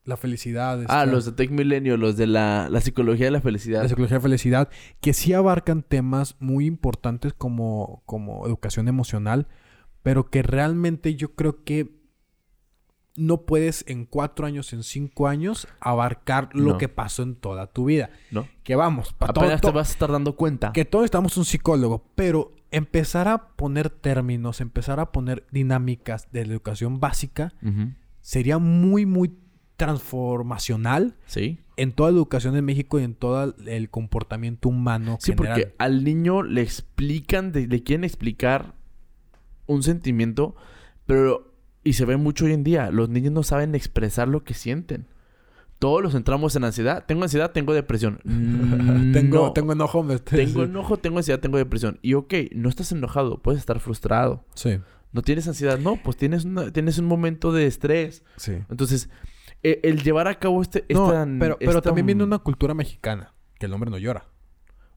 La 0.05 0.17
felicidad. 0.17 0.85
Ah, 0.87 1.05
los 1.05 1.25
de 1.25 1.31
Tech 1.31 1.49
Milenio, 1.49 1.97
los 1.97 2.15
de 2.15 2.27
la, 2.27 2.69
la, 2.69 2.79
psicología 2.79 3.25
de 3.25 3.31
la 3.31 3.41
felicidad. 3.41 3.81
La 3.81 3.89
psicología 3.89 4.17
de 4.17 4.19
la 4.19 4.29
felicidad, 4.29 4.69
que 5.01 5.13
sí 5.13 5.33
abarcan 5.33 5.83
temas 5.83 6.37
muy 6.39 6.67
importantes 6.67 7.33
como, 7.33 8.03
como 8.05 8.45
educación 8.45 8.87
emocional, 8.87 9.47
pero 10.03 10.29
que 10.29 10.41
realmente 10.41 11.15
yo 11.15 11.35
creo 11.35 11.63
que 11.63 12.01
no 13.15 13.41
puedes 13.41 13.83
en 13.87 14.05
cuatro 14.05 14.45
años, 14.45 14.73
en 14.73 14.83
cinco 14.83 15.27
años, 15.27 15.67
abarcar 15.79 16.49
lo 16.53 16.77
que 16.77 16.87
pasó 16.87 17.23
en 17.23 17.35
toda 17.35 17.67
tu 17.67 17.85
vida. 17.85 18.09
No. 18.31 18.47
Que 18.63 18.75
vamos, 18.75 19.13
para 19.13 19.31
Apenas 19.31 19.61
te 19.61 19.71
vas 19.71 19.89
a 19.89 19.91
estar 19.91 20.11
dando 20.11 20.35
cuenta. 20.35 20.71
Que 20.71 20.85
todos 20.85 21.05
estamos 21.05 21.37
un 21.37 21.45
psicólogo, 21.45 22.05
pero 22.15 22.55
empezar 22.71 23.27
a 23.27 23.49
poner 23.49 23.89
términos, 23.89 24.61
empezar 24.61 24.99
a 24.99 25.11
poner 25.11 25.45
dinámicas 25.51 26.31
de 26.31 26.45
la 26.45 26.53
educación 26.53 26.99
básica, 26.99 27.53
sería 28.21 28.57
muy, 28.57 29.05
muy 29.05 29.37
transformacional 29.75 31.15
sí. 31.25 31.59
en 31.75 31.91
toda 31.91 32.11
la 32.11 32.17
educación 32.17 32.55
en 32.55 32.63
México 32.63 32.99
y 32.99 33.03
en 33.03 33.15
todo 33.15 33.55
el 33.65 33.89
comportamiento 33.89 34.69
humano. 34.69 35.17
Sí, 35.19 35.33
porque 35.33 35.75
al 35.79 36.03
niño 36.03 36.43
le 36.43 36.61
explican, 36.61 37.51
le 37.51 37.83
quieren 37.83 38.03
explicar 38.03 38.75
un 39.71 39.83
sentimiento, 39.83 40.55
pero, 41.05 41.53
y 41.83 41.93
se 41.93 42.05
ve 42.05 42.17
mucho 42.17 42.45
hoy 42.45 42.53
en 42.53 42.63
día, 42.63 42.91
los 42.91 43.09
niños 43.09 43.31
no 43.31 43.43
saben 43.43 43.75
expresar 43.75 44.27
lo 44.27 44.43
que 44.43 44.53
sienten. 44.53 45.07
Todos 45.79 46.03
los 46.03 46.13
entramos 46.13 46.55
en 46.55 46.63
ansiedad. 46.63 47.05
Tengo 47.07 47.23
ansiedad, 47.23 47.51
tengo 47.51 47.73
depresión. 47.73 48.19
tengo, 49.13 49.51
tengo 49.51 49.73
enojo. 49.73 50.05
tengo 50.23 50.63
enojo, 50.63 50.97
tengo 50.97 51.17
ansiedad, 51.17 51.39
tengo 51.39 51.57
depresión. 51.57 51.97
Y 52.03 52.13
ok, 52.13 52.33
no 52.53 52.69
estás 52.69 52.91
enojado, 52.91 53.41
puedes 53.41 53.59
estar 53.59 53.79
frustrado. 53.79 54.45
Sí. 54.53 54.79
No 55.11 55.23
tienes 55.23 55.47
ansiedad, 55.47 55.79
no, 55.79 55.97
pues 55.97 56.17
tienes, 56.17 56.45
tienes 56.71 56.99
un 56.99 57.05
momento 57.05 57.51
de 57.51 57.65
estrés. 57.65 58.23
Sí. 58.37 58.59
Entonces, 58.69 59.09
e, 59.63 59.79
el, 59.83 60.03
llevar 60.03 60.27
a 60.27 60.35
cabo 60.35 60.61
este... 60.61 60.85
No, 60.89 61.11
pero, 61.39 61.57
pero 61.59 61.81
también 61.81 62.05
viene 62.05 62.23
una 62.23 62.39
cultura 62.39 62.73
mexicana, 62.73 63.33
que 63.59 63.65
el 63.65 63.73
hombre 63.73 63.89
no 63.89 63.97
llora. 63.97 64.27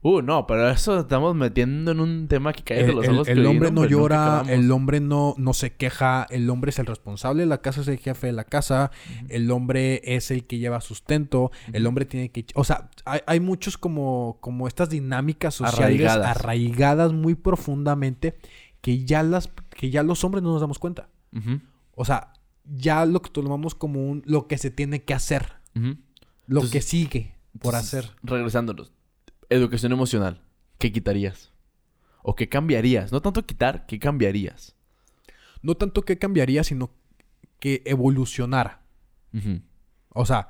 Uh, 0.06 0.20
no, 0.20 0.46
pero 0.46 0.68
eso 0.68 1.00
estamos 1.00 1.34
metiendo 1.34 1.90
en 1.90 1.98
un 1.98 2.28
tema 2.28 2.52
que 2.52 2.62
cae 2.62 2.84
de 2.84 2.92
los 2.92 3.08
ojos. 3.08 3.26
El, 3.26 3.46
hombre 3.46 3.70
no 3.70 3.86
llora, 3.86 4.44
el 4.46 4.70
hombre 4.70 5.00
no, 5.00 5.34
no 5.38 5.54
se 5.54 5.76
queja, 5.76 6.26
el 6.28 6.50
hombre 6.50 6.68
es 6.72 6.78
el 6.78 6.84
responsable 6.84 7.44
de 7.44 7.46
la 7.46 7.62
casa, 7.62 7.80
es 7.80 7.88
el 7.88 7.96
jefe 7.96 8.26
de 8.26 8.34
la 8.34 8.44
casa, 8.44 8.90
el 9.30 9.50
hombre 9.50 10.02
es 10.04 10.30
el 10.30 10.46
que 10.46 10.58
lleva 10.58 10.82
sustento, 10.82 11.52
el 11.72 11.86
hombre 11.86 12.04
tiene 12.04 12.30
que... 12.30 12.44
O 12.54 12.64
sea, 12.64 12.90
hay, 13.06 13.20
hay, 13.26 13.40
muchos 13.40 13.78
como, 13.78 14.36
como 14.42 14.68
estas 14.68 14.90
dinámicas 14.90 15.54
sociales 15.54 16.06
arraigadas. 16.12 17.14
muy 17.14 17.34
profundamente 17.34 18.36
que 18.82 19.06
ya, 19.06 19.22
las, 19.22 19.48
que 19.70 19.88
ya 19.88 20.02
los 20.02 20.22
hombres 20.22 20.44
no 20.44 20.52
nos 20.52 20.60
damos 20.60 20.78
cuenta. 20.78 21.08
O 21.94 22.04
sea, 22.04 22.34
ya 22.66 23.06
lo 23.06 23.22
que 23.22 23.30
tomamos 23.30 23.74
como 23.74 24.06
un, 24.06 24.22
lo 24.26 24.48
que 24.48 24.58
se 24.58 24.70
tiene 24.70 25.02
que 25.02 25.14
hacer, 25.14 25.54
lo 26.46 26.68
que 26.68 26.82
sigue 26.82 27.36
por 27.58 27.74
hacer. 27.74 28.10
Regresándonos 28.22 28.92
educación 29.50 29.92
emocional, 29.92 30.42
¿qué 30.78 30.92
quitarías? 30.92 31.52
¿O 32.22 32.34
qué 32.34 32.48
cambiarías? 32.48 33.12
No 33.12 33.20
tanto 33.20 33.44
quitar, 33.44 33.86
¿qué 33.86 33.98
cambiarías? 33.98 34.76
No 35.62 35.74
tanto 35.76 36.02
qué 36.02 36.18
cambiaría, 36.18 36.64
sino 36.64 36.90
que 37.58 37.82
evolucionara. 37.84 38.82
O 40.10 40.24
sea, 40.26 40.48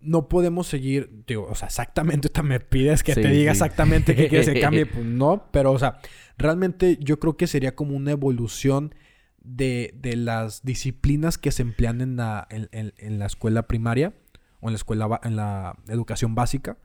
no 0.00 0.28
podemos 0.28 0.66
seguir, 0.66 1.24
digo, 1.26 1.46
o 1.50 1.54
sea, 1.54 1.68
exactamente, 1.68 2.30
me 2.42 2.60
pides 2.60 3.02
que 3.02 3.14
te 3.14 3.28
diga 3.28 3.52
exactamente 3.52 4.14
qué 4.14 4.28
quieres 4.28 4.48
que 4.48 4.60
cambie, 4.60 4.86
pues 4.92 5.04
no, 5.04 5.48
pero, 5.50 5.72
o 5.72 5.78
sea, 5.78 5.98
realmente 6.38 6.98
yo 7.00 7.18
creo 7.18 7.36
que 7.36 7.46
sería 7.46 7.74
como 7.74 7.96
una 7.96 8.12
evolución 8.12 8.94
de, 9.42 9.92
las 10.16 10.62
disciplinas 10.62 11.36
que 11.38 11.52
se 11.52 11.62
emplean 11.62 12.00
en 12.00 12.16
la, 12.16 12.46
en 12.50 13.18
la 13.18 13.26
escuela 13.26 13.66
primaria 13.66 14.14
o 14.60 14.68
en 14.68 14.72
la 14.72 14.76
escuela, 14.76 15.20
en 15.24 15.36
la 15.36 15.76
educación 15.88 16.34
básica 16.34 16.78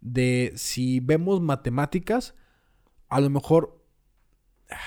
de 0.00 0.52
si 0.56 1.00
vemos 1.00 1.40
matemáticas, 1.40 2.34
a 3.08 3.20
lo 3.20 3.30
mejor, 3.30 3.84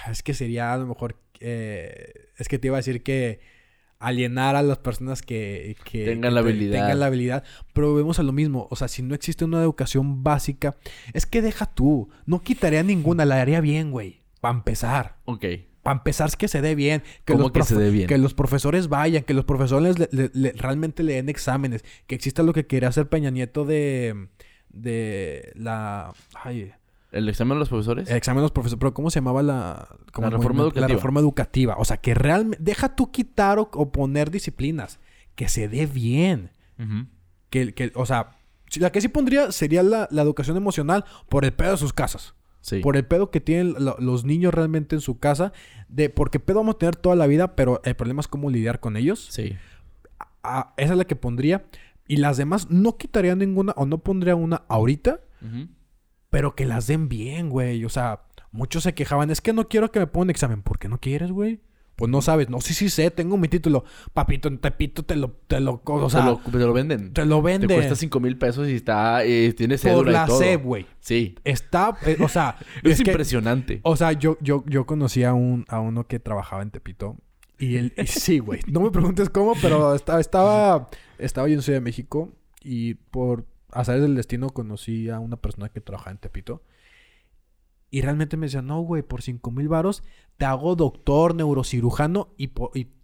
es 0.09 0.23
que 0.23 0.33
sería 0.33 0.73
a 0.73 0.77
lo 0.77 0.87
mejor, 0.87 1.17
eh, 1.39 2.29
es 2.37 2.47
que 2.47 2.59
te 2.59 2.67
iba 2.67 2.77
a 2.77 2.79
decir 2.79 3.03
que 3.03 3.39
alienar 3.99 4.55
a 4.55 4.63
las 4.63 4.79
personas 4.79 5.21
que, 5.21 5.77
tengan, 5.91 6.33
la 6.33 6.39
habilidad. 6.39 6.79
tengan 6.79 6.99
la 6.99 7.05
habilidad, 7.05 7.43
pero 7.73 7.93
vemos 7.93 8.19
a 8.19 8.23
lo 8.23 8.31
mismo, 8.31 8.67
o 8.71 8.75
sea, 8.75 8.87
si 8.87 9.03
no 9.03 9.13
existe 9.13 9.45
una 9.45 9.61
educación 9.61 10.23
básica, 10.23 10.75
es 11.13 11.25
que 11.25 11.41
deja 11.41 11.67
tú, 11.67 12.09
no 12.25 12.41
quitaría 12.41 12.81
ninguna, 12.81 13.25
la 13.25 13.39
haría 13.39 13.61
bien, 13.61 13.91
güey, 13.91 14.21
para 14.39 14.55
empezar. 14.55 15.17
Ok. 15.25 15.45
Para 15.83 15.97
empezar 15.97 16.27
es 16.27 16.35
que 16.35 16.47
se 16.47 16.61
dé 16.61 16.75
bien. 16.75 17.01
Que 17.25 17.33
los 17.33 17.51
que 17.51 17.63
se 17.63 17.75
dé 17.75 17.89
bien? 17.89 18.07
Que 18.07 18.19
los 18.19 18.35
profesores 18.35 18.87
vayan, 18.87 19.23
que 19.23 19.33
los 19.33 19.45
profesores 19.45 19.95
realmente 20.55 21.01
le 21.01 21.13
den 21.13 21.27
exámenes. 21.27 21.83
Que 22.05 22.13
exista 22.13 22.43
lo 22.43 22.53
que 22.53 22.67
quería 22.67 22.89
hacer 22.89 23.09
Peña 23.09 23.31
Nieto 23.31 23.65
de 23.65 24.27
de 24.73 25.51
la... 25.55 26.13
Ay, 26.33 26.73
¿El 27.11 27.27
examen 27.27 27.55
de 27.55 27.59
los 27.59 27.69
profesores? 27.69 28.09
El 28.09 28.15
examen 28.15 28.37
de 28.39 28.43
los 28.43 28.51
profesores. 28.51 28.79
Pero 28.79 28.93
¿cómo 28.93 29.09
se 29.09 29.19
llamaba 29.19 29.43
la... 29.43 29.87
la 30.17 30.29
reforma 30.29 30.63
educativa. 30.63 30.87
La 30.87 30.93
reforma 30.93 31.19
educativa. 31.19 31.75
O 31.77 31.85
sea, 31.85 31.97
que 31.97 32.13
realmente... 32.13 32.57
Deja 32.63 32.95
tú 32.95 33.11
quitar 33.11 33.59
o, 33.59 33.91
poner 33.91 34.31
disciplinas. 34.31 34.99
Que 35.35 35.49
se 35.49 35.67
dé 35.67 35.85
bien. 35.85 36.51
que, 37.49 37.73
que, 37.73 37.91
o 37.95 38.05
sea... 38.05 38.37
La 38.77 38.91
que 38.93 39.01
sí 39.01 39.09
pondría 39.09 39.51
sería 39.51 39.83
la, 39.83 40.07
educación 40.21 40.55
emocional 40.55 41.03
por 41.27 41.43
el 41.43 41.51
pedo 41.51 41.71
de 41.71 41.77
sus 41.77 41.91
casas. 41.91 42.35
Sí. 42.61 42.79
Por 42.79 42.95
el 42.95 43.05
pedo 43.05 43.31
que 43.31 43.41
tienen 43.41 43.75
los 43.99 44.23
niños 44.23 44.53
realmente 44.53 44.95
en 44.95 45.01
su 45.01 45.19
casa. 45.19 45.51
De 45.89 46.09
porque 46.09 46.39
pedo 46.39 46.59
vamos 46.59 46.75
a 46.75 46.77
tener 46.77 46.95
toda 46.95 47.17
la 47.17 47.27
vida, 47.27 47.55
pero 47.55 47.81
el 47.83 47.95
problema 47.95 48.21
es 48.21 48.29
cómo 48.29 48.49
lidiar 48.49 48.79
con 48.79 48.95
ellos. 48.95 49.27
Sí. 49.31 49.57
esa 50.77 50.93
es 50.93 50.97
la 50.97 51.03
que 51.03 51.17
pondría. 51.17 51.65
Y 52.07 52.17
las 52.17 52.37
demás 52.37 52.69
no 52.69 52.97
quitaría 52.97 53.35
ninguna 53.35 53.73
o 53.77 53.85
no 53.85 53.99
pondría 53.99 54.35
una 54.35 54.63
ahorita, 54.67 55.21
pero 56.29 56.55
que 56.55 56.65
las 56.65 56.87
den 56.87 57.09
bien, 57.09 57.49
güey. 57.49 57.85
O 57.85 57.89
sea, 57.89 58.23
muchos 58.51 58.83
se 58.83 58.93
quejaban, 58.93 59.29
es 59.29 59.41
que 59.41 59.53
no 59.53 59.67
quiero 59.67 59.91
que 59.91 59.99
me 59.99 60.07
pongan 60.07 60.29
examen. 60.29 60.61
¿Por 60.61 60.79
qué 60.79 60.89
no 60.89 60.99
quieres, 60.99 61.31
güey? 61.31 61.61
Pues 62.01 62.09
no 62.09 62.21
sabes, 62.23 62.49
no, 62.49 62.61
sí, 62.61 62.73
sí 62.73 62.89
sé, 62.89 63.11
tengo 63.11 63.37
mi 63.37 63.47
título. 63.47 63.83
Papito, 64.13 64.47
en 64.47 64.57
Tepito 64.57 65.03
te 65.03 65.15
lo, 65.15 65.33
te 65.45 65.59
lo, 65.59 65.83
o 65.85 66.09
sea, 66.09 66.35
te 66.51 66.57
lo, 66.57 66.73
venden. 66.73 67.13
Te 67.13 67.25
lo 67.25 67.43
venden. 67.43 67.67
Te 67.67 67.75
cuesta 67.75 67.95
cinco 67.95 68.19
mil 68.19 68.39
pesos 68.39 68.67
y 68.69 68.73
está, 68.73 69.23
eh, 69.23 69.53
tiene 69.53 69.77
cédula 69.77 69.97
Por 69.97 70.11
la 70.11 70.23
y 70.23 70.27
todo. 70.55 70.59
güey. 70.63 70.87
Sí. 70.99 71.35
Está, 71.43 71.95
eh, 72.07 72.17
o 72.19 72.27
sea. 72.27 72.55
es, 72.83 72.99
impresionante. 72.99 73.81
o 73.83 73.95
sea, 73.95 74.13
yo, 74.13 74.37
yo, 74.41 74.63
yo 74.67 74.87
conocí 74.87 75.23
a, 75.23 75.33
un, 75.33 75.65
a 75.67 75.79
uno 75.79 76.07
que 76.07 76.19
trabajaba 76.19 76.63
en 76.63 76.71
Tepito. 76.71 77.17
Y 77.61 77.77
él, 77.77 77.93
sí, 78.07 78.39
güey. 78.39 78.59
No 78.67 78.81
me 78.81 78.91
preguntes 78.91 79.29
cómo, 79.29 79.53
pero 79.61 79.95
estaba, 79.95 80.19
estaba 80.19 80.89
estaba 81.21 81.47
yo 81.47 81.53
en 81.53 81.61
Ciudad 81.61 81.77
de 81.77 81.83
México 81.83 82.29
y 82.63 82.95
por 82.95 83.45
azares 83.71 84.01
del 84.01 84.15
destino 84.15 84.49
conocí 84.49 85.09
a 85.09 85.19
una 85.19 85.37
persona 85.37 85.69
que 85.69 85.79
trabajaba 85.79 86.11
en 86.11 86.17
Tepito. 86.17 86.61
Y 87.89 88.01
realmente 88.01 88.37
me 88.37 88.47
decía, 88.47 88.61
no, 88.61 88.81
güey, 88.81 89.03
por 89.03 89.21
cinco 89.21 89.51
mil 89.51 89.67
varos 89.67 90.03
te 90.37 90.45
hago 90.45 90.75
doctor, 90.75 91.35
neurocirujano 91.35 92.33
y, 92.37 92.49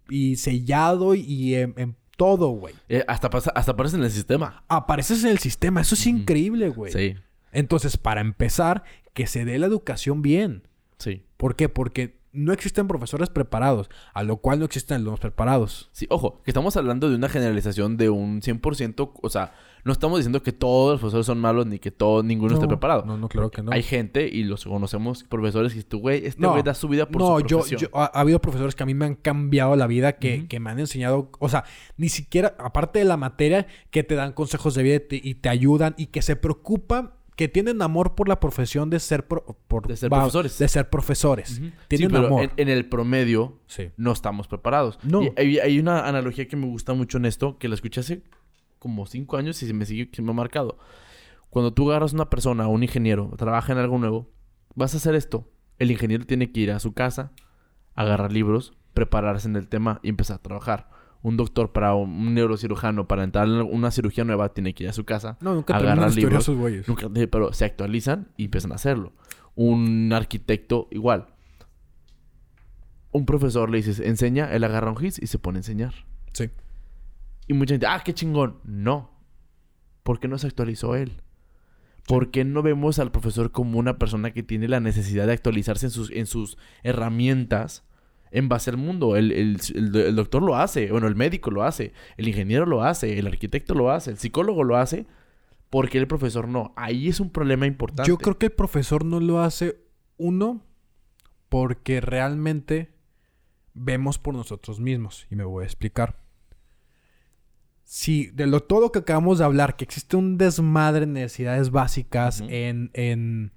y, 0.08 0.36
sellado 0.36 1.14
y 1.14 1.54
en, 1.54 1.96
todo, 2.16 2.48
güey. 2.48 2.74
Eh, 2.88 3.04
hasta, 3.06 3.30
pasa, 3.30 3.52
hasta 3.54 3.72
apareces 3.72 3.98
en 3.98 4.04
el 4.04 4.10
sistema. 4.10 4.64
Apareces 4.66 5.22
en 5.22 5.30
el 5.30 5.38
sistema. 5.38 5.82
Eso 5.82 5.94
es 5.94 6.06
increíble, 6.06 6.70
güey. 6.70 6.92
Sí. 6.92 7.14
Entonces, 7.52 7.96
para 7.96 8.20
empezar, 8.20 8.82
que 9.14 9.26
se 9.28 9.44
dé 9.44 9.58
la 9.58 9.66
educación 9.66 10.20
bien. 10.20 10.66
Sí. 10.98 11.22
¿Por 11.36 11.54
qué? 11.54 11.68
Porque 11.68 12.17
no 12.38 12.52
existen 12.52 12.86
profesores 12.86 13.28
preparados, 13.28 13.90
a 14.14 14.22
lo 14.22 14.38
cual 14.38 14.60
no 14.60 14.64
existen 14.64 15.04
los 15.04 15.18
preparados. 15.20 15.90
Sí, 15.92 16.06
ojo, 16.10 16.40
que 16.44 16.50
estamos 16.50 16.76
hablando 16.76 17.10
de 17.10 17.16
una 17.16 17.28
generalización 17.28 17.96
de 17.96 18.10
un 18.10 18.40
100%, 18.40 19.12
o 19.20 19.28
sea, 19.28 19.52
no 19.84 19.92
estamos 19.92 20.18
diciendo 20.18 20.42
que 20.42 20.52
todos 20.52 20.92
los 20.92 21.00
profesores 21.00 21.26
son 21.26 21.38
malos 21.40 21.66
ni 21.66 21.78
que 21.78 21.90
todo, 21.90 22.22
ninguno 22.22 22.54
esté 22.54 22.66
preparado. 22.66 23.04
No, 23.04 23.16
no, 23.16 23.28
claro 23.28 23.50
que 23.50 23.62
no. 23.62 23.72
Hay 23.72 23.82
gente, 23.82 24.28
y 24.28 24.44
los 24.44 24.64
conocemos, 24.64 25.24
profesores, 25.24 25.74
que 25.74 25.82
tú, 25.82 25.98
güey, 26.00 26.26
este 26.26 26.46
güey 26.46 26.62
da 26.62 26.74
su 26.74 26.88
vida 26.88 27.06
por 27.06 27.22
no, 27.22 27.38
su 27.38 27.46
profesión. 27.46 27.80
yo, 27.80 27.88
ha, 27.94 28.04
ha, 28.04 28.20
habido 28.20 28.40
profesores 28.40 28.74
que 28.74 28.82
a 28.82 28.86
mí 28.86 28.94
me 28.94 29.06
han 29.06 29.14
cambiado 29.14 29.74
la 29.76 29.86
vida, 29.86 30.14
que, 30.14 30.46
que, 30.46 30.60
me 30.60 30.70
han 30.70 30.78
enseñado, 30.78 31.30
o 31.38 31.48
sea, 31.48 31.64
ni 31.96 32.08
siquiera, 32.08 32.54
aparte 32.58 32.98
de 33.00 33.04
la 33.04 33.16
materia, 33.16 33.66
que 33.90 34.04
te 34.04 34.14
dan 34.14 34.32
consejos 34.32 34.74
de 34.74 34.82
vida 34.82 35.00
y 35.10 35.34
te 35.34 35.48
ayudan 35.48 35.94
y 35.96 36.06
que 36.06 36.22
se 36.22 36.36
preocupan 36.36 37.17
que 37.38 37.46
tienen 37.46 37.82
amor 37.82 38.16
por 38.16 38.28
la 38.28 38.40
profesión 38.40 38.90
de 38.90 38.98
ser, 38.98 39.28
por, 39.28 39.44
de 39.86 39.96
ser 39.96 40.10
profesores. 40.10 40.58
De 40.58 40.66
ser 40.66 40.90
profesores. 40.90 41.62
Tienen 41.86 42.16
amor. 42.16 42.50
En, 42.56 42.68
el 42.68 42.88
promedio 42.88 43.60
no 43.96 44.10
estamos 44.10 44.48
preparados. 44.48 44.98
No. 45.04 45.20
hay, 45.36 45.78
una 45.78 46.08
analogía 46.08 46.48
que 46.48 46.56
me 46.56 46.66
gusta 46.66 46.94
mucho 46.94 47.16
en 47.18 47.26
esto, 47.26 47.56
que 47.56 47.68
la 47.68 47.76
escuché 47.76 48.00
hace 48.00 48.24
como 48.80 49.06
cinco 49.06 49.36
años 49.36 49.62
y 49.62 49.68
se 49.68 49.72
me 49.72 49.86
sigue 49.86 50.10
me 50.20 50.32
ha 50.32 50.34
marcado. 50.34 50.78
Cuando 51.48 51.72
tú 51.72 51.88
agarras 51.88 52.12
a 52.12 52.16
una 52.16 52.28
persona, 52.28 52.66
un 52.66 52.82
ingeniero, 52.82 53.32
trabaja 53.38 53.70
en 53.70 53.78
algo 53.78 53.98
nuevo, 53.98 54.28
vas 54.74 54.94
a 54.94 54.96
hacer 54.96 55.14
esto. 55.14 55.48
El 55.78 55.92
ingeniero 55.92 56.26
tiene 56.26 56.50
que 56.50 56.58
ir 56.58 56.72
a 56.72 56.80
su 56.80 56.92
casa, 56.92 57.30
agarrar 57.94 58.32
libros, 58.32 58.76
prepararse 58.94 59.46
en 59.46 59.54
el 59.54 59.68
tema 59.68 60.00
y 60.02 60.08
empezar 60.08 60.38
a 60.38 60.42
trabajar 60.42 60.90
un 61.22 61.36
doctor 61.36 61.72
para 61.72 61.94
un 61.94 62.34
neurocirujano 62.34 63.08
para 63.08 63.24
entrar 63.24 63.48
en 63.48 63.54
una 63.54 63.90
cirugía 63.90 64.24
nueva 64.24 64.52
tiene 64.54 64.74
que 64.74 64.84
ir 64.84 64.90
a 64.90 64.92
su 64.92 65.04
casa. 65.04 65.36
No, 65.40 65.54
nunca 65.54 65.76
agarrar 65.76 66.14
libros, 66.14 66.48
güeyes. 66.48 66.86
pero 67.30 67.52
se 67.52 67.64
actualizan 67.64 68.28
y 68.36 68.44
empiezan 68.44 68.72
a 68.72 68.76
hacerlo. 68.76 69.12
Un 69.54 70.12
arquitecto 70.12 70.88
igual. 70.90 71.28
Un 73.10 73.26
profesor 73.26 73.70
le 73.70 73.78
dices, 73.78 74.00
enseña, 74.00 74.52
él 74.52 74.62
agarra 74.64 74.92
un 74.92 75.04
hits 75.04 75.20
y 75.20 75.26
se 75.26 75.38
pone 75.38 75.58
a 75.58 75.60
enseñar. 75.60 75.94
Sí. 76.32 76.50
Y 77.48 77.54
mucha 77.54 77.74
gente, 77.74 77.86
ah, 77.86 78.02
qué 78.04 78.14
chingón. 78.14 78.58
No. 78.64 79.10
¿Por 80.02 80.20
qué 80.20 80.28
no 80.28 80.38
se 80.38 80.46
actualizó 80.46 80.94
él? 80.94 81.22
¿Por 82.06 82.30
qué 82.30 82.44
no 82.44 82.62
vemos 82.62 82.98
al 82.98 83.10
profesor 83.10 83.50
como 83.50 83.78
una 83.78 83.98
persona 83.98 84.32
que 84.32 84.42
tiene 84.42 84.68
la 84.68 84.80
necesidad 84.80 85.26
de 85.26 85.32
actualizarse 85.32 85.86
en 85.86 85.90
sus, 85.90 86.10
en 86.10 86.26
sus 86.26 86.56
herramientas 86.82 87.84
en 88.30 88.48
base 88.48 88.70
al 88.70 88.76
mundo. 88.76 89.16
El, 89.16 89.56
doctor 90.14 90.42
lo 90.42 90.56
hace, 90.56 90.90
bueno, 90.90 91.06
el 91.06 91.16
médico 91.16 91.50
lo 91.50 91.62
hace, 91.62 91.92
el 92.16 92.28
ingeniero 92.28 92.66
lo 92.66 92.82
hace, 92.82 93.18
el 93.18 93.26
arquitecto 93.26 93.74
lo 93.74 93.90
hace, 93.90 94.10
el 94.10 94.18
psicólogo 94.18 94.64
lo 94.64 94.76
hace. 94.76 95.06
porque 95.70 95.98
el 95.98 96.06
profesor 96.06 96.48
no? 96.48 96.72
Ahí 96.76 97.08
es 97.08 97.20
un 97.20 97.30
problema 97.30 97.66
importante. 97.66 98.08
Yo 98.08 98.16
creo 98.16 98.38
que 98.38 98.46
el 98.46 98.52
profesor 98.52 99.04
no 99.04 99.20
lo 99.20 99.40
hace, 99.40 99.80
uno, 100.16 100.62
porque 101.48 102.00
realmente 102.00 102.90
vemos 103.74 104.18
por 104.18 104.34
nosotros 104.34 104.80
mismos. 104.80 105.26
Y 105.30 105.36
me 105.36 105.44
voy 105.44 105.64
a 105.64 105.66
explicar. 105.66 106.16
si 107.84 108.26
de 108.26 108.46
lo 108.46 108.62
todo 108.62 108.92
que 108.92 108.98
acabamos 108.98 109.38
de 109.38 109.44
hablar, 109.44 109.76
que 109.76 109.84
existe 109.84 110.16
un 110.16 110.36
desmadre 110.36 111.04
en 111.04 111.14
necesidades 111.14 111.70
básicas, 111.70 112.42
en, 112.46 112.90
en, 112.92 113.52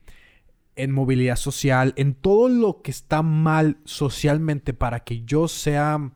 en, 0.76 0.91
movilidad 0.91 1.36
social, 1.36 1.93
en 1.97 2.13
todo 2.13 2.49
lo 2.49 2.82
que 2.82 2.91
está 2.91 3.22
mal 3.22 3.78
socialmente 3.86 4.74
para 4.74 5.01
que 5.01 5.24
yo 5.24 5.47
sea, 5.47 6.11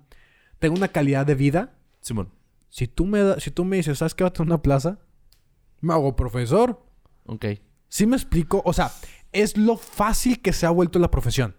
tenga 0.60 0.76
una 0.76 0.90
calidad 0.90 1.26
de 1.26 1.36
vida. 1.36 1.76
Simón. 2.02 2.32
Si 2.70 2.88
tú 2.88 3.06
me, 3.06 3.40
si 3.40 3.52
tú 3.52 3.64
me 3.66 3.78
dices, 3.78 3.98
¿sabes 3.98 4.14
qué 4.14 4.24
va 4.24 4.30
a 4.30 4.34
tener 4.34 4.48
una 4.48 4.62
plaza? 4.62 5.00
Me 5.82 5.94
hago 5.94 6.16
profesor. 6.16 6.84
Ok. 7.26 7.46
¿Sí 7.88 8.06
me 8.06 8.16
explico? 8.16 8.62
O 8.66 8.74
sea, 8.74 8.92
es 9.32 9.58
lo 9.58 9.78
fácil 9.78 10.42
que 10.42 10.54
se 10.54 10.66
ha 10.66 10.70
vuelto 10.70 11.00
la 11.00 11.12
profesión. 11.12 11.56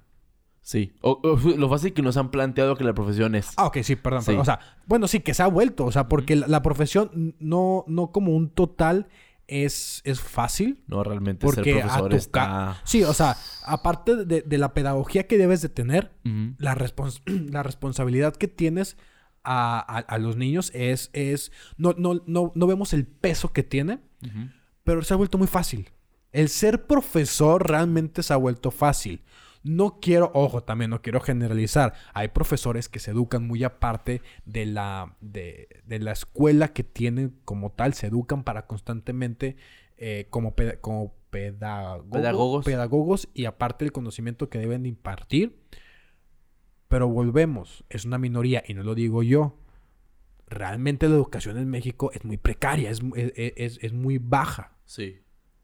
Sí. 0.66 0.94
O, 1.00 1.20
lo 1.22 1.68
fácil 1.68 1.92
que 1.92 2.02
nos 2.02 2.16
han 2.16 2.32
planteado 2.32 2.74
que 2.74 2.82
la 2.82 2.92
profesión 2.92 3.36
es. 3.36 3.52
Ah, 3.56 3.66
ok, 3.66 3.78
sí, 3.82 3.94
perdón, 3.94 4.38
O 4.38 4.44
sea, 4.44 4.58
bueno, 4.86 5.06
sí, 5.06 5.20
que 5.20 5.32
se 5.32 5.44
ha 5.44 5.46
vuelto. 5.46 5.84
O 5.84 5.92
sea, 5.92 6.08
porque 6.08 6.34
la, 6.34 6.60
profesión 6.60 7.36
no, 7.38 7.84
no 7.86 8.10
como 8.10 8.34
un 8.34 8.50
total 8.50 9.06
es, 9.48 10.02
es 10.04 10.20
fácil. 10.20 10.82
No, 10.86 11.04
realmente 11.04 11.46
porque 11.46 11.72
ser 11.72 11.82
profesor 11.82 12.14
está... 12.14 12.80
Sí, 12.84 13.04
o 13.04 13.14
sea, 13.14 13.36
aparte 13.64 14.24
de, 14.24 14.58
la 14.58 14.74
pedagogía 14.74 15.26
que 15.26 15.38
debes 15.38 15.62
de 15.62 15.68
tener, 15.68 16.12
la, 16.58 16.74
la 17.26 17.62
responsabilidad 17.62 18.36
que 18.36 18.48
tienes 18.48 18.96
a, 19.44 20.16
los 20.18 20.36
niños 20.36 20.70
es... 20.74 21.10
es 21.12 21.52
no, 21.76 21.94
no, 21.96 22.22
no, 22.26 22.52
no 22.54 22.66
vemos 22.66 22.92
el 22.92 23.06
peso 23.06 23.52
que 23.52 23.62
tiene, 23.62 24.00
pero 24.84 25.02
se 25.02 25.14
ha 25.14 25.16
vuelto 25.16 25.38
muy 25.38 25.48
fácil. 25.48 25.90
El 26.32 26.48
ser 26.48 26.86
profesor 26.86 27.68
realmente 27.68 28.22
se 28.22 28.32
ha 28.32 28.36
vuelto 28.36 28.70
fácil. 28.70 29.22
No 29.66 29.98
quiero, 30.00 30.30
ojo, 30.32 30.62
también 30.62 30.92
no 30.92 31.02
quiero 31.02 31.18
generalizar. 31.18 31.94
Hay 32.14 32.28
profesores 32.28 32.88
que 32.88 33.00
se 33.00 33.10
educan 33.10 33.44
muy 33.44 33.64
aparte 33.64 34.22
de 34.44 34.64
la, 34.64 35.16
de, 35.20 35.66
la 35.88 36.12
escuela 36.12 36.68
que 36.68 36.84
tienen 36.84 37.40
como 37.44 37.72
tal, 37.72 37.92
se 37.94 38.06
educan 38.06 38.44
para 38.44 38.68
constantemente 38.68 39.56
eh, 39.96 40.28
como, 40.30 40.54
como 40.80 41.14
pedagogos, 41.30 42.64
pedagogos 42.64 43.28
y 43.34 43.46
aparte 43.46 43.84
el 43.84 43.90
conocimiento 43.90 44.48
que 44.48 44.60
deben 44.60 44.86
impartir. 44.86 45.58
Pero 46.86 47.08
volvemos, 47.08 47.84
es 47.88 48.04
una 48.04 48.18
minoría 48.18 48.62
y 48.68 48.74
no 48.74 48.84
lo 48.84 48.94
digo 48.94 49.24
yo. 49.24 49.58
Realmente 50.46 51.08
la 51.08 51.16
educación 51.16 51.58
en 51.58 51.68
México 51.68 52.12
es 52.12 52.24
muy 52.24 52.36
precaria, 52.36 52.88
es, 52.88 53.00
es, 53.16 53.80
es 53.82 53.92
muy 53.92 54.18
baja. 54.18 54.76
Sí. 54.84 55.22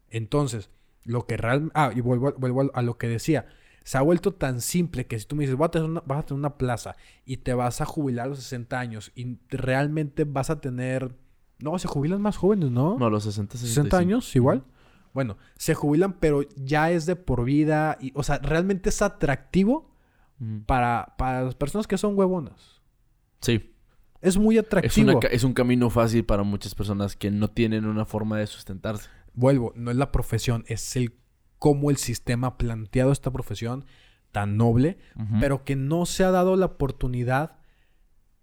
Entonces, 0.09 0.69
lo 1.05 1.25
que 1.25 1.37
realmente... 1.37 1.71
Ah, 1.73 1.93
y 1.95 2.01
vuelvo, 2.01 2.33
vuelvo 2.33 2.69
a 2.73 2.81
lo 2.81 2.97
que 2.97 3.07
decía 3.07 3.47
se 3.83 3.97
ha 3.97 4.01
vuelto 4.01 4.33
tan 4.33 4.61
simple 4.61 5.05
que 5.05 5.19
si 5.19 5.25
tú 5.25 5.35
me 5.35 5.43
dices, 5.43 5.57
vas 5.57 5.67
a, 5.67 5.71
tener 5.71 5.89
una, 5.89 6.01
vas 6.05 6.19
a 6.19 6.23
tener 6.23 6.39
una 6.39 6.57
plaza 6.57 6.95
y 7.25 7.37
te 7.37 7.53
vas 7.53 7.81
a 7.81 7.85
jubilar 7.85 8.27
a 8.27 8.29
los 8.29 8.39
60 8.39 8.79
años 8.79 9.11
y 9.15 9.37
realmente 9.49 10.23
vas 10.23 10.49
a 10.49 10.61
tener... 10.61 11.15
No, 11.59 11.77
se 11.79 11.87
jubilan 11.87 12.21
más 12.21 12.37
jóvenes, 12.37 12.71
¿no? 12.71 12.97
No, 12.97 13.09
los 13.09 13.23
60, 13.23 13.57
60 13.57 13.97
años, 13.97 14.35
igual. 14.35 14.63
Bueno, 15.13 15.37
se 15.55 15.75
jubilan, 15.75 16.13
pero 16.13 16.41
ya 16.55 16.91
es 16.91 17.05
de 17.05 17.15
por 17.15 17.45
vida. 17.45 17.97
Y, 18.01 18.11
o 18.15 18.23
sea, 18.23 18.39
realmente 18.39 18.89
es 18.89 19.01
atractivo 19.01 19.91
para, 20.65 21.13
para 21.17 21.43
las 21.43 21.55
personas 21.55 21.87
que 21.87 21.97
son 21.97 22.17
huevonas. 22.17 22.81
Sí. 23.39 23.73
Es 24.19 24.37
muy 24.37 24.57
atractivo. 24.57 25.19
Es, 25.21 25.31
es 25.31 25.43
un 25.43 25.53
camino 25.53 25.89
fácil 25.89 26.25
para 26.25 26.43
muchas 26.43 26.75
personas 26.75 27.15
que 27.15 27.31
no 27.31 27.49
tienen 27.49 27.85
una 27.85 28.05
forma 28.05 28.37
de 28.39 28.47
sustentarse. 28.47 29.09
Vuelvo, 29.33 29.71
no 29.75 29.91
es 29.91 29.97
la 29.97 30.11
profesión, 30.11 30.65
es 30.67 30.95
el 30.95 31.13
cómo 31.63 31.89
el 31.91 31.95
sistema 31.95 32.47
ha 32.47 32.57
planteado 32.57 33.13
esta 33.13 33.31
profesión 33.31 33.85
tan 34.33 34.57
noble, 34.57 34.97
pero 35.39 35.63
que 35.63 35.77
no 35.77 36.05
se 36.05 36.25
ha 36.25 36.29
dado 36.29 36.57
la 36.57 36.65
oportunidad, 36.65 37.55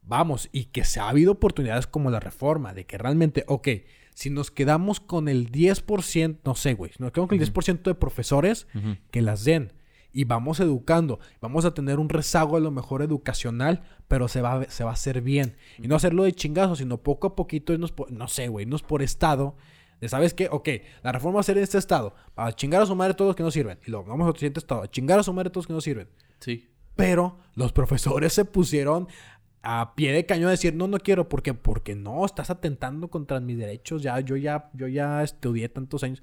vamos, 0.01 0.49
y 0.53 0.67
que 0.67 0.87
se 0.87 1.01
ha 1.01 1.11
habido 1.11 1.33
oportunidades 1.33 1.87
como 1.87 2.11
la 2.11 2.19
reforma, 2.19 2.73
de 2.73 2.87
que 2.87 2.97
realmente, 2.97 3.45
ok, 3.47 3.69
si 4.15 4.31
nos 4.31 4.51
quedamos 4.51 5.01
con 5.01 5.29
el 5.29 5.53
10%, 5.53 6.39
no 6.47 6.55
sé, 6.55 6.73
güey, 6.73 6.93
si 6.93 7.03
nos 7.03 7.13
quedamos 7.13 7.29
con 7.29 7.39
el 7.39 7.53
10% 7.53 7.83
de 7.83 7.95
profesores, 7.95 8.67
que 9.11 9.21
las 9.21 9.45
den. 9.45 9.75
Y 10.15 10.25
vamos 10.25 10.59
educando, 10.59 11.21
vamos 11.43 11.67
a 11.67 11.75
tener 11.75 11.99
un 11.99 12.09
rezago 12.09 12.57
a 12.57 12.61
lo 12.61 12.71
mejor 12.71 13.03
educacional, 13.03 13.83
pero 14.09 14.29
se 14.29 14.41
va, 14.41 14.65
se 14.71 14.83
va 14.83 14.93
a 14.93 14.95
hacer 14.95 15.21
bien. 15.21 15.57
Y 15.79 15.89
no 15.89 15.95
hacerlo 15.95 16.23
de 16.23 16.33
chingazo, 16.33 16.75
sino 16.75 17.03
poco 17.03 17.27
a 17.27 17.37
poquito, 17.37 17.75
irnos 17.75 17.93
no 18.09 18.29
sé, 18.29 18.49
güey, 18.49 18.65
irnos 18.65 18.83
por 18.83 19.03
estado 19.03 19.57
de, 20.01 20.09
¿sabes 20.09 20.35
qué? 20.35 20.49
Ok, 20.51 20.69
la 21.03 21.13
reforma 21.13 21.37
va 21.37 21.41
a 21.41 21.45
ser 21.45 21.59
en 21.59 21.65
este 21.65 21.79
estado. 21.79 22.15
A 22.37 22.53
chingar 22.53 22.83
a 22.83 22.87
su 22.87 22.95
madre 22.95 23.15
todos 23.15 23.31
los 23.31 23.37
que 23.37 23.43
no 23.43 23.51
sirven. 23.51 23.79
Y 23.87 23.91
luego 23.91 24.07
vamos 24.07 24.27
a 24.27 24.31
otro 24.31 24.41
siguiente 24.41 24.61
estado. 24.61 24.83
A 24.83 24.91
chingar 24.91 25.19
a 25.19 25.23
su 25.23 25.33
madre 25.33 25.51
todos 25.51 25.65
los 25.65 25.67
que 25.67 25.73
no 25.75 25.81
sirven. 25.81 26.09
Sí. 26.39 26.69
Pero 26.97 27.39
los 27.55 27.73
profesores 27.73 28.33
se 28.33 28.45
pusieron 28.45 29.09
a 29.63 29.95
pie 29.95 30.13
de 30.13 30.25
cañón 30.25 30.49
a 30.49 30.53
decir, 30.53 30.75
no, 30.75 30.89
no 30.89 30.99
quiero. 30.99 31.29
¿Por 31.29 31.43
qué? 31.43 31.55
Porque 31.55 31.95
no, 31.95 32.25
estás 32.25 32.51
atentando 32.51 33.09
contra 33.09 33.41
mis 33.41 33.59
derechos. 33.59 34.03
Ya, 34.03 34.19
yo 34.21 34.37
ya, 34.37 34.71
yo 34.73 34.89
ya 34.89 35.23
estudié 35.23 35.69
tantos 35.69 36.03
años. 36.03 36.23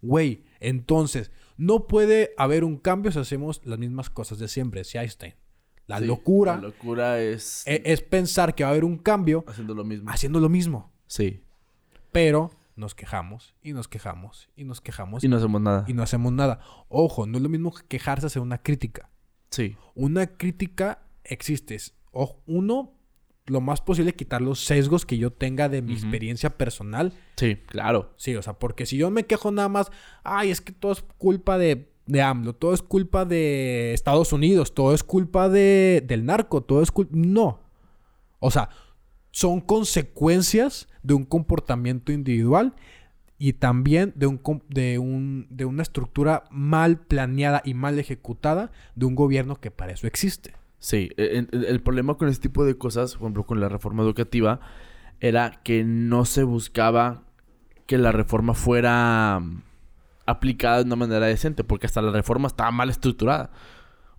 Güey, 0.00 0.44
entonces, 0.58 1.30
no 1.56 1.86
puede 1.86 2.34
haber 2.36 2.64
un 2.64 2.76
cambio 2.76 3.12
si 3.12 3.20
hacemos 3.20 3.60
las 3.64 3.78
mismas 3.78 4.10
cosas 4.10 4.40
de 4.40 4.48
siempre, 4.48 4.82
si 4.82 4.98
Einstein. 4.98 5.34
La 5.86 6.00
locura. 6.00 6.56
La 6.56 6.62
locura 6.62 7.20
es... 7.20 7.62
es... 7.66 7.80
Es 7.84 8.00
pensar 8.02 8.54
que 8.54 8.64
va 8.64 8.70
a 8.70 8.72
haber 8.72 8.84
un 8.84 8.98
cambio. 8.98 9.44
Haciendo 9.46 9.74
lo 9.74 9.84
mismo. 9.84 10.10
Haciendo 10.10 10.40
lo 10.40 10.48
mismo. 10.48 10.92
Sí. 11.06 11.44
Pero 12.10 12.50
nos 12.76 12.94
quejamos 12.94 13.54
y 13.62 13.72
nos 13.72 13.88
quejamos 13.88 14.48
y 14.56 14.64
nos 14.64 14.80
quejamos. 14.80 15.24
Y 15.24 15.28
no 15.28 15.36
hacemos 15.36 15.60
nada. 15.60 15.84
Y 15.86 15.92
no 15.92 16.02
hacemos 16.02 16.32
nada. 16.32 16.60
Ojo, 16.88 17.26
no 17.26 17.38
es 17.38 17.42
lo 17.42 17.48
mismo 17.48 17.72
que 17.72 17.86
quejarse 17.86 18.26
hacer 18.26 18.42
una 18.42 18.58
crítica. 18.58 19.10
Sí. 19.50 19.76
Una 19.94 20.26
crítica 20.26 21.02
existe. 21.24 21.76
Ojo, 22.10 22.42
uno, 22.46 22.94
lo 23.46 23.60
más 23.60 23.80
posible 23.80 24.14
quitar 24.14 24.40
los 24.40 24.64
sesgos 24.64 25.04
que 25.04 25.18
yo 25.18 25.32
tenga 25.32 25.68
de 25.68 25.82
mi 25.82 25.92
experiencia 25.92 26.56
personal. 26.56 27.12
Sí, 27.36 27.56
claro. 27.66 28.14
Sí, 28.16 28.34
o 28.36 28.42
sea, 28.42 28.54
porque 28.54 28.86
si 28.86 28.96
yo 28.96 29.10
me 29.10 29.24
quejo 29.24 29.50
nada 29.50 29.68
más, 29.68 29.90
ay, 30.24 30.50
es 30.50 30.60
que 30.60 30.72
todo 30.72 30.92
es 30.92 31.02
culpa 31.18 31.58
de, 31.58 31.92
de 32.06 32.22
AMLO, 32.22 32.54
todo 32.54 32.72
es 32.72 32.82
culpa 32.82 33.24
de 33.24 33.92
Estados 33.92 34.32
Unidos, 34.32 34.74
todo 34.74 34.94
es 34.94 35.02
culpa 35.02 35.48
de, 35.48 36.02
del 36.06 36.24
narco, 36.24 36.62
todo 36.62 36.82
es 36.82 36.90
culpa... 36.90 37.12
No. 37.14 37.60
O 38.38 38.50
sea, 38.50 38.70
son 39.32 39.60
consecuencias 39.60 40.88
de 41.02 41.14
un 41.14 41.24
comportamiento 41.24 42.12
individual 42.12 42.74
y 43.38 43.54
también 43.54 44.12
de, 44.14 44.28
un, 44.28 44.40
de, 44.68 44.98
un, 45.00 45.48
de 45.50 45.64
una 45.64 45.82
estructura 45.82 46.44
mal 46.52 47.00
planeada 47.00 47.60
y 47.64 47.74
mal 47.74 47.98
ejecutada 47.98 48.70
de 48.94 49.06
un 49.06 49.16
gobierno 49.16 49.56
que 49.56 49.72
para 49.72 49.92
eso 49.92 50.06
existe. 50.06 50.54
Sí, 50.78 51.10
e, 51.16 51.46
el, 51.50 51.80
problema 51.80 52.16
con 52.16 52.28
este 52.28 52.42
tipo 52.42 52.64
de 52.64 52.78
cosas, 52.78 53.14
por 53.14 53.22
ejemplo 53.22 53.44
con 53.44 53.60
la 53.60 53.68
reforma 53.68 54.04
educativa, 54.04 54.60
era 55.18 55.60
que 55.64 55.82
no 55.82 56.24
se 56.24 56.44
buscaba 56.44 57.24
que 57.86 57.98
la 57.98 58.12
reforma 58.12 58.54
fuera 58.54 59.40
mm, 59.40 59.62
aplicada 60.26 60.78
de 60.78 60.84
una 60.84 60.96
manera 60.96 61.26
decente, 61.26 61.64
porque 61.64 61.86
hasta 61.86 62.02
la 62.02 62.12
reforma 62.12 62.46
estaba 62.46 62.70
mal 62.70 62.90
estructurada. 62.90 63.50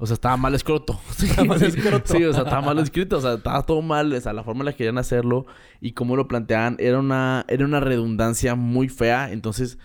O 0.04 0.06
sea, 0.06 0.16
estaba 0.16 0.36
mal 0.36 0.54
escroto. 0.54 1.00
Estaba 1.18 1.46
mal 1.46 1.64
escroto. 1.64 2.14
sí, 2.14 2.26
o 2.26 2.34
sea, 2.34 2.44
estaba 2.44 2.62
mal 2.62 2.78
escrito. 2.80 3.20
O 3.20 3.22
sea, 3.22 3.36
estaba 3.36 3.66
todo 3.66 3.82
mal. 3.82 4.12
O 4.12 4.20
sea, 4.20 4.34
la 4.34 4.44
forma 4.44 4.60
en 4.60 4.66
la 4.66 4.72
que 4.74 4.80
querían 4.80 4.98
hacerlo 4.98 5.46
y 5.80 5.94
cómo 5.94 6.18
lo 6.18 6.28
planteaban 6.28 6.76
era 6.78 7.00
una, 7.00 7.46
era 7.48 7.64
una 7.64 7.80
redundancia 7.80 8.56
muy 8.56 8.90
fea. 8.90 9.32
Entonces, 9.32 9.78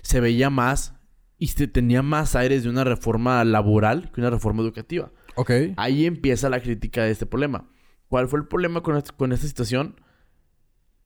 se 0.00 0.20
veía 0.20 0.48
más 0.48 0.94
y 1.36 1.48
se 1.48 1.68
tenía 1.68 2.00
más 2.00 2.36
aires 2.36 2.62
de 2.62 2.70
una 2.70 2.84
reforma 2.84 3.44
laboral 3.44 4.10
que 4.12 4.22
una 4.22 4.30
reforma 4.30 4.62
educativa. 4.62 5.10
Ok. 5.34 5.50
Ahí 5.76 6.06
empieza 6.06 6.48
la 6.48 6.60
crítica 6.60 7.02
de 7.02 7.10
este 7.10 7.26
problema. 7.26 7.68
¿Cuál 8.08 8.28
fue 8.28 8.38
el 8.38 8.46
problema 8.46 8.82
con, 8.82 8.98
con 9.18 9.32
esta 9.32 9.46
situación? 9.46 10.00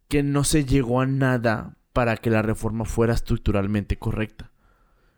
Que 0.06 0.22
no 0.22 0.44
se 0.44 0.64
llegó 0.64 1.00
a 1.00 1.06
nada 1.06 1.76
para 1.92 2.16
que 2.16 2.30
la 2.30 2.42
reforma 2.42 2.84
fuera 2.84 3.14
estructuralmente 3.14 3.98
correcta. 3.98 4.52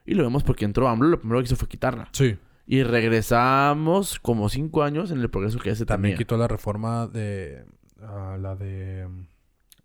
Y 0.07 0.15
lo 0.15 0.23
vemos 0.23 0.43
porque 0.43 0.65
entró 0.65 0.89
AMLO, 0.89 1.09
lo 1.09 1.19
primero 1.19 1.41
que 1.41 1.45
hizo 1.49 1.57
fue 1.57 1.69
quitarla. 1.69 2.09
Sí. 2.13 2.39
Y 2.67 2.83
regresamos 2.85 4.19
como 4.21 4.49
cinco 4.49 4.83
años 4.83 5.11
en 5.11 5.21
el 5.21 5.31
progreso 5.31 5.59
que 5.59 5.71
hace 5.71 5.85
también. 5.85 6.15
También 6.15 6.19
quitó 6.19 6.37
la 6.37 6.49
reforma 6.49 7.07
de... 7.07 7.65
Ah, 8.01 8.37
la 8.41 8.55
de... 8.55 9.07
Mm, 9.09 9.27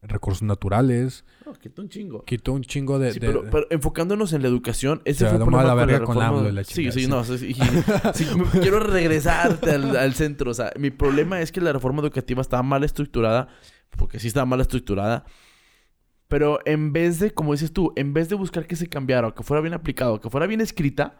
recursos 0.03 0.43
naturales. 0.43 1.25
No, 1.45 1.53
quitó 1.53 1.81
un 1.81 1.89
chingo. 1.89 2.23
Quitó 2.23 2.53
un 2.53 2.61
chingo 2.61 2.99
de... 2.99 3.19
pero, 3.19 3.43
enfocándonos 3.71 4.31
en 4.33 4.43
la 4.43 4.47
educación, 4.47 5.01
ese 5.05 5.25
fue 5.25 5.37
el 5.37 5.43
problema 5.43 5.63
la 5.63 5.73
verga 5.73 6.03
con 6.03 6.17
la, 6.19 6.29
reforma... 6.29 6.63
sí, 6.63 6.91
sí, 6.91 7.07
no. 7.07 7.23
quiero 8.61 8.79
regresarte 8.79 9.71
al, 9.71 9.95
al, 9.95 10.13
centro. 10.13 10.51
O 10.51 10.53
sea, 10.53 10.71
mi 10.77 10.91
problema 10.91 11.41
es 11.41 11.51
que 11.51 11.61
la 11.61 11.73
reforma 11.73 12.01
educativa 12.01 12.41
estaba 12.41 12.63
mal 12.63 12.83
estructurada. 12.83 13.49
Porque 13.97 14.19
sí 14.19 14.27
estaba 14.27 14.45
mal 14.45 14.61
estructurada. 14.61 15.25
Pero 16.27 16.59
en 16.65 16.93
vez 16.93 17.19
de, 17.19 17.31
como 17.31 17.53
dices 17.53 17.71
tú, 17.71 17.93
en 17.95 18.13
vez 18.13 18.29
de 18.29 18.35
buscar 18.35 18.67
que 18.67 18.75
se 18.75 18.87
cambiara, 18.87 19.29
o 19.29 19.33
que 19.33 19.43
fuera 19.43 19.61
bien 19.61 19.73
aplicado, 19.73 20.19
que 20.19 20.29
fuera 20.29 20.45
bien 20.45 20.61
escrita 20.61 21.17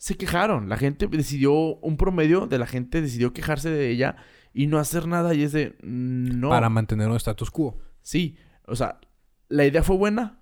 se 0.00 0.16
quejaron. 0.16 0.70
La 0.70 0.78
gente 0.78 1.06
decidió, 1.08 1.52
un 1.52 1.98
promedio 1.98 2.46
de 2.46 2.56
la 2.56 2.66
gente 2.66 3.02
decidió 3.02 3.34
quejarse 3.34 3.68
de 3.68 3.90
ella 3.90 4.16
y 4.54 4.66
no 4.66 4.78
hacer 4.78 5.06
nada 5.06 5.34
y 5.34 5.42
es 5.42 5.52
de, 5.52 5.76
no. 5.82 6.48
Para 6.48 6.70
mantener 6.70 7.10
un 7.10 7.16
status 7.16 7.50
quo. 7.50 7.78
Sí, 8.00 8.38
o 8.66 8.74
sea, 8.74 8.98
la 9.50 9.66
idea 9.66 9.82
fue 9.82 9.98
buena. 9.98 10.38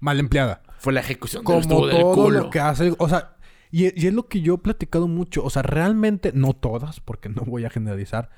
Mal 0.00 0.18
empleada. 0.18 0.62
Fue 0.78 0.92
la 0.92 1.00
ejecución 1.00 1.44
Como 1.44 1.60
todo 1.62 2.30
lo 2.30 2.50
que 2.50 2.58
hace, 2.58 2.92
o 2.98 3.08
sea, 3.08 3.36
y, 3.70 3.86
es 3.86 4.12
lo 4.12 4.26
que 4.26 4.40
yo 4.40 4.54
he 4.54 4.58
platicado 4.58 5.06
mucho, 5.06 5.44
o 5.44 5.50
sea, 5.50 5.62
realmente, 5.62 6.32
no 6.34 6.52
todas, 6.52 6.98
porque 6.98 7.28
no 7.28 7.42
voy 7.42 7.64
a 7.66 7.70
generalizar, 7.70 8.30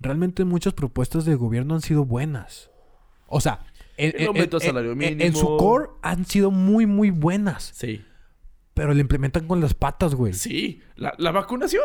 realmente 0.00 0.46
muchas 0.46 0.72
propuestas 0.72 1.26
del 1.26 1.36
gobierno 1.36 1.74
han 1.74 1.82
sido 1.82 2.06
buenas. 2.06 2.70
O 3.26 3.42
sea, 3.42 3.66
mínimo. 4.96 5.22
En, 5.22 5.36
su 5.36 5.58
core 5.58 5.90
han 6.00 6.24
sido 6.24 6.50
muy, 6.50 6.86
muy 6.86 7.10
buenas. 7.10 7.72
Sí. 7.74 8.02
Pero 8.78 8.94
le 8.94 9.00
implementan 9.00 9.46
con 9.46 9.60
las 9.60 9.74
patas, 9.74 10.14
güey. 10.14 10.32
Sí. 10.32 10.80
La, 10.96 11.14
la 11.18 11.32
vacunación. 11.32 11.84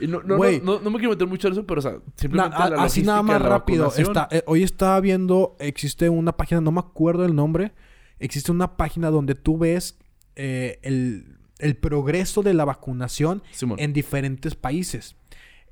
no, 0.00 0.22
no, 0.22 0.36
no, 0.36 0.80
no, 0.80 0.90
me 0.90 0.98
quiero 0.98 1.10
meter 1.10 1.26
mucho 1.28 1.46
en 1.46 1.52
eso, 1.52 1.66
pero 1.66 1.78
o 1.78 1.82
sea, 1.82 1.98
simplemente 2.16 2.58
la 2.58 2.82
Así 2.82 3.02
nada 3.02 3.22
más 3.22 3.40
rápido. 3.40 3.92
Está, 3.96 4.28
eh, 4.30 4.42
hoy 4.46 4.62
estaba 4.62 4.98
viendo, 5.00 5.56
existe 5.60 6.08
una 6.08 6.36
página, 6.36 6.60
no 6.60 6.72
me 6.72 6.80
acuerdo 6.80 7.24
el 7.24 7.34
nombre. 7.34 7.72
Existe 8.18 8.50
una 8.50 8.76
página 8.76 9.10
donde 9.10 9.34
tú 9.34 9.58
ves 9.58 9.98
eh, 10.36 10.78
el, 10.82 11.38
el, 11.58 11.76
progreso 11.76 12.42
de 12.42 12.54
la 12.54 12.64
vacunación 12.64 13.42
en 13.78 13.92
diferentes 13.92 14.54
países 14.54 15.16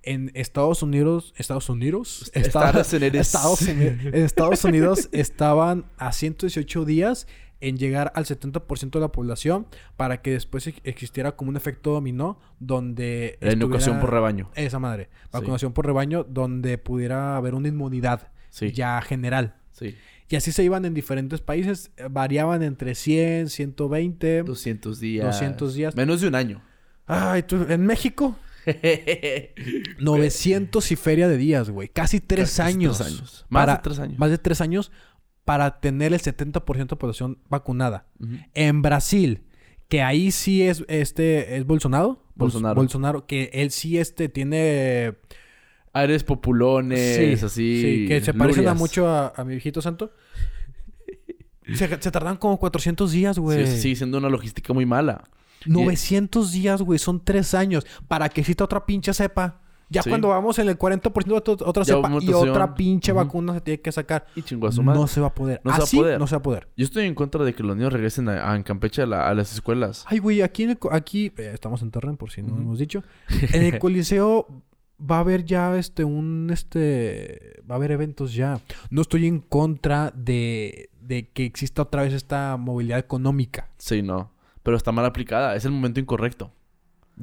en 0.02 0.30
Estados 0.34 0.82
Unidos, 0.82 1.34
Estados 1.36 1.68
Unidos, 1.68 2.30
Estados, 2.34 2.92
Unidos. 2.92 3.14
Estados, 3.14 3.62
en 3.68 4.14
Estados 4.14 4.64
Unidos 4.64 5.08
estaban 5.12 5.84
a 5.98 6.12
118 6.12 6.84
días 6.84 7.26
en 7.60 7.76
llegar 7.76 8.12
al 8.14 8.24
70% 8.24 8.90
de 8.90 9.00
la 9.00 9.12
población 9.12 9.66
para 9.96 10.22
que 10.22 10.32
después 10.32 10.66
existiera 10.84 11.36
como 11.36 11.50
un 11.50 11.56
efecto 11.56 11.92
dominó 11.92 12.38
donde... 12.58 13.38
La 13.40 13.52
educación 13.52 14.00
por 14.00 14.10
rebaño. 14.10 14.50
Esa 14.54 14.78
madre. 14.78 15.08
Vacunación 15.32 15.72
por 15.72 15.86
rebaño 15.86 16.24
donde 16.24 16.78
pudiera 16.78 17.36
haber 17.36 17.54
una 17.54 17.68
inmunidad 17.68 18.28
ya 18.72 19.00
general. 19.02 19.54
Sí. 19.72 19.94
Y 20.28 20.36
así 20.36 20.52
se 20.52 20.62
iban 20.62 20.84
en 20.84 20.94
diferentes 20.94 21.40
países. 21.40 21.90
Variaban 22.10 22.62
entre 22.62 22.94
100, 22.94 23.48
120... 23.48 24.44
200 24.44 25.00
días. 25.00 25.26
200 25.26 25.74
días. 25.74 25.96
Menos 25.96 26.20
de 26.20 26.28
un 26.28 26.34
año. 26.34 26.62
Ay, 27.06 27.42
¿tú, 27.42 27.66
en 27.68 27.84
México... 27.84 28.36
900 29.98 30.92
y 30.92 30.96
feria 30.96 31.28
de 31.28 31.36
días, 31.36 31.70
güey. 31.70 31.88
Casi 31.88 32.20
tres 32.20 32.60
años. 32.60 33.00
años. 33.00 33.46
Más 33.48 33.66
de 33.66 33.78
tres 33.82 33.98
años. 33.98 34.18
Más 34.18 34.30
de 34.30 34.38
tres 34.38 34.60
años 34.60 34.92
para 35.50 35.80
tener 35.80 36.12
el 36.12 36.20
70% 36.20 36.90
de 36.90 36.96
población 36.96 37.38
vacunada. 37.48 38.06
En 38.54 38.82
Brasil, 38.82 39.42
que 39.88 40.00
ahí 40.00 40.30
sí 40.30 40.62
es 40.62 40.84
este 40.86 41.56
es 41.56 41.66
Bolsonaro. 41.66 42.22
Bolsonaro. 42.36 42.76
Bolsonaro, 42.76 43.26
que 43.26 43.50
él 43.52 43.72
sí 43.72 43.98
este 43.98 44.28
tiene 44.28 45.16
aires 45.92 46.22
populones, 46.22 47.42
así. 47.42 47.82
Sí, 47.82 48.06
que 48.06 48.20
se 48.20 48.32
parecen 48.32 48.76
mucho 48.76 49.08
a, 49.08 49.34
mi 49.44 49.54
viejito 49.54 49.82
santo. 49.82 50.12
se, 51.74 51.88
tardan 52.12 52.36
como 52.36 52.56
400 52.56 53.10
días, 53.10 53.36
güey. 53.36 53.66
Sí, 53.66 53.76
sí, 53.78 53.96
siendo 53.96 54.18
una 54.18 54.28
logística 54.28 54.72
muy 54.72 54.86
mala. 54.86 55.24
900 55.66 56.52
días, 56.52 56.80
güey, 56.80 57.00
son 57.00 57.24
tres 57.24 57.54
años. 57.54 57.84
Para 58.06 58.28
que 58.28 58.42
exista 58.42 58.62
otra 58.62 58.86
pinche 58.86 59.12
cepa. 59.12 59.59
Ya 59.90 60.04
cuando 60.04 60.28
vamos 60.28 60.56
en 60.60 60.68
el 60.68 60.78
40% 60.78 61.24
de 61.24 61.64
otra 61.64 61.84
cepa 61.84 62.10
y 62.20 62.32
otra 62.32 62.74
pinche 62.74 63.10
vacuna 63.12 63.54
se 63.54 63.60
tiene 63.60 63.80
que 63.80 63.90
sacar. 63.90 64.24
Y 64.36 64.40
a 64.40 64.82
No 64.82 65.06
se 65.08 65.20
va 65.20 65.26
a 65.26 65.34
poder. 65.34 65.60
No 65.64 65.72
se 65.72 65.78
va 65.78 65.84
a 65.84 66.02
poder. 66.02 66.20
No 66.20 66.26
se 66.28 66.34
va 66.36 66.38
a 66.38 66.42
poder. 66.42 66.68
Yo 66.76 66.84
estoy 66.84 67.06
en 67.06 67.14
contra 67.14 67.44
de 67.44 67.54
que 67.54 67.64
los 67.64 67.76
niños 67.76 67.92
regresen 67.92 68.28
a, 68.28 68.54
en 68.54 68.62
Campeche 68.62 69.02
a, 69.02 69.06
las 69.06 69.52
escuelas. 69.52 70.04
Ay, 70.06 70.18
güey, 70.18 70.42
aquí, 70.42 70.68
aquí 70.92 71.32
eh, 71.36 71.50
estamos 71.52 71.82
en 71.82 71.90
Torren, 71.90 72.16
por 72.16 72.30
si 72.30 72.42
no 72.42 72.56
hemos 72.56 72.78
dicho. 72.78 73.02
En 73.52 73.64
el 73.64 73.78
Coliseo 73.78 74.46
va 74.98 75.16
a 75.16 75.20
haber 75.20 75.44
ya 75.44 75.76
este 75.76 76.04
un 76.04 76.50
este 76.52 77.60
va 77.68 77.74
a 77.74 77.78
haber 77.78 77.90
eventos 77.90 78.32
ya. 78.34 78.60
No 78.90 79.02
estoy 79.02 79.26
en 79.26 79.40
contra 79.40 80.12
de, 80.14 80.90
de 81.00 81.28
que 81.30 81.44
exista 81.44 81.82
otra 81.82 82.02
vez 82.02 82.12
esta 82.12 82.56
movilidad 82.56 82.98
económica. 82.98 83.70
Sí, 83.78 84.02
no. 84.02 84.30
Pero 84.62 84.76
está 84.76 84.92
mal 84.92 85.04
aplicada. 85.04 85.56
Es 85.56 85.64
el 85.64 85.72
momento 85.72 85.98
incorrecto 85.98 86.52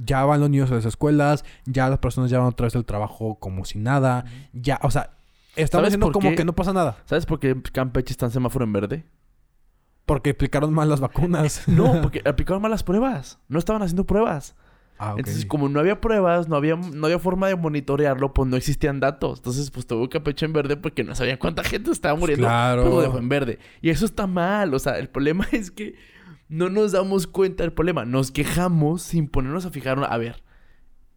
ya 0.06 0.26
van 0.26 0.39
los 0.39 0.50
niños 0.50 0.72
a 0.72 0.76
las 0.76 0.86
escuelas, 0.86 1.45
ya 1.66 1.89
las 1.89 2.00
personas 2.00 2.30
ya 2.30 2.39
van 2.39 2.48
otra 2.48 2.66
vez 2.66 2.76
al 2.76 2.86
trabajo 2.86 3.36
como 3.39 3.66
si 3.66 3.80
nada, 3.80 4.26
ya, 4.54 4.80
o 4.84 4.91
sea, 4.91 5.12
estamos 5.56 5.88
haciendo 5.88 6.12
como 6.12 6.36
que 6.36 6.45
no 6.45 6.54
pasa 6.54 6.74
nada. 6.74 6.98
¿Sabes 7.06 7.26
por 7.26 7.39
qué 7.39 7.56
Campeche 7.72 8.12
está 8.12 8.26
en 8.26 8.32
semáforo 8.32 8.66
en 8.66 8.74
verde? 8.74 9.06
Porque 10.06 10.30
aplicaron 10.32 10.74
mal 10.74 10.89
las 10.89 11.02
vacunas. 11.02 11.68
no, 11.68 12.02
porque 12.02 12.22
aplicaron 12.26 12.62
mal 12.62 12.72
las 12.72 12.84
pruebas. 12.84 13.39
No 13.50 13.60
estaban 13.60 13.82
haciendo 13.82 14.06
pruebas. 14.06 14.56
Ah, 15.00 15.14
Entonces, 15.16 15.45
como 15.45 15.70
no 15.70 15.80
había 15.80 16.02
pruebas, 16.02 16.48
no 16.48 16.56
había, 16.56 16.76
no 16.76 17.06
había 17.06 17.20
forma 17.20 17.48
de 17.48 17.56
monitorearlo, 17.56 18.34
pues 18.34 18.50
no 18.50 18.58
existían 18.58 19.00
datos. 19.00 19.39
Entonces, 19.39 19.70
pues 19.70 19.86
tuvo 19.86 20.10
Campeche 20.10 20.45
en 20.45 20.54
verde 20.54 20.76
porque 20.76 21.04
no 21.04 21.14
sabía 21.14 21.38
cuánta 21.38 21.64
gente 21.64 21.91
estaba 21.91 22.18
muriendo. 22.18 22.48
Claro. 22.48 22.82
Pues 22.82 22.95
lo 22.95 23.02
dejó 23.02 23.18
en 23.20 23.30
verde. 23.30 23.60
Y 23.82 23.91
eso 23.91 24.06
está 24.06 24.26
mal. 24.26 24.74
O 24.74 24.80
sea, 24.80 24.98
el 24.98 25.10
problema 25.10 25.48
es 25.52 25.70
que 25.70 25.95
no 26.50 26.70
nos 26.70 26.91
damos 26.91 27.28
cuenta 27.28 27.64
del 27.64 27.74
problema. 27.74 28.06
Nos 28.06 28.32
quejamos 28.32 29.02
sin 29.02 29.28
ponernos 29.28 29.66
a 29.66 29.70
fijar, 29.70 30.00
a 30.04 30.18
ver, 30.18 30.43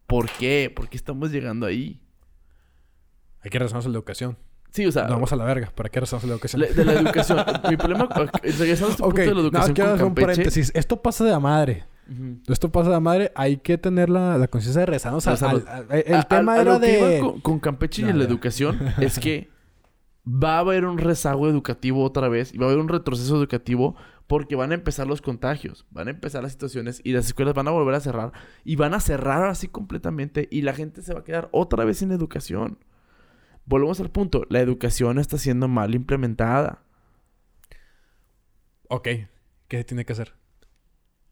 ¿por 0.07 0.29
qué? 0.29 0.71
¿Por 0.73 0.89
qué 0.89 0.97
estamos 0.97 1.31
llegando 1.31 1.65
ahí? 1.65 2.01
Hay 3.41 3.49
que 3.49 3.59
rezarnos 3.59 3.85
a 3.85 3.89
la 3.89 3.95
educación. 3.95 4.37
Sí, 4.71 4.85
o 4.85 4.91
sea... 4.91 5.07
vamos 5.07 5.31
a 5.33 5.35
la 5.35 5.43
verga. 5.43 5.71
¿Para 5.75 5.89
qué 5.89 5.99
rezamos 5.99 6.23
a 6.23 6.27
la 6.27 6.33
educación? 6.33 6.61
de 6.61 6.85
la 6.85 6.93
educación. 6.93 7.39
Mi 7.69 7.75
problema... 7.77 8.07
Regresando 8.41 8.87
a 8.87 8.91
este 8.91 9.03
punto 9.03 9.21
de 9.21 9.35
la 9.35 9.41
educación 9.41 9.77
no, 9.77 9.97
con 9.97 10.07
un 10.07 10.15
paréntesis. 10.15 10.71
Esto 10.73 11.01
pasa 11.01 11.25
de 11.25 11.31
la 11.31 11.39
madre. 11.39 11.85
Esto 12.47 12.71
pasa 12.71 12.89
de 12.89 12.95
la 12.95 12.99
madre. 12.99 13.31
Hay 13.35 13.57
que 13.57 13.77
tener 13.77 14.09
la, 14.09 14.37
la 14.37 14.47
conciencia 14.47 14.81
de 14.81 14.85
rezarnos 14.85 15.27
al, 15.27 15.65
El 15.89 16.25
tema 16.27 16.59
era 16.59 16.79
de... 16.79 17.21
con, 17.41 17.59
Campeche 17.59 18.01
y 18.03 18.13
la 18.13 18.23
educación 18.23 18.79
es 18.99 19.19
que 19.19 19.49
va 20.25 20.57
a 20.57 20.59
haber 20.59 20.85
un 20.85 20.97
rezago 20.97 21.49
educativo 21.49 22.03
otra 22.03 22.29
vez. 22.29 22.53
Y 22.53 22.57
va 22.57 22.65
a 22.65 22.69
haber 22.69 22.79
un 22.79 22.87
retroceso 22.87 23.35
educativo 23.37 23.95
porque 24.31 24.55
van 24.55 24.71
a 24.71 24.75
empezar 24.75 25.07
los 25.07 25.21
contagios, 25.21 25.85
van 25.91 26.07
a 26.07 26.11
empezar 26.11 26.41
las 26.41 26.53
situaciones 26.53 27.01
y 27.03 27.11
las 27.11 27.25
escuelas 27.25 27.53
van 27.53 27.67
a 27.67 27.71
volver 27.71 27.95
a 27.95 27.99
cerrar 27.99 28.31
y 28.63 28.77
van 28.77 28.93
a 28.93 29.01
cerrar 29.01 29.43
así 29.43 29.67
completamente 29.67 30.47
y 30.49 30.61
la 30.61 30.73
gente 30.73 31.01
se 31.01 31.13
va 31.13 31.19
a 31.19 31.23
quedar 31.25 31.49
otra 31.51 31.83
vez 31.83 31.97
sin 31.97 32.13
educación. 32.13 32.79
Volvemos 33.65 33.99
al 33.99 34.09
punto, 34.09 34.45
la 34.47 34.61
educación 34.61 35.19
está 35.19 35.37
siendo 35.37 35.67
mal 35.67 35.95
implementada. 35.95 36.81
Ok, 38.87 39.09
¿qué 39.67 39.83
tiene 39.83 40.05
que 40.05 40.13
hacer? 40.13 40.33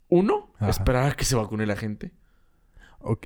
Uno, 0.10 0.52
esperar 0.60 1.12
a 1.12 1.16
que 1.16 1.24
se 1.24 1.38
vacune 1.38 1.66
la 1.66 1.78
gente. 1.78 2.12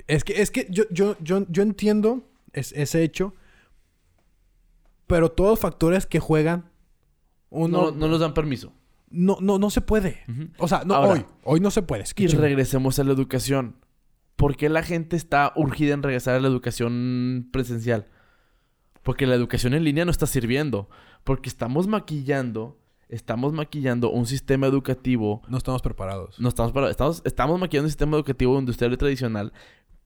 Es 0.06 0.22
que, 0.22 0.40
es 0.40 0.52
que 0.52 0.68
yo, 0.70 0.84
yo, 0.92 1.16
yo, 1.18 1.46
yo 1.48 1.64
entiendo 1.64 2.30
ese 2.52 3.02
hecho, 3.02 3.34
pero 5.08 5.32
todos 5.32 5.58
factores 5.58 6.06
que 6.06 6.20
juegan, 6.20 6.70
uno... 7.50 7.86
No, 7.86 7.90
no 7.90 8.06
nos 8.06 8.20
dan 8.20 8.34
permiso 8.34 8.72
no, 9.14 9.38
no, 9.40 9.58
no 9.58 9.70
se 9.70 9.80
puede. 9.80 10.20
O 10.58 10.68
sea, 10.68 10.82
no, 10.84 10.98
hoy, 11.00 11.24
hoy 11.44 11.60
no 11.60 11.70
se 11.70 11.82
puede. 11.82 12.04
Y 12.16 12.26
regresemos 12.26 12.98
a 12.98 13.04
la 13.04 13.12
educación. 13.12 13.76
¿Por 14.36 14.56
qué 14.56 14.68
la 14.68 14.82
gente 14.82 15.16
está 15.16 15.52
urgida 15.54 15.94
en 15.94 16.02
regresar 16.02 16.34
a 16.34 16.40
la 16.40 16.48
educación 16.48 17.48
presencial? 17.52 18.08
Porque 19.02 19.26
la 19.26 19.34
educación 19.34 19.74
en 19.74 19.84
línea 19.84 20.04
no 20.04 20.10
está 20.10 20.26
sirviendo. 20.26 20.88
Porque 21.22 21.48
estamos 21.48 21.86
maquillando, 21.86 22.78
estamos 23.08 23.52
maquillando 23.52 24.10
un 24.10 24.26
sistema 24.26 24.66
educativo. 24.66 25.42
No 25.48 25.56
estamos 25.56 25.82
preparados. 25.82 26.40
No 26.40 26.48
estamos 26.48 26.72
preparados. 26.72 27.22
Estamos, 27.24 27.60
maquillando 27.60 27.86
un 27.86 27.90
sistema 27.90 28.16
educativo 28.16 28.58
industrial 28.58 28.92
y 28.92 28.96
tradicional 28.96 29.52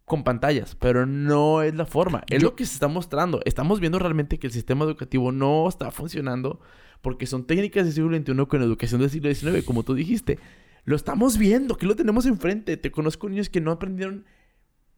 con 0.09 0.25
pantallas, 0.25 0.75
pero 0.75 1.07
no 1.07 1.63
es 1.63 1.75
la 1.75 1.87
forma. 1.87 2.25
Es 2.29 2.43
lo 2.43 2.57
que 2.57 2.67
se 2.67 2.75
está 2.75 2.89
mostrando. 2.89 3.41
Estamos 3.45 3.79
viendo 3.79 3.99
realmente 3.99 4.39
que 4.39 4.49
el 4.49 4.53
sistema 4.53 4.85
educativo 4.85 5.31
no 5.31 5.69
está 5.69 5.91
funcionando 5.93 6.61
porque 7.01 7.27
son 7.27 7.47
técnicas 7.47 7.85
del 7.85 7.95
siglo 7.95 8.17
XXI 8.17 8.47
con 8.47 8.63
educación 8.63 9.01
del 9.01 9.11
siglo 9.11 9.33
XIX, 9.33 9.65
como 9.65 9.85
tú 9.85 9.95
dijiste. 9.95 10.39
Lo 10.85 10.97
estamos 10.97 11.39
viendo, 11.39 11.77
que 11.77 11.87
lo 11.87 11.95
tenemos 11.95 12.27
enfrente. 12.27 12.77
Te 12.77 12.91
conozco 12.91 13.29
niños 13.29 13.51
que 13.51 13.61
no 13.61 13.71
aprendieron 13.71 14.25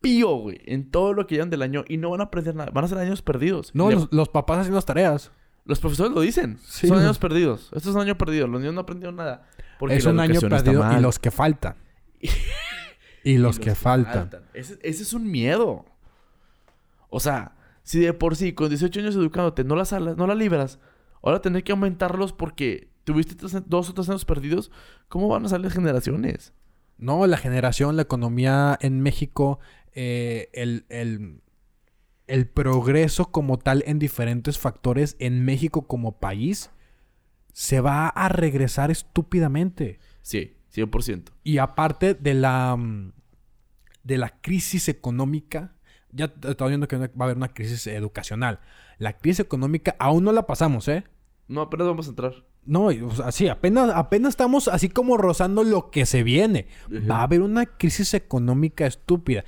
pío, 0.01 0.31
güey, 0.37 0.61
en 0.65 0.91
todo 0.91 1.13
lo 1.13 1.27
que 1.27 1.35
llevan 1.35 1.51
del 1.51 1.63
año 1.63 1.85
y 1.87 1.99
no 1.99 2.11
van 2.11 2.21
a 2.21 2.25
aprender 2.25 2.55
nada. 2.55 2.71
Van 2.71 2.85
a 2.85 2.89
ser 2.89 2.99
años 2.99 3.23
perdidos. 3.23 3.75
No, 3.75 3.91
los, 3.91 4.29
papás 4.29 4.61
haciendo 4.61 4.77
las 4.77 4.87
tareas. 4.87 5.31
Los 5.65 5.79
profesores 5.79 6.13
lo 6.13 6.23
dicen. 6.23 6.59
Son 6.63 6.99
años 6.99 7.19
perdidos. 7.19 7.71
Estos 7.75 7.93
son 7.93 8.03
años 8.03 8.17
perdidos. 8.17 8.49
Los 8.49 8.61
niños 8.61 8.75
no 8.75 8.81
aprendieron 8.81 9.17
nada. 9.17 9.47
Porque 9.79 9.97
es 9.97 10.07
un 10.07 10.21
año 10.21 10.41
perdido 10.41 10.85
y 10.97 11.01
los 11.01 11.19
que 11.19 11.31
faltan. 11.31 11.75
y, 13.25 13.39
los 13.39 13.59
que, 13.59 13.75
faltan. 13.75 14.31
Ese, 14.55 14.79
ese, 14.83 15.03
es 15.03 15.12
un 15.12 15.31
miedo. 15.31 15.85
O 17.09 17.21
sea, 17.21 17.57
si 17.83 18.01
de 18.01 18.12
por 18.12 18.37
sí 18.37 18.53
con 18.53 18.68
18 18.68 19.01
años 19.01 19.14
educándote 19.14 19.64
no 19.64 19.77
las 19.77 19.93
no 19.93 20.27
la 20.27 20.35
libras, 20.35 20.79
Ahora 21.23 21.43
tener 21.43 21.64
que 21.64 21.73
aumentarlos 21.73 22.33
porque 22.33 22.89
tuviste 23.05 23.35
dos 23.66 23.91
o 23.91 23.95
tres 23.95 24.09
años 24.09 24.25
perdidos. 24.25 24.71
¿Cómo 25.09 25.29
van 25.29 25.45
a 25.45 25.49
salir 25.49 25.66
las 25.66 25.75
generaciones? 25.75 26.53
No, 26.99 27.27
la 27.27 27.37
generación, 27.37 27.97
la 27.97 28.03
economía 28.03 28.79
en 28.81 29.01
México, 29.01 29.59
eh, 29.93 30.49
el, 30.53 30.85
el, 30.89 31.43
el 32.27 32.47
progreso 32.47 33.31
como 33.31 33.59
tal 33.59 33.83
en 33.87 33.99
diferentes 33.99 34.59
factores 34.59 35.16
en 35.18 35.45
México 35.45 35.87
como 35.87 36.18
país 36.18 36.71
se 37.53 37.81
va 37.81 38.09
a 38.09 38.29
regresar 38.29 38.91
estúpidamente. 38.91 39.99
Sí, 40.23 40.57
100%. 40.75 41.33
Y 41.43 41.59
aparte 41.59 42.14
de 42.14 42.35
la, 42.35 42.77
mm, 42.77 43.12
de 44.05 44.18
la 44.18 44.41
crisis 44.41 44.89
económica, 44.89 45.75
ya 46.12 46.33
estamos 46.43 46.71
viendo 46.71 46.89
que 46.89 46.97
va 46.97 47.07
a 47.07 47.25
haber 47.25 47.37
una 47.37 47.53
crisis 47.53 47.87
educacional. 47.87 48.61
La 48.99 49.16
crisis 49.16 49.41
económica 49.41 49.97
aún 49.99 50.25
no 50.25 50.33
la 50.33 50.47
pasamos, 50.47 50.89
¿eh? 50.89 51.05
No, 51.49 51.62
apenas 51.62 51.87
vamos 51.87 52.07
a 52.07 52.11
entrar. 52.11 52.45
No, 52.64 52.87
o 52.87 53.14
sea, 53.14 53.33
sí, 53.33 53.49
apenas, 53.49 53.91
apenas 53.95 54.31
estamos 54.31 54.68
así 54.68 54.89
como 54.89 55.16
rozando 55.16 55.64
lo 55.64 55.91
que 55.91 56.07
se 56.07 56.23
viene. 56.23 56.66
Va 57.11 57.18
a 57.18 57.23
haber 57.23 57.41
una 57.41 57.66
crisis 57.66 58.14
económica 58.14 58.87
estúpida. 58.87 59.45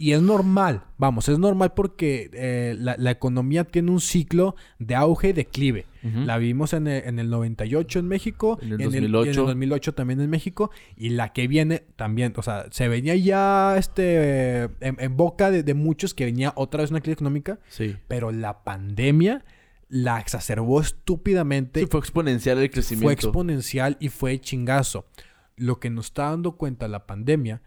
Y 0.00 0.12
es 0.12 0.22
normal, 0.22 0.84
vamos, 0.96 1.28
es 1.28 1.40
normal 1.40 1.74
porque 1.74 2.30
eh, 2.32 2.76
la, 2.78 3.10
economía 3.10 3.64
tiene 3.64 3.90
un 3.90 4.00
ciclo 4.00 4.54
de 4.78 4.94
auge 4.94 5.30
y 5.30 5.32
declive. 5.32 5.86
La 6.24 6.38
vimos 6.38 6.72
en 6.72 6.86
el, 6.86 7.04
en 7.04 7.18
el, 7.18 7.28
98 7.28 7.98
en 7.98 8.06
México, 8.06 8.58
en 8.62 8.72
el, 8.74 8.78
2008. 8.78 9.30
en 9.30 9.38
el 9.38 9.46
2008 9.46 9.94
también 9.94 10.20
en 10.20 10.30
México, 10.30 10.70
y 10.96 11.10
la 11.10 11.32
que 11.32 11.48
viene 11.48 11.82
también, 11.96 12.32
o 12.36 12.42
sea, 12.42 12.66
se 12.70 12.86
venía 12.86 13.16
ya 13.16 13.76
este 13.76 14.70
en, 14.80 15.16
boca 15.16 15.50
de, 15.50 15.74
muchos 15.74 16.14
que 16.14 16.24
venía 16.24 16.52
otra 16.54 16.82
vez 16.82 16.92
una 16.92 17.00
crisis 17.00 17.14
económica, 17.14 17.58
sí. 17.68 17.96
pero 18.06 18.30
la 18.30 18.62
pandemia 18.62 19.44
la 19.88 20.20
exacerbó 20.20 20.80
estúpidamente. 20.80 21.80
Sí, 21.80 21.86
fue 21.90 22.00
exponencial 22.00 22.58
el 22.58 22.70
crecimiento. 22.70 23.06
Fue 23.06 23.12
exponencial 23.14 23.96
y 24.00 24.08
fue 24.10 24.40
chingazo. 24.40 25.06
Lo 25.56 25.80
que 25.80 25.90
nos 25.90 26.06
está 26.06 26.30
dando 26.30 26.52
cuenta 26.52 26.86
la 26.86 27.06
pandemia 27.06 27.62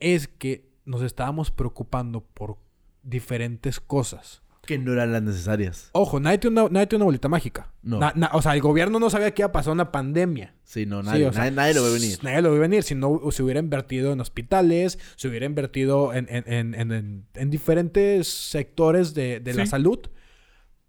es 0.00 0.28
que 0.28 0.67
nos 0.88 1.02
estábamos 1.02 1.50
preocupando 1.50 2.22
por 2.22 2.56
diferentes 3.02 3.78
cosas. 3.78 4.42
Que 4.66 4.78
no 4.78 4.92
eran 4.92 5.12
las 5.12 5.22
necesarias. 5.22 5.90
Ojo, 5.92 6.18
nadie 6.18 6.38
tiene 6.38 6.60
una, 6.60 6.70
nadie 6.70 6.96
una 6.96 7.04
bolita 7.04 7.28
mágica. 7.28 7.72
No. 7.82 8.00
o 8.32 8.42
sea, 8.42 8.54
el 8.54 8.60
gobierno 8.60 8.98
no 8.98 9.08
sabía 9.08 9.32
que 9.32 9.42
iba 9.42 9.48
a 9.48 9.52
pasar 9.52 9.72
una 9.72 9.92
pandemia. 9.92 10.54
Sí, 10.64 10.84
no, 10.84 11.02
nadie, 11.02 11.30
nadie, 11.30 11.74
lo 11.74 11.84
ve 11.84 11.92
venir. 11.92 12.18
Nadie 12.22 12.42
lo 12.42 12.52
ve 12.52 12.58
venir. 12.58 12.82
Si 12.82 12.94
no, 12.94 13.20
se 13.30 13.42
hubiera 13.42 13.60
invertido 13.60 14.12
en 14.12 14.20
hospitales, 14.20 14.98
se 15.16 15.28
hubiera 15.28 15.46
invertido 15.46 16.12
en, 16.12 16.26
en, 16.30 16.74
en, 16.74 17.26
en 17.32 17.50
diferentes 17.50 18.28
sectores 18.28 19.14
de, 19.14 19.40
de 19.40 19.54
la 19.54 19.66
salud. 19.66 20.00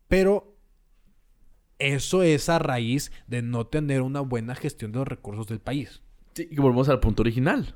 Pero 0.07 0.57
eso 1.77 2.23
es 2.23 2.49
a 2.49 2.59
raíz 2.59 3.11
de 3.27 3.41
no 3.41 3.67
tener 3.67 4.01
una 4.01 4.21
buena 4.21 4.55
gestión 4.55 4.91
de 4.91 4.99
los 4.99 5.07
recursos 5.07 5.47
del 5.47 5.59
país. 5.59 6.01
Sí, 6.33 6.47
y 6.51 6.55
volvemos 6.57 6.89
al 6.89 6.99
punto 6.99 7.21
original. 7.21 7.75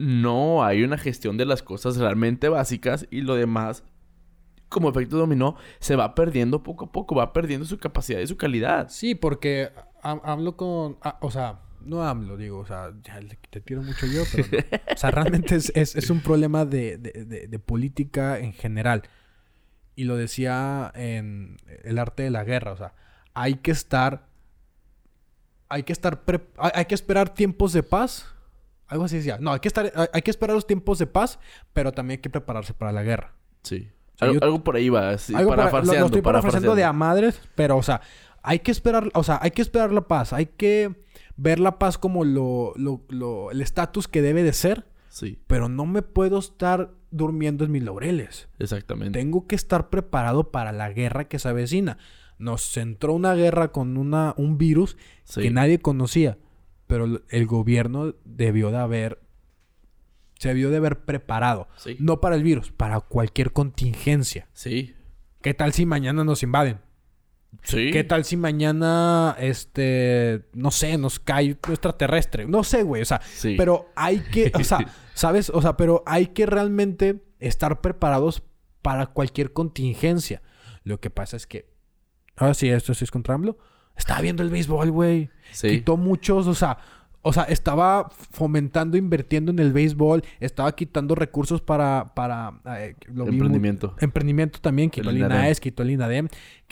No 0.00 0.64
hay 0.64 0.82
una 0.82 0.96
gestión 0.96 1.36
de 1.36 1.44
las 1.44 1.62
cosas 1.62 1.98
realmente 1.98 2.48
básicas 2.48 3.06
y 3.10 3.20
lo 3.20 3.34
demás, 3.34 3.84
como 4.70 4.88
efecto 4.88 5.18
dominó, 5.18 5.56
se 5.78 5.94
va 5.94 6.14
perdiendo 6.14 6.62
poco 6.62 6.86
a 6.86 6.92
poco, 6.92 7.14
va 7.14 7.34
perdiendo 7.34 7.66
su 7.66 7.78
capacidad 7.78 8.20
y 8.20 8.26
su 8.26 8.38
calidad. 8.38 8.88
Sí, 8.88 9.14
porque 9.14 9.70
hablo 10.02 10.56
con... 10.56 10.96
o 11.20 11.30
sea, 11.30 11.60
no 11.82 12.02
hablo, 12.02 12.38
digo, 12.38 12.60
o 12.60 12.66
sea, 12.66 12.92
te 13.50 13.60
tiro 13.60 13.82
mucho 13.82 14.06
yo, 14.06 14.22
pero... 14.32 14.64
o 14.94 14.96
sea, 14.96 15.10
realmente 15.10 15.56
es, 15.56 16.10
un 16.10 16.20
problema 16.20 16.64
de, 16.64 16.96
de 16.96 17.58
política 17.58 18.38
en 18.38 18.54
general. 18.54 19.02
Y 19.96 20.04
lo 20.04 20.16
decía 20.16 20.90
en 20.94 21.58
el 21.84 21.98
arte 21.98 22.22
de 22.22 22.30
la 22.30 22.42
guerra, 22.44 22.72
o 22.72 22.76
sea, 22.76 22.94
hay 23.34 23.56
que 23.56 23.70
estar. 23.70 24.26
Hay 25.68 25.82
que 25.82 25.92
estar. 25.92 26.22
hay 26.56 26.84
que 26.86 26.94
esperar 26.94 27.34
tiempos 27.34 27.72
de 27.72 27.82
paz. 27.82 28.34
Algo 28.90 29.04
así 29.04 29.16
decía. 29.16 29.38
No, 29.40 29.52
hay 29.52 29.60
que 29.60 29.68
estar. 29.68 29.92
Hay 30.12 30.22
que 30.22 30.30
esperar 30.30 30.54
los 30.54 30.66
tiempos 30.66 30.98
de 30.98 31.06
paz, 31.06 31.38
pero 31.72 31.92
también 31.92 32.18
hay 32.18 32.22
que 32.22 32.30
prepararse 32.30 32.74
para 32.74 32.92
la 32.92 33.02
guerra. 33.02 33.34
Sí. 33.62 33.88
algo, 34.20 34.62
por 34.62 34.76
ahí 34.76 34.88
va. 34.88 35.16
Sí, 35.16 35.34
algo 35.34 35.50
para, 35.50 35.70
lo, 35.70 35.92
lo 35.92 36.06
estoy 36.06 36.20
parafraseando 36.20 36.74
de 36.74 36.84
a 36.84 36.92
madres, 36.92 37.40
pero, 37.54 37.76
o 37.76 37.82
sea, 37.82 38.02
hay 38.42 38.58
que 38.58 38.70
esperar. 38.70 39.08
O 39.14 39.22
sea, 39.22 39.38
hay 39.40 39.52
que 39.52 39.62
esperar 39.62 39.92
la 39.92 40.08
paz. 40.08 40.32
Hay 40.32 40.46
que 40.46 40.94
ver 41.36 41.60
la 41.60 41.78
paz 41.78 41.96
como 41.96 42.24
lo, 42.24 42.74
lo, 42.76 43.02
lo 43.08 43.50
el 43.52 43.62
estatus 43.62 44.08
que 44.08 44.20
debe 44.20 44.42
de 44.42 44.52
ser. 44.52 44.86
Sí. 45.08 45.38
Pero 45.46 45.68
no 45.68 45.86
me 45.86 46.02
puedo 46.02 46.38
estar 46.38 46.92
durmiendo 47.10 47.64
en 47.64 47.72
mis 47.72 47.82
laureles. 47.82 48.48
Exactamente. 48.58 49.18
Tengo 49.18 49.46
que 49.46 49.56
estar 49.56 49.88
preparado 49.88 50.50
para 50.50 50.72
la 50.72 50.90
guerra 50.90 51.24
que 51.24 51.38
se 51.38 51.48
avecina 51.48 51.98
nos 52.40 52.74
entró 52.78 53.12
una 53.12 53.34
guerra 53.34 53.70
con 53.70 53.96
una, 53.96 54.34
un 54.36 54.58
virus 54.58 54.96
que 55.32 55.50
nadie 55.50 55.78
conocía. 55.78 56.38
Pero 56.90 57.22
el 57.28 57.46
gobierno 57.46 58.14
debió 58.24 58.70
de 58.70 58.78
haber. 58.78 59.20
Se 60.38 60.48
debió 60.48 60.70
de 60.70 60.78
haber 60.78 61.04
preparado. 61.04 61.68
No 61.98 62.20
para 62.20 62.34
el 62.36 62.42
virus, 62.42 62.72
para 62.72 63.00
cualquier 63.00 63.52
contingencia. 63.52 64.48
Sí. 64.52 64.94
¿Qué 65.40 65.54
tal 65.54 65.72
si 65.72 65.86
mañana 65.86 66.24
nos 66.24 66.42
invaden? 66.42 66.80
Sí. 67.62 67.90
¿Qué 67.90 68.04
tal 68.04 68.24
si 68.24 68.36
mañana, 68.36 69.36
este, 69.38 70.48
no 70.52 70.70
sé, 70.70 70.98
nos 70.98 71.18
cae 71.18 71.58
un 71.66 71.72
extraterrestre? 71.72 72.46
No 72.46 72.64
sé, 72.64 72.82
güey. 72.82 73.02
O 73.02 73.04
sea, 73.04 73.20
pero 73.56 73.90
hay 73.94 74.20
que, 74.20 74.52
o 74.54 74.64
sea, 74.64 74.78
¿sabes? 75.14 75.50
O 75.50 75.62
sea, 75.62 75.76
pero 75.76 76.02
hay 76.06 76.28
que 76.28 76.46
realmente 76.46 77.22
estar 77.38 77.80
preparados 77.80 78.42
para 78.82 79.06
cualquier 79.06 79.52
contingencia. 79.52 80.42
Lo 80.84 81.00
que 81.00 81.10
pasa 81.10 81.36
es 81.36 81.46
que 81.46 81.70
Ah, 82.40 82.54
sí, 82.54 82.70
esto 82.70 82.94
sí 82.94 83.04
es 83.04 83.10
contra 83.10 83.34
AMLO. 83.34 83.58
Estaba 84.00 84.22
viendo 84.22 84.42
el 84.42 84.48
béisbol, 84.48 84.90
güey. 84.90 85.30
Sí. 85.52 85.68
Quitó 85.68 85.96
muchos, 85.96 86.46
o 86.46 86.54
sea, 86.54 86.78
o 87.22 87.34
sea, 87.34 87.44
estaba 87.44 88.08
fomentando, 88.10 88.96
invirtiendo 88.96 89.52
en 89.52 89.58
el 89.58 89.74
béisbol, 89.74 90.22
estaba 90.40 90.74
quitando 90.74 91.14
recursos 91.14 91.60
para, 91.60 92.12
para 92.14 92.60
eh, 92.78 92.96
emprendimiento. 93.08 93.94
emprendimiento 94.00 94.58
también, 94.60 94.88
quitó 94.88 95.10
el 95.10 95.18
INAES, 95.18 95.60
quitó 95.60 95.82
el 95.82 95.90
INADEM, 95.90 96.28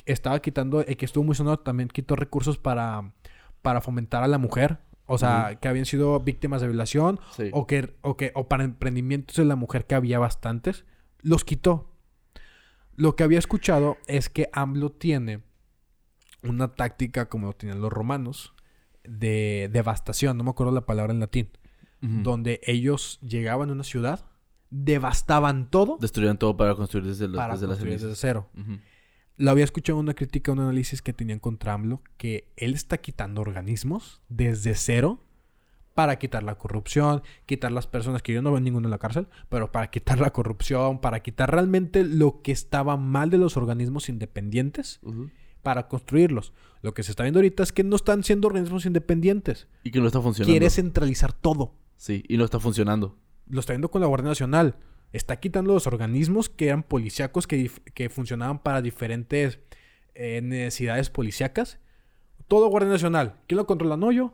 estaba 0.06 0.40
quitando, 0.40 0.80
el 0.80 0.96
que 0.96 1.04
estuvo 1.04 1.22
muy 1.22 1.34
sonado 1.34 1.58
también 1.58 1.90
quitó 1.90 2.16
recursos 2.16 2.56
para, 2.56 3.12
para 3.60 3.82
fomentar 3.82 4.22
a 4.22 4.28
la 4.28 4.38
mujer. 4.38 4.78
O 5.10 5.16
sea, 5.16 5.58
que 5.60 5.68
habían 5.68 5.86
sido 5.86 6.20
víctimas 6.20 6.60
de 6.60 6.68
violación 6.68 7.18
o, 7.52 7.66
que, 7.66 7.94
o, 8.02 8.18
que, 8.18 8.30
o 8.34 8.46
para 8.46 8.64
emprendimientos 8.64 9.36
de 9.36 9.46
la 9.46 9.56
mujer 9.56 9.86
que 9.86 9.94
había 9.94 10.18
bastantes. 10.18 10.84
Los 11.22 11.44
quitó. 11.44 11.90
Lo 12.94 13.16
que 13.16 13.24
había 13.24 13.38
escuchado 13.38 13.96
es 14.06 14.28
que 14.28 14.50
AMLO 14.52 14.90
tiene 14.92 15.40
una 16.42 16.74
táctica 16.74 17.28
como 17.28 17.46
lo 17.48 17.52
tenían 17.52 17.80
los 17.80 17.92
romanos 17.92 18.54
de 19.04 19.70
devastación, 19.72 20.36
no 20.36 20.44
me 20.44 20.50
acuerdo 20.50 20.72
la 20.72 20.86
palabra 20.86 21.12
en 21.12 21.20
latín, 21.20 21.48
donde 22.00 22.60
ellos 22.64 23.18
llegaban 23.22 23.70
a 23.70 23.72
una 23.72 23.82
ciudad, 23.82 24.24
devastaban 24.70 25.68
todo. 25.70 25.98
Destruían 26.00 26.38
todo 26.38 26.56
para 26.56 26.74
construir 26.74 27.06
desde, 27.06 27.26
desde, 27.28 28.14
cero. 28.14 28.48
Lo 29.36 29.50
había 29.50 29.64
escuchado 29.64 29.98
en 29.98 30.04
una 30.04 30.14
crítica, 30.14 30.52
un 30.52 30.60
análisis 30.60 31.00
que 31.00 31.12
tenían 31.12 31.38
contra 31.38 31.72
AMLO, 31.72 32.02
que 32.16 32.52
él 32.56 32.74
está 32.74 32.98
quitando 32.98 33.40
organismos 33.40 34.20
desde 34.28 34.74
cero 34.74 35.24
para 35.94 36.18
quitar 36.18 36.44
la 36.44 36.56
corrupción, 36.56 37.22
quitar 37.46 37.72
las 37.72 37.88
personas 37.88 38.22
que 38.22 38.32
yo 38.32 38.42
no 38.42 38.52
veo 38.52 38.60
ninguno 38.60 38.86
en 38.86 38.90
la 38.92 38.98
cárcel, 38.98 39.26
pero 39.48 39.72
para 39.72 39.90
quitar 39.90 40.20
la 40.20 40.32
corrupción, 40.32 41.00
para 41.00 41.20
quitar 41.20 41.50
realmente 41.50 42.04
lo 42.04 42.40
que 42.42 42.52
estaba 42.52 42.96
mal 42.96 43.30
de 43.30 43.38
los 43.38 43.56
organismos 43.56 44.08
independientes 44.08 45.00
para 45.68 45.86
construirlos. 45.86 46.54
Lo 46.80 46.94
que 46.94 47.02
se 47.02 47.10
está 47.10 47.24
viendo 47.24 47.40
ahorita 47.40 47.62
es 47.62 47.72
que 47.74 47.84
no 47.84 47.94
están 47.94 48.24
siendo 48.24 48.48
organismos 48.48 48.86
independientes. 48.86 49.68
Y 49.84 49.90
que 49.90 50.00
no 50.00 50.06
está 50.06 50.22
funcionando. 50.22 50.50
Quiere 50.50 50.70
centralizar 50.70 51.34
todo. 51.34 51.74
Sí, 51.98 52.24
y 52.26 52.38
no 52.38 52.46
está 52.46 52.58
funcionando. 52.58 53.18
Lo 53.48 53.60
está 53.60 53.74
viendo 53.74 53.90
con 53.90 54.00
la 54.00 54.06
Guardia 54.06 54.30
Nacional. 54.30 54.76
Está 55.12 55.36
quitando 55.40 55.74
los 55.74 55.86
organismos 55.86 56.48
que 56.48 56.68
eran 56.68 56.84
policíacos, 56.84 57.46
que, 57.46 57.70
que 57.92 58.08
funcionaban 58.08 58.62
para 58.62 58.80
diferentes 58.80 59.58
eh, 60.14 60.40
necesidades 60.40 61.10
policíacas. 61.10 61.78
Todo 62.46 62.70
Guardia 62.70 62.88
Nacional. 62.88 63.34
¿Quién 63.46 63.58
lo 63.58 63.66
controla? 63.66 63.98
No, 63.98 64.10
yo. 64.10 64.32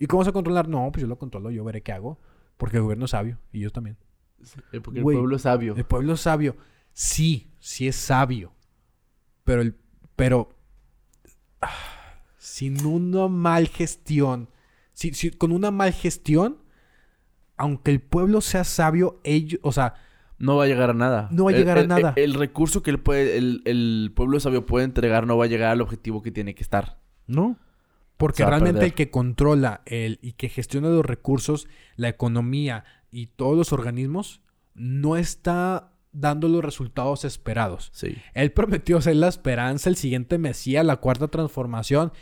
¿Y 0.00 0.06
cómo 0.06 0.24
se 0.24 0.30
a 0.30 0.32
controlar? 0.32 0.68
No, 0.68 0.90
pues 0.90 1.02
yo 1.02 1.06
lo 1.06 1.18
controlo, 1.18 1.52
yo 1.52 1.62
veré 1.62 1.82
qué 1.82 1.92
hago. 1.92 2.18
Porque 2.56 2.78
el 2.78 2.82
gobierno 2.82 3.04
es 3.04 3.12
sabio 3.12 3.38
y 3.52 3.60
yo 3.60 3.70
también. 3.70 3.96
Eh, 4.72 4.80
porque 4.80 4.98
el 4.98 5.04
pueblo 5.04 5.36
es 5.36 5.42
sabio. 5.42 5.76
El 5.76 5.84
pueblo 5.84 6.14
es 6.14 6.20
sabio. 6.20 6.56
Sí, 6.92 7.52
sí 7.60 7.86
es 7.86 7.94
sabio. 7.94 8.52
Pero 9.44 9.62
el 9.62 9.76
pero 10.16 10.48
sin 12.38 12.84
una 12.84 13.28
mal 13.28 13.68
gestión, 13.68 14.48
con 15.38 15.52
una 15.52 15.70
mal 15.70 15.92
gestión, 15.92 16.58
aunque 17.56 17.90
el 17.90 18.00
pueblo 18.00 18.40
sea 18.40 18.64
sabio, 18.64 19.20
ellos, 19.24 19.60
o 19.62 19.72
sea... 19.72 19.94
No 20.38 20.56
va 20.56 20.64
a 20.64 20.66
llegar 20.66 20.90
a 20.90 20.94
nada. 20.94 21.28
No 21.30 21.44
va 21.44 21.52
a 21.52 21.54
llegar 21.54 21.78
a 21.78 21.86
nada. 21.86 22.12
El, 22.16 22.34
recurso 22.34 22.82
que 22.82 22.90
el, 22.90 22.98
puede, 22.98 23.38
el, 23.38 24.12
pueblo 24.14 24.40
sabio 24.40 24.66
puede 24.66 24.84
entregar 24.84 25.26
no 25.26 25.38
va 25.38 25.44
a 25.44 25.48
llegar 25.48 25.70
al 25.70 25.80
objetivo 25.80 26.22
que 26.22 26.32
tiene 26.32 26.54
que 26.54 26.62
estar. 26.62 26.98
No. 27.26 27.56
Porque 28.16 28.44
realmente 28.44 28.84
el 28.84 28.94
que 28.94 29.10
controla 29.10 29.82
el, 29.86 30.18
y 30.22 30.32
que 30.32 30.48
gestiona 30.48 30.88
los 30.88 31.06
recursos, 31.06 31.68
la 31.96 32.08
economía 32.08 32.84
y 33.10 33.28
todos 33.28 33.56
los 33.56 33.72
organismos, 33.72 34.42
no 34.74 35.16
está 35.16 35.93
dando 36.14 36.48
los 36.48 36.64
resultados 36.64 37.24
esperados. 37.24 37.90
Sí. 37.92 38.16
Él 38.32 38.52
prometió 38.52 39.00
ser 39.00 39.16
la 39.16 39.28
esperanza, 39.28 39.90
el 39.90 39.96
siguiente 39.96 40.38
Mesías, 40.38 40.86
la 40.86 40.96
cuarta 40.96 41.28
transformación, 41.28 42.12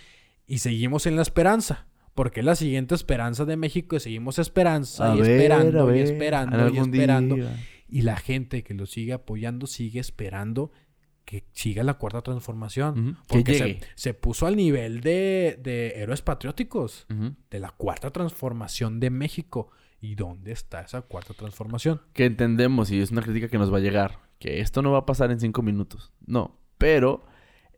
y 0.46 0.58
seguimos 0.58 1.06
en 1.06 1.16
la 1.16 1.22
esperanza. 1.22 1.86
Porque 2.14 2.42
la 2.42 2.56
siguiente 2.56 2.94
esperanza 2.94 3.44
de 3.46 3.56
México 3.56 3.96
y 3.96 4.00
seguimos 4.00 4.38
esperanza 4.38 5.16
y 5.16 5.20
esperando 5.20 5.94
y 5.94 6.00
esperando 6.00 6.68
y 6.68 6.78
esperando. 6.78 7.36
Y 7.88 8.02
la 8.02 8.16
gente 8.16 8.62
que 8.62 8.74
lo 8.74 8.84
sigue 8.86 9.14
apoyando 9.14 9.66
sigue 9.66 10.00
esperando 10.00 10.72
que 11.24 11.44
siga 11.52 11.82
la 11.84 11.94
cuarta 11.94 12.20
transformación. 12.20 13.18
Porque 13.28 13.80
se, 13.94 14.14
puso 14.14 14.46
al 14.46 14.56
nivel 14.56 15.00
de, 15.00 15.92
héroes 15.96 16.20
patrióticos 16.20 17.06
de 17.50 17.60
la 17.60 17.70
cuarta 17.70 18.10
transformación 18.10 19.00
de 19.00 19.10
México. 19.10 19.70
¿Y 20.02 20.16
dónde 20.16 20.50
está 20.50 20.80
esa 20.80 21.00
cuarta 21.02 21.32
transformación? 21.32 22.00
Que 22.12 22.24
entendemos, 22.24 22.90
y 22.90 23.00
es 23.00 23.12
una 23.12 23.22
crítica 23.22 23.46
que 23.46 23.56
nos 23.56 23.72
va 23.72 23.76
a 23.76 23.80
llegar, 23.80 24.18
que 24.40 24.58
esto 24.58 24.82
no 24.82 24.90
va 24.90 24.98
a 24.98 25.06
pasar 25.06 25.30
en 25.30 25.38
cinco 25.38 25.62
minutos. 25.62 26.12
No, 26.26 26.58
pero 26.76 27.24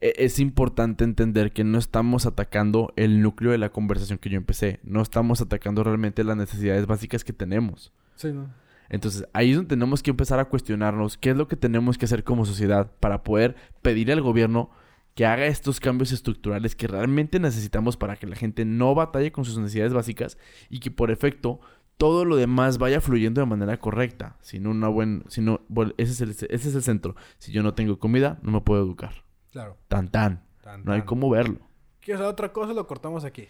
e, 0.00 0.14
es 0.16 0.38
importante 0.38 1.04
entender 1.04 1.52
que 1.52 1.64
no 1.64 1.76
estamos 1.76 2.24
atacando 2.24 2.94
el 2.96 3.20
núcleo 3.20 3.52
de 3.52 3.58
la 3.58 3.68
conversación 3.68 4.18
que 4.18 4.30
yo 4.30 4.38
empecé. 4.38 4.80
No 4.84 5.02
estamos 5.02 5.42
atacando 5.42 5.84
realmente 5.84 6.24
las 6.24 6.38
necesidades 6.38 6.86
básicas 6.86 7.24
que 7.24 7.34
tenemos. 7.34 7.92
Sí, 8.14 8.32
¿no? 8.32 8.48
Entonces, 8.88 9.28
ahí 9.34 9.50
es 9.50 9.56
donde 9.56 9.68
tenemos 9.68 10.02
que 10.02 10.10
empezar 10.10 10.40
a 10.40 10.46
cuestionarnos 10.46 11.18
qué 11.18 11.30
es 11.30 11.36
lo 11.36 11.46
que 11.46 11.56
tenemos 11.56 11.98
que 11.98 12.06
hacer 12.06 12.24
como 12.24 12.46
sociedad 12.46 12.90
para 13.00 13.22
poder 13.22 13.54
pedir 13.82 14.10
al 14.10 14.22
gobierno 14.22 14.70
que 15.14 15.26
haga 15.26 15.44
estos 15.44 15.78
cambios 15.78 16.10
estructurales 16.10 16.74
que 16.74 16.88
realmente 16.88 17.38
necesitamos 17.38 17.98
para 17.98 18.16
que 18.16 18.26
la 18.26 18.34
gente 18.34 18.64
no 18.64 18.94
batalle 18.94 19.30
con 19.30 19.44
sus 19.44 19.58
necesidades 19.58 19.92
básicas 19.92 20.38
y 20.70 20.80
que 20.80 20.90
por 20.90 21.10
efecto 21.10 21.60
todo 21.96 22.24
lo 22.24 22.36
demás 22.36 22.78
vaya 22.78 23.00
fluyendo 23.00 23.40
de 23.40 23.46
manera 23.46 23.78
correcta. 23.78 24.36
Sin 24.40 24.66
una 24.66 24.88
buena... 24.88 25.22
Si 25.28 25.40
no, 25.40 25.60
ese, 25.96 26.12
es 26.12 26.20
el, 26.20 26.30
ese 26.30 26.48
es 26.54 26.74
el 26.74 26.82
centro. 26.82 27.16
Si 27.38 27.52
yo 27.52 27.62
no 27.62 27.74
tengo 27.74 27.98
comida, 27.98 28.38
no 28.42 28.52
me 28.52 28.60
puedo 28.60 28.82
educar. 28.82 29.24
Claro. 29.52 29.76
Tan 29.88 30.08
tan. 30.08 30.44
no 30.84 30.92
hay 30.92 31.02
cómo 31.02 31.30
verlo. 31.30 31.60
¿Quieres 32.00 32.22
otra 32.22 32.52
cosa? 32.52 32.72
Lo 32.72 32.86
cortamos 32.86 33.24
aquí. 33.24 33.48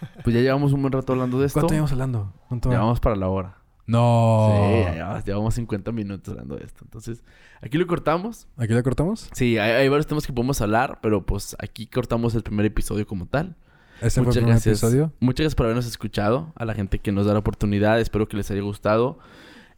Pues 0.22 0.34
ya 0.34 0.42
llevamos 0.42 0.72
un 0.72 0.82
buen 0.82 0.92
rato 0.92 1.12
hablando 1.12 1.38
de 1.38 1.46
esto. 1.46 1.60
¿Cuánto 1.60 1.72
llevamos 1.72 1.92
hablando? 1.92 2.32
¿Cuánto 2.48 2.70
Llevamos 2.70 3.00
para 3.00 3.16
la 3.16 3.28
hora. 3.28 3.58
No. 3.86 4.50
Sí, 4.50 4.96
ya 4.96 5.22
llevamos 5.24 5.54
50 5.54 5.92
minutos 5.92 6.32
hablando 6.32 6.56
de 6.56 6.64
esto. 6.64 6.84
Entonces, 6.84 7.22
¿aquí 7.60 7.76
lo 7.76 7.86
cortamos? 7.86 8.48
¿Aquí 8.56 8.72
lo 8.72 8.82
cortamos? 8.82 9.28
Sí, 9.32 9.58
hay, 9.58 9.88
varios 9.88 10.06
temas 10.06 10.26
que 10.26 10.32
podemos 10.32 10.60
hablar, 10.60 10.98
pero 11.02 11.24
pues 11.24 11.54
aquí 11.58 11.86
cortamos 11.86 12.34
el 12.34 12.42
primer 12.42 12.66
episodio 12.66 13.06
como 13.06 13.26
tal. 13.26 13.56
¿Ese 14.00 14.20
Muchas 14.20 14.34
fue 14.34 14.42
el 14.42 14.48
gracias. 14.48 14.82
episodio? 14.82 15.12
Muchas 15.20 15.44
gracias 15.44 15.54
por 15.54 15.66
habernos 15.66 15.86
escuchado. 15.86 16.52
A 16.56 16.64
la 16.64 16.74
gente 16.74 16.98
que 16.98 17.12
nos 17.12 17.26
da 17.26 17.32
la 17.32 17.38
oportunidad. 17.38 18.00
Espero 18.00 18.28
que 18.28 18.36
les 18.36 18.50
haya 18.50 18.60
gustado. 18.60 19.18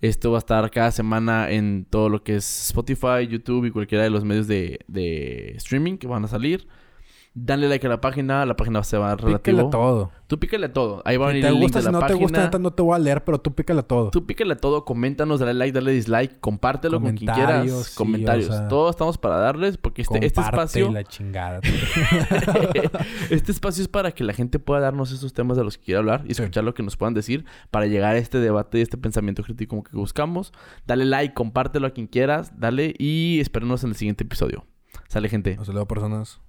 Esto 0.01 0.31
va 0.31 0.39
a 0.39 0.41
estar 0.41 0.71
cada 0.71 0.91
semana 0.91 1.51
en 1.51 1.87
todo 1.89 2.09
lo 2.09 2.23
que 2.23 2.37
es 2.37 2.67
Spotify, 2.67 3.27
YouTube 3.29 3.65
y 3.67 3.71
cualquiera 3.71 4.05
de 4.05 4.11
los 4.11 4.25
medios 4.25 4.47
de, 4.47 4.81
de 4.89 5.55
streaming 5.57 5.97
que 5.97 6.07
van 6.07 6.25
a 6.25 6.29
salir. 6.29 6.67
Dale 7.39 7.69
like 7.69 7.87
a 7.87 7.91
la 7.91 8.01
página, 8.01 8.47
la 8.47 8.57
página 8.57 8.83
se 8.83 8.97
va 8.97 9.13
a 9.13 9.17
relativo. 9.17 9.59
Pícale 9.59 9.71
todo. 9.71 10.11
Tú 10.27 10.41
pícale 10.41 10.71
todo. 10.71 11.03
Ahí 11.05 11.19
va 11.19 11.27
a 11.27 11.29
venir 11.29 11.45
el 11.45 11.61
link 11.61 11.71
de 11.71 11.83
la 11.83 11.91
no 11.91 12.07
te 12.07 12.15
gusta, 12.15 12.51
no 12.59 12.73
te 12.73 12.81
voy 12.81 12.97
a 12.97 12.99
leer, 12.99 13.25
pero 13.25 13.39
tú 13.39 13.55
pícale 13.55 13.83
todo. 13.83 14.09
Tú 14.11 14.25
pícale 14.25 14.57
todo, 14.57 14.87
coméntanos, 14.87 15.41
dale 15.41 15.53
like, 15.53 15.75
dale 15.75 15.93
dislike, 15.93 16.41
compártelo 16.41 16.99
con 16.99 17.15
quien 17.15 17.31
quieras. 17.31 17.95
comentarios. 17.95 18.69
Todos 18.69 18.93
estamos 18.93 19.19
para 19.19 19.37
darles 19.37 19.77
porque 19.77 20.01
este, 20.01 20.25
este 20.25 20.41
espacio... 20.41 20.91
la 20.91 21.05
chingada. 21.05 21.61
este 23.31 23.53
espacio 23.53 23.83
es 23.83 23.89
para 23.89 24.13
que 24.13 24.25
la 24.25 24.33
gente 24.33 24.59
pueda 24.59 24.81
darnos 24.81 25.13
esos 25.13 25.35
temas 25.35 25.59
de 25.59 25.65
los 25.65 25.77
que 25.77 25.85
quiera 25.85 26.01
hablar 26.01 26.25
y 26.27 26.33
escuchar 26.33 26.65
lo 26.65 26.73
que 26.73 26.83
nos 26.83 26.97
puedan 26.97 27.13
decir 27.13 27.45
para 27.71 27.85
llegar 27.85 28.15
a 28.15 28.19
este 28.19 28.39
debate 28.39 28.79
y 28.79 28.81
este 28.81 28.97
pensamiento 28.97 29.43
crítico 29.43 29.83
que 29.83 29.95
buscamos. 29.95 30.55
Dale 30.87 31.05
like, 31.05 31.35
compártelo 31.35 31.87
a 31.87 31.91
quien 31.91 32.07
quieras, 32.07 32.59
dale 32.59 32.95
y 32.99 33.41
espérenos 33.41 33.85
en 33.85 33.91
el 33.91 33.97
siguiente 33.97 34.25
episodio. 34.25 34.65
Sale 35.07 35.29
gente. 35.29 35.59
Hasta 35.61 35.73
luego, 35.73 35.87
personas. 35.87 36.41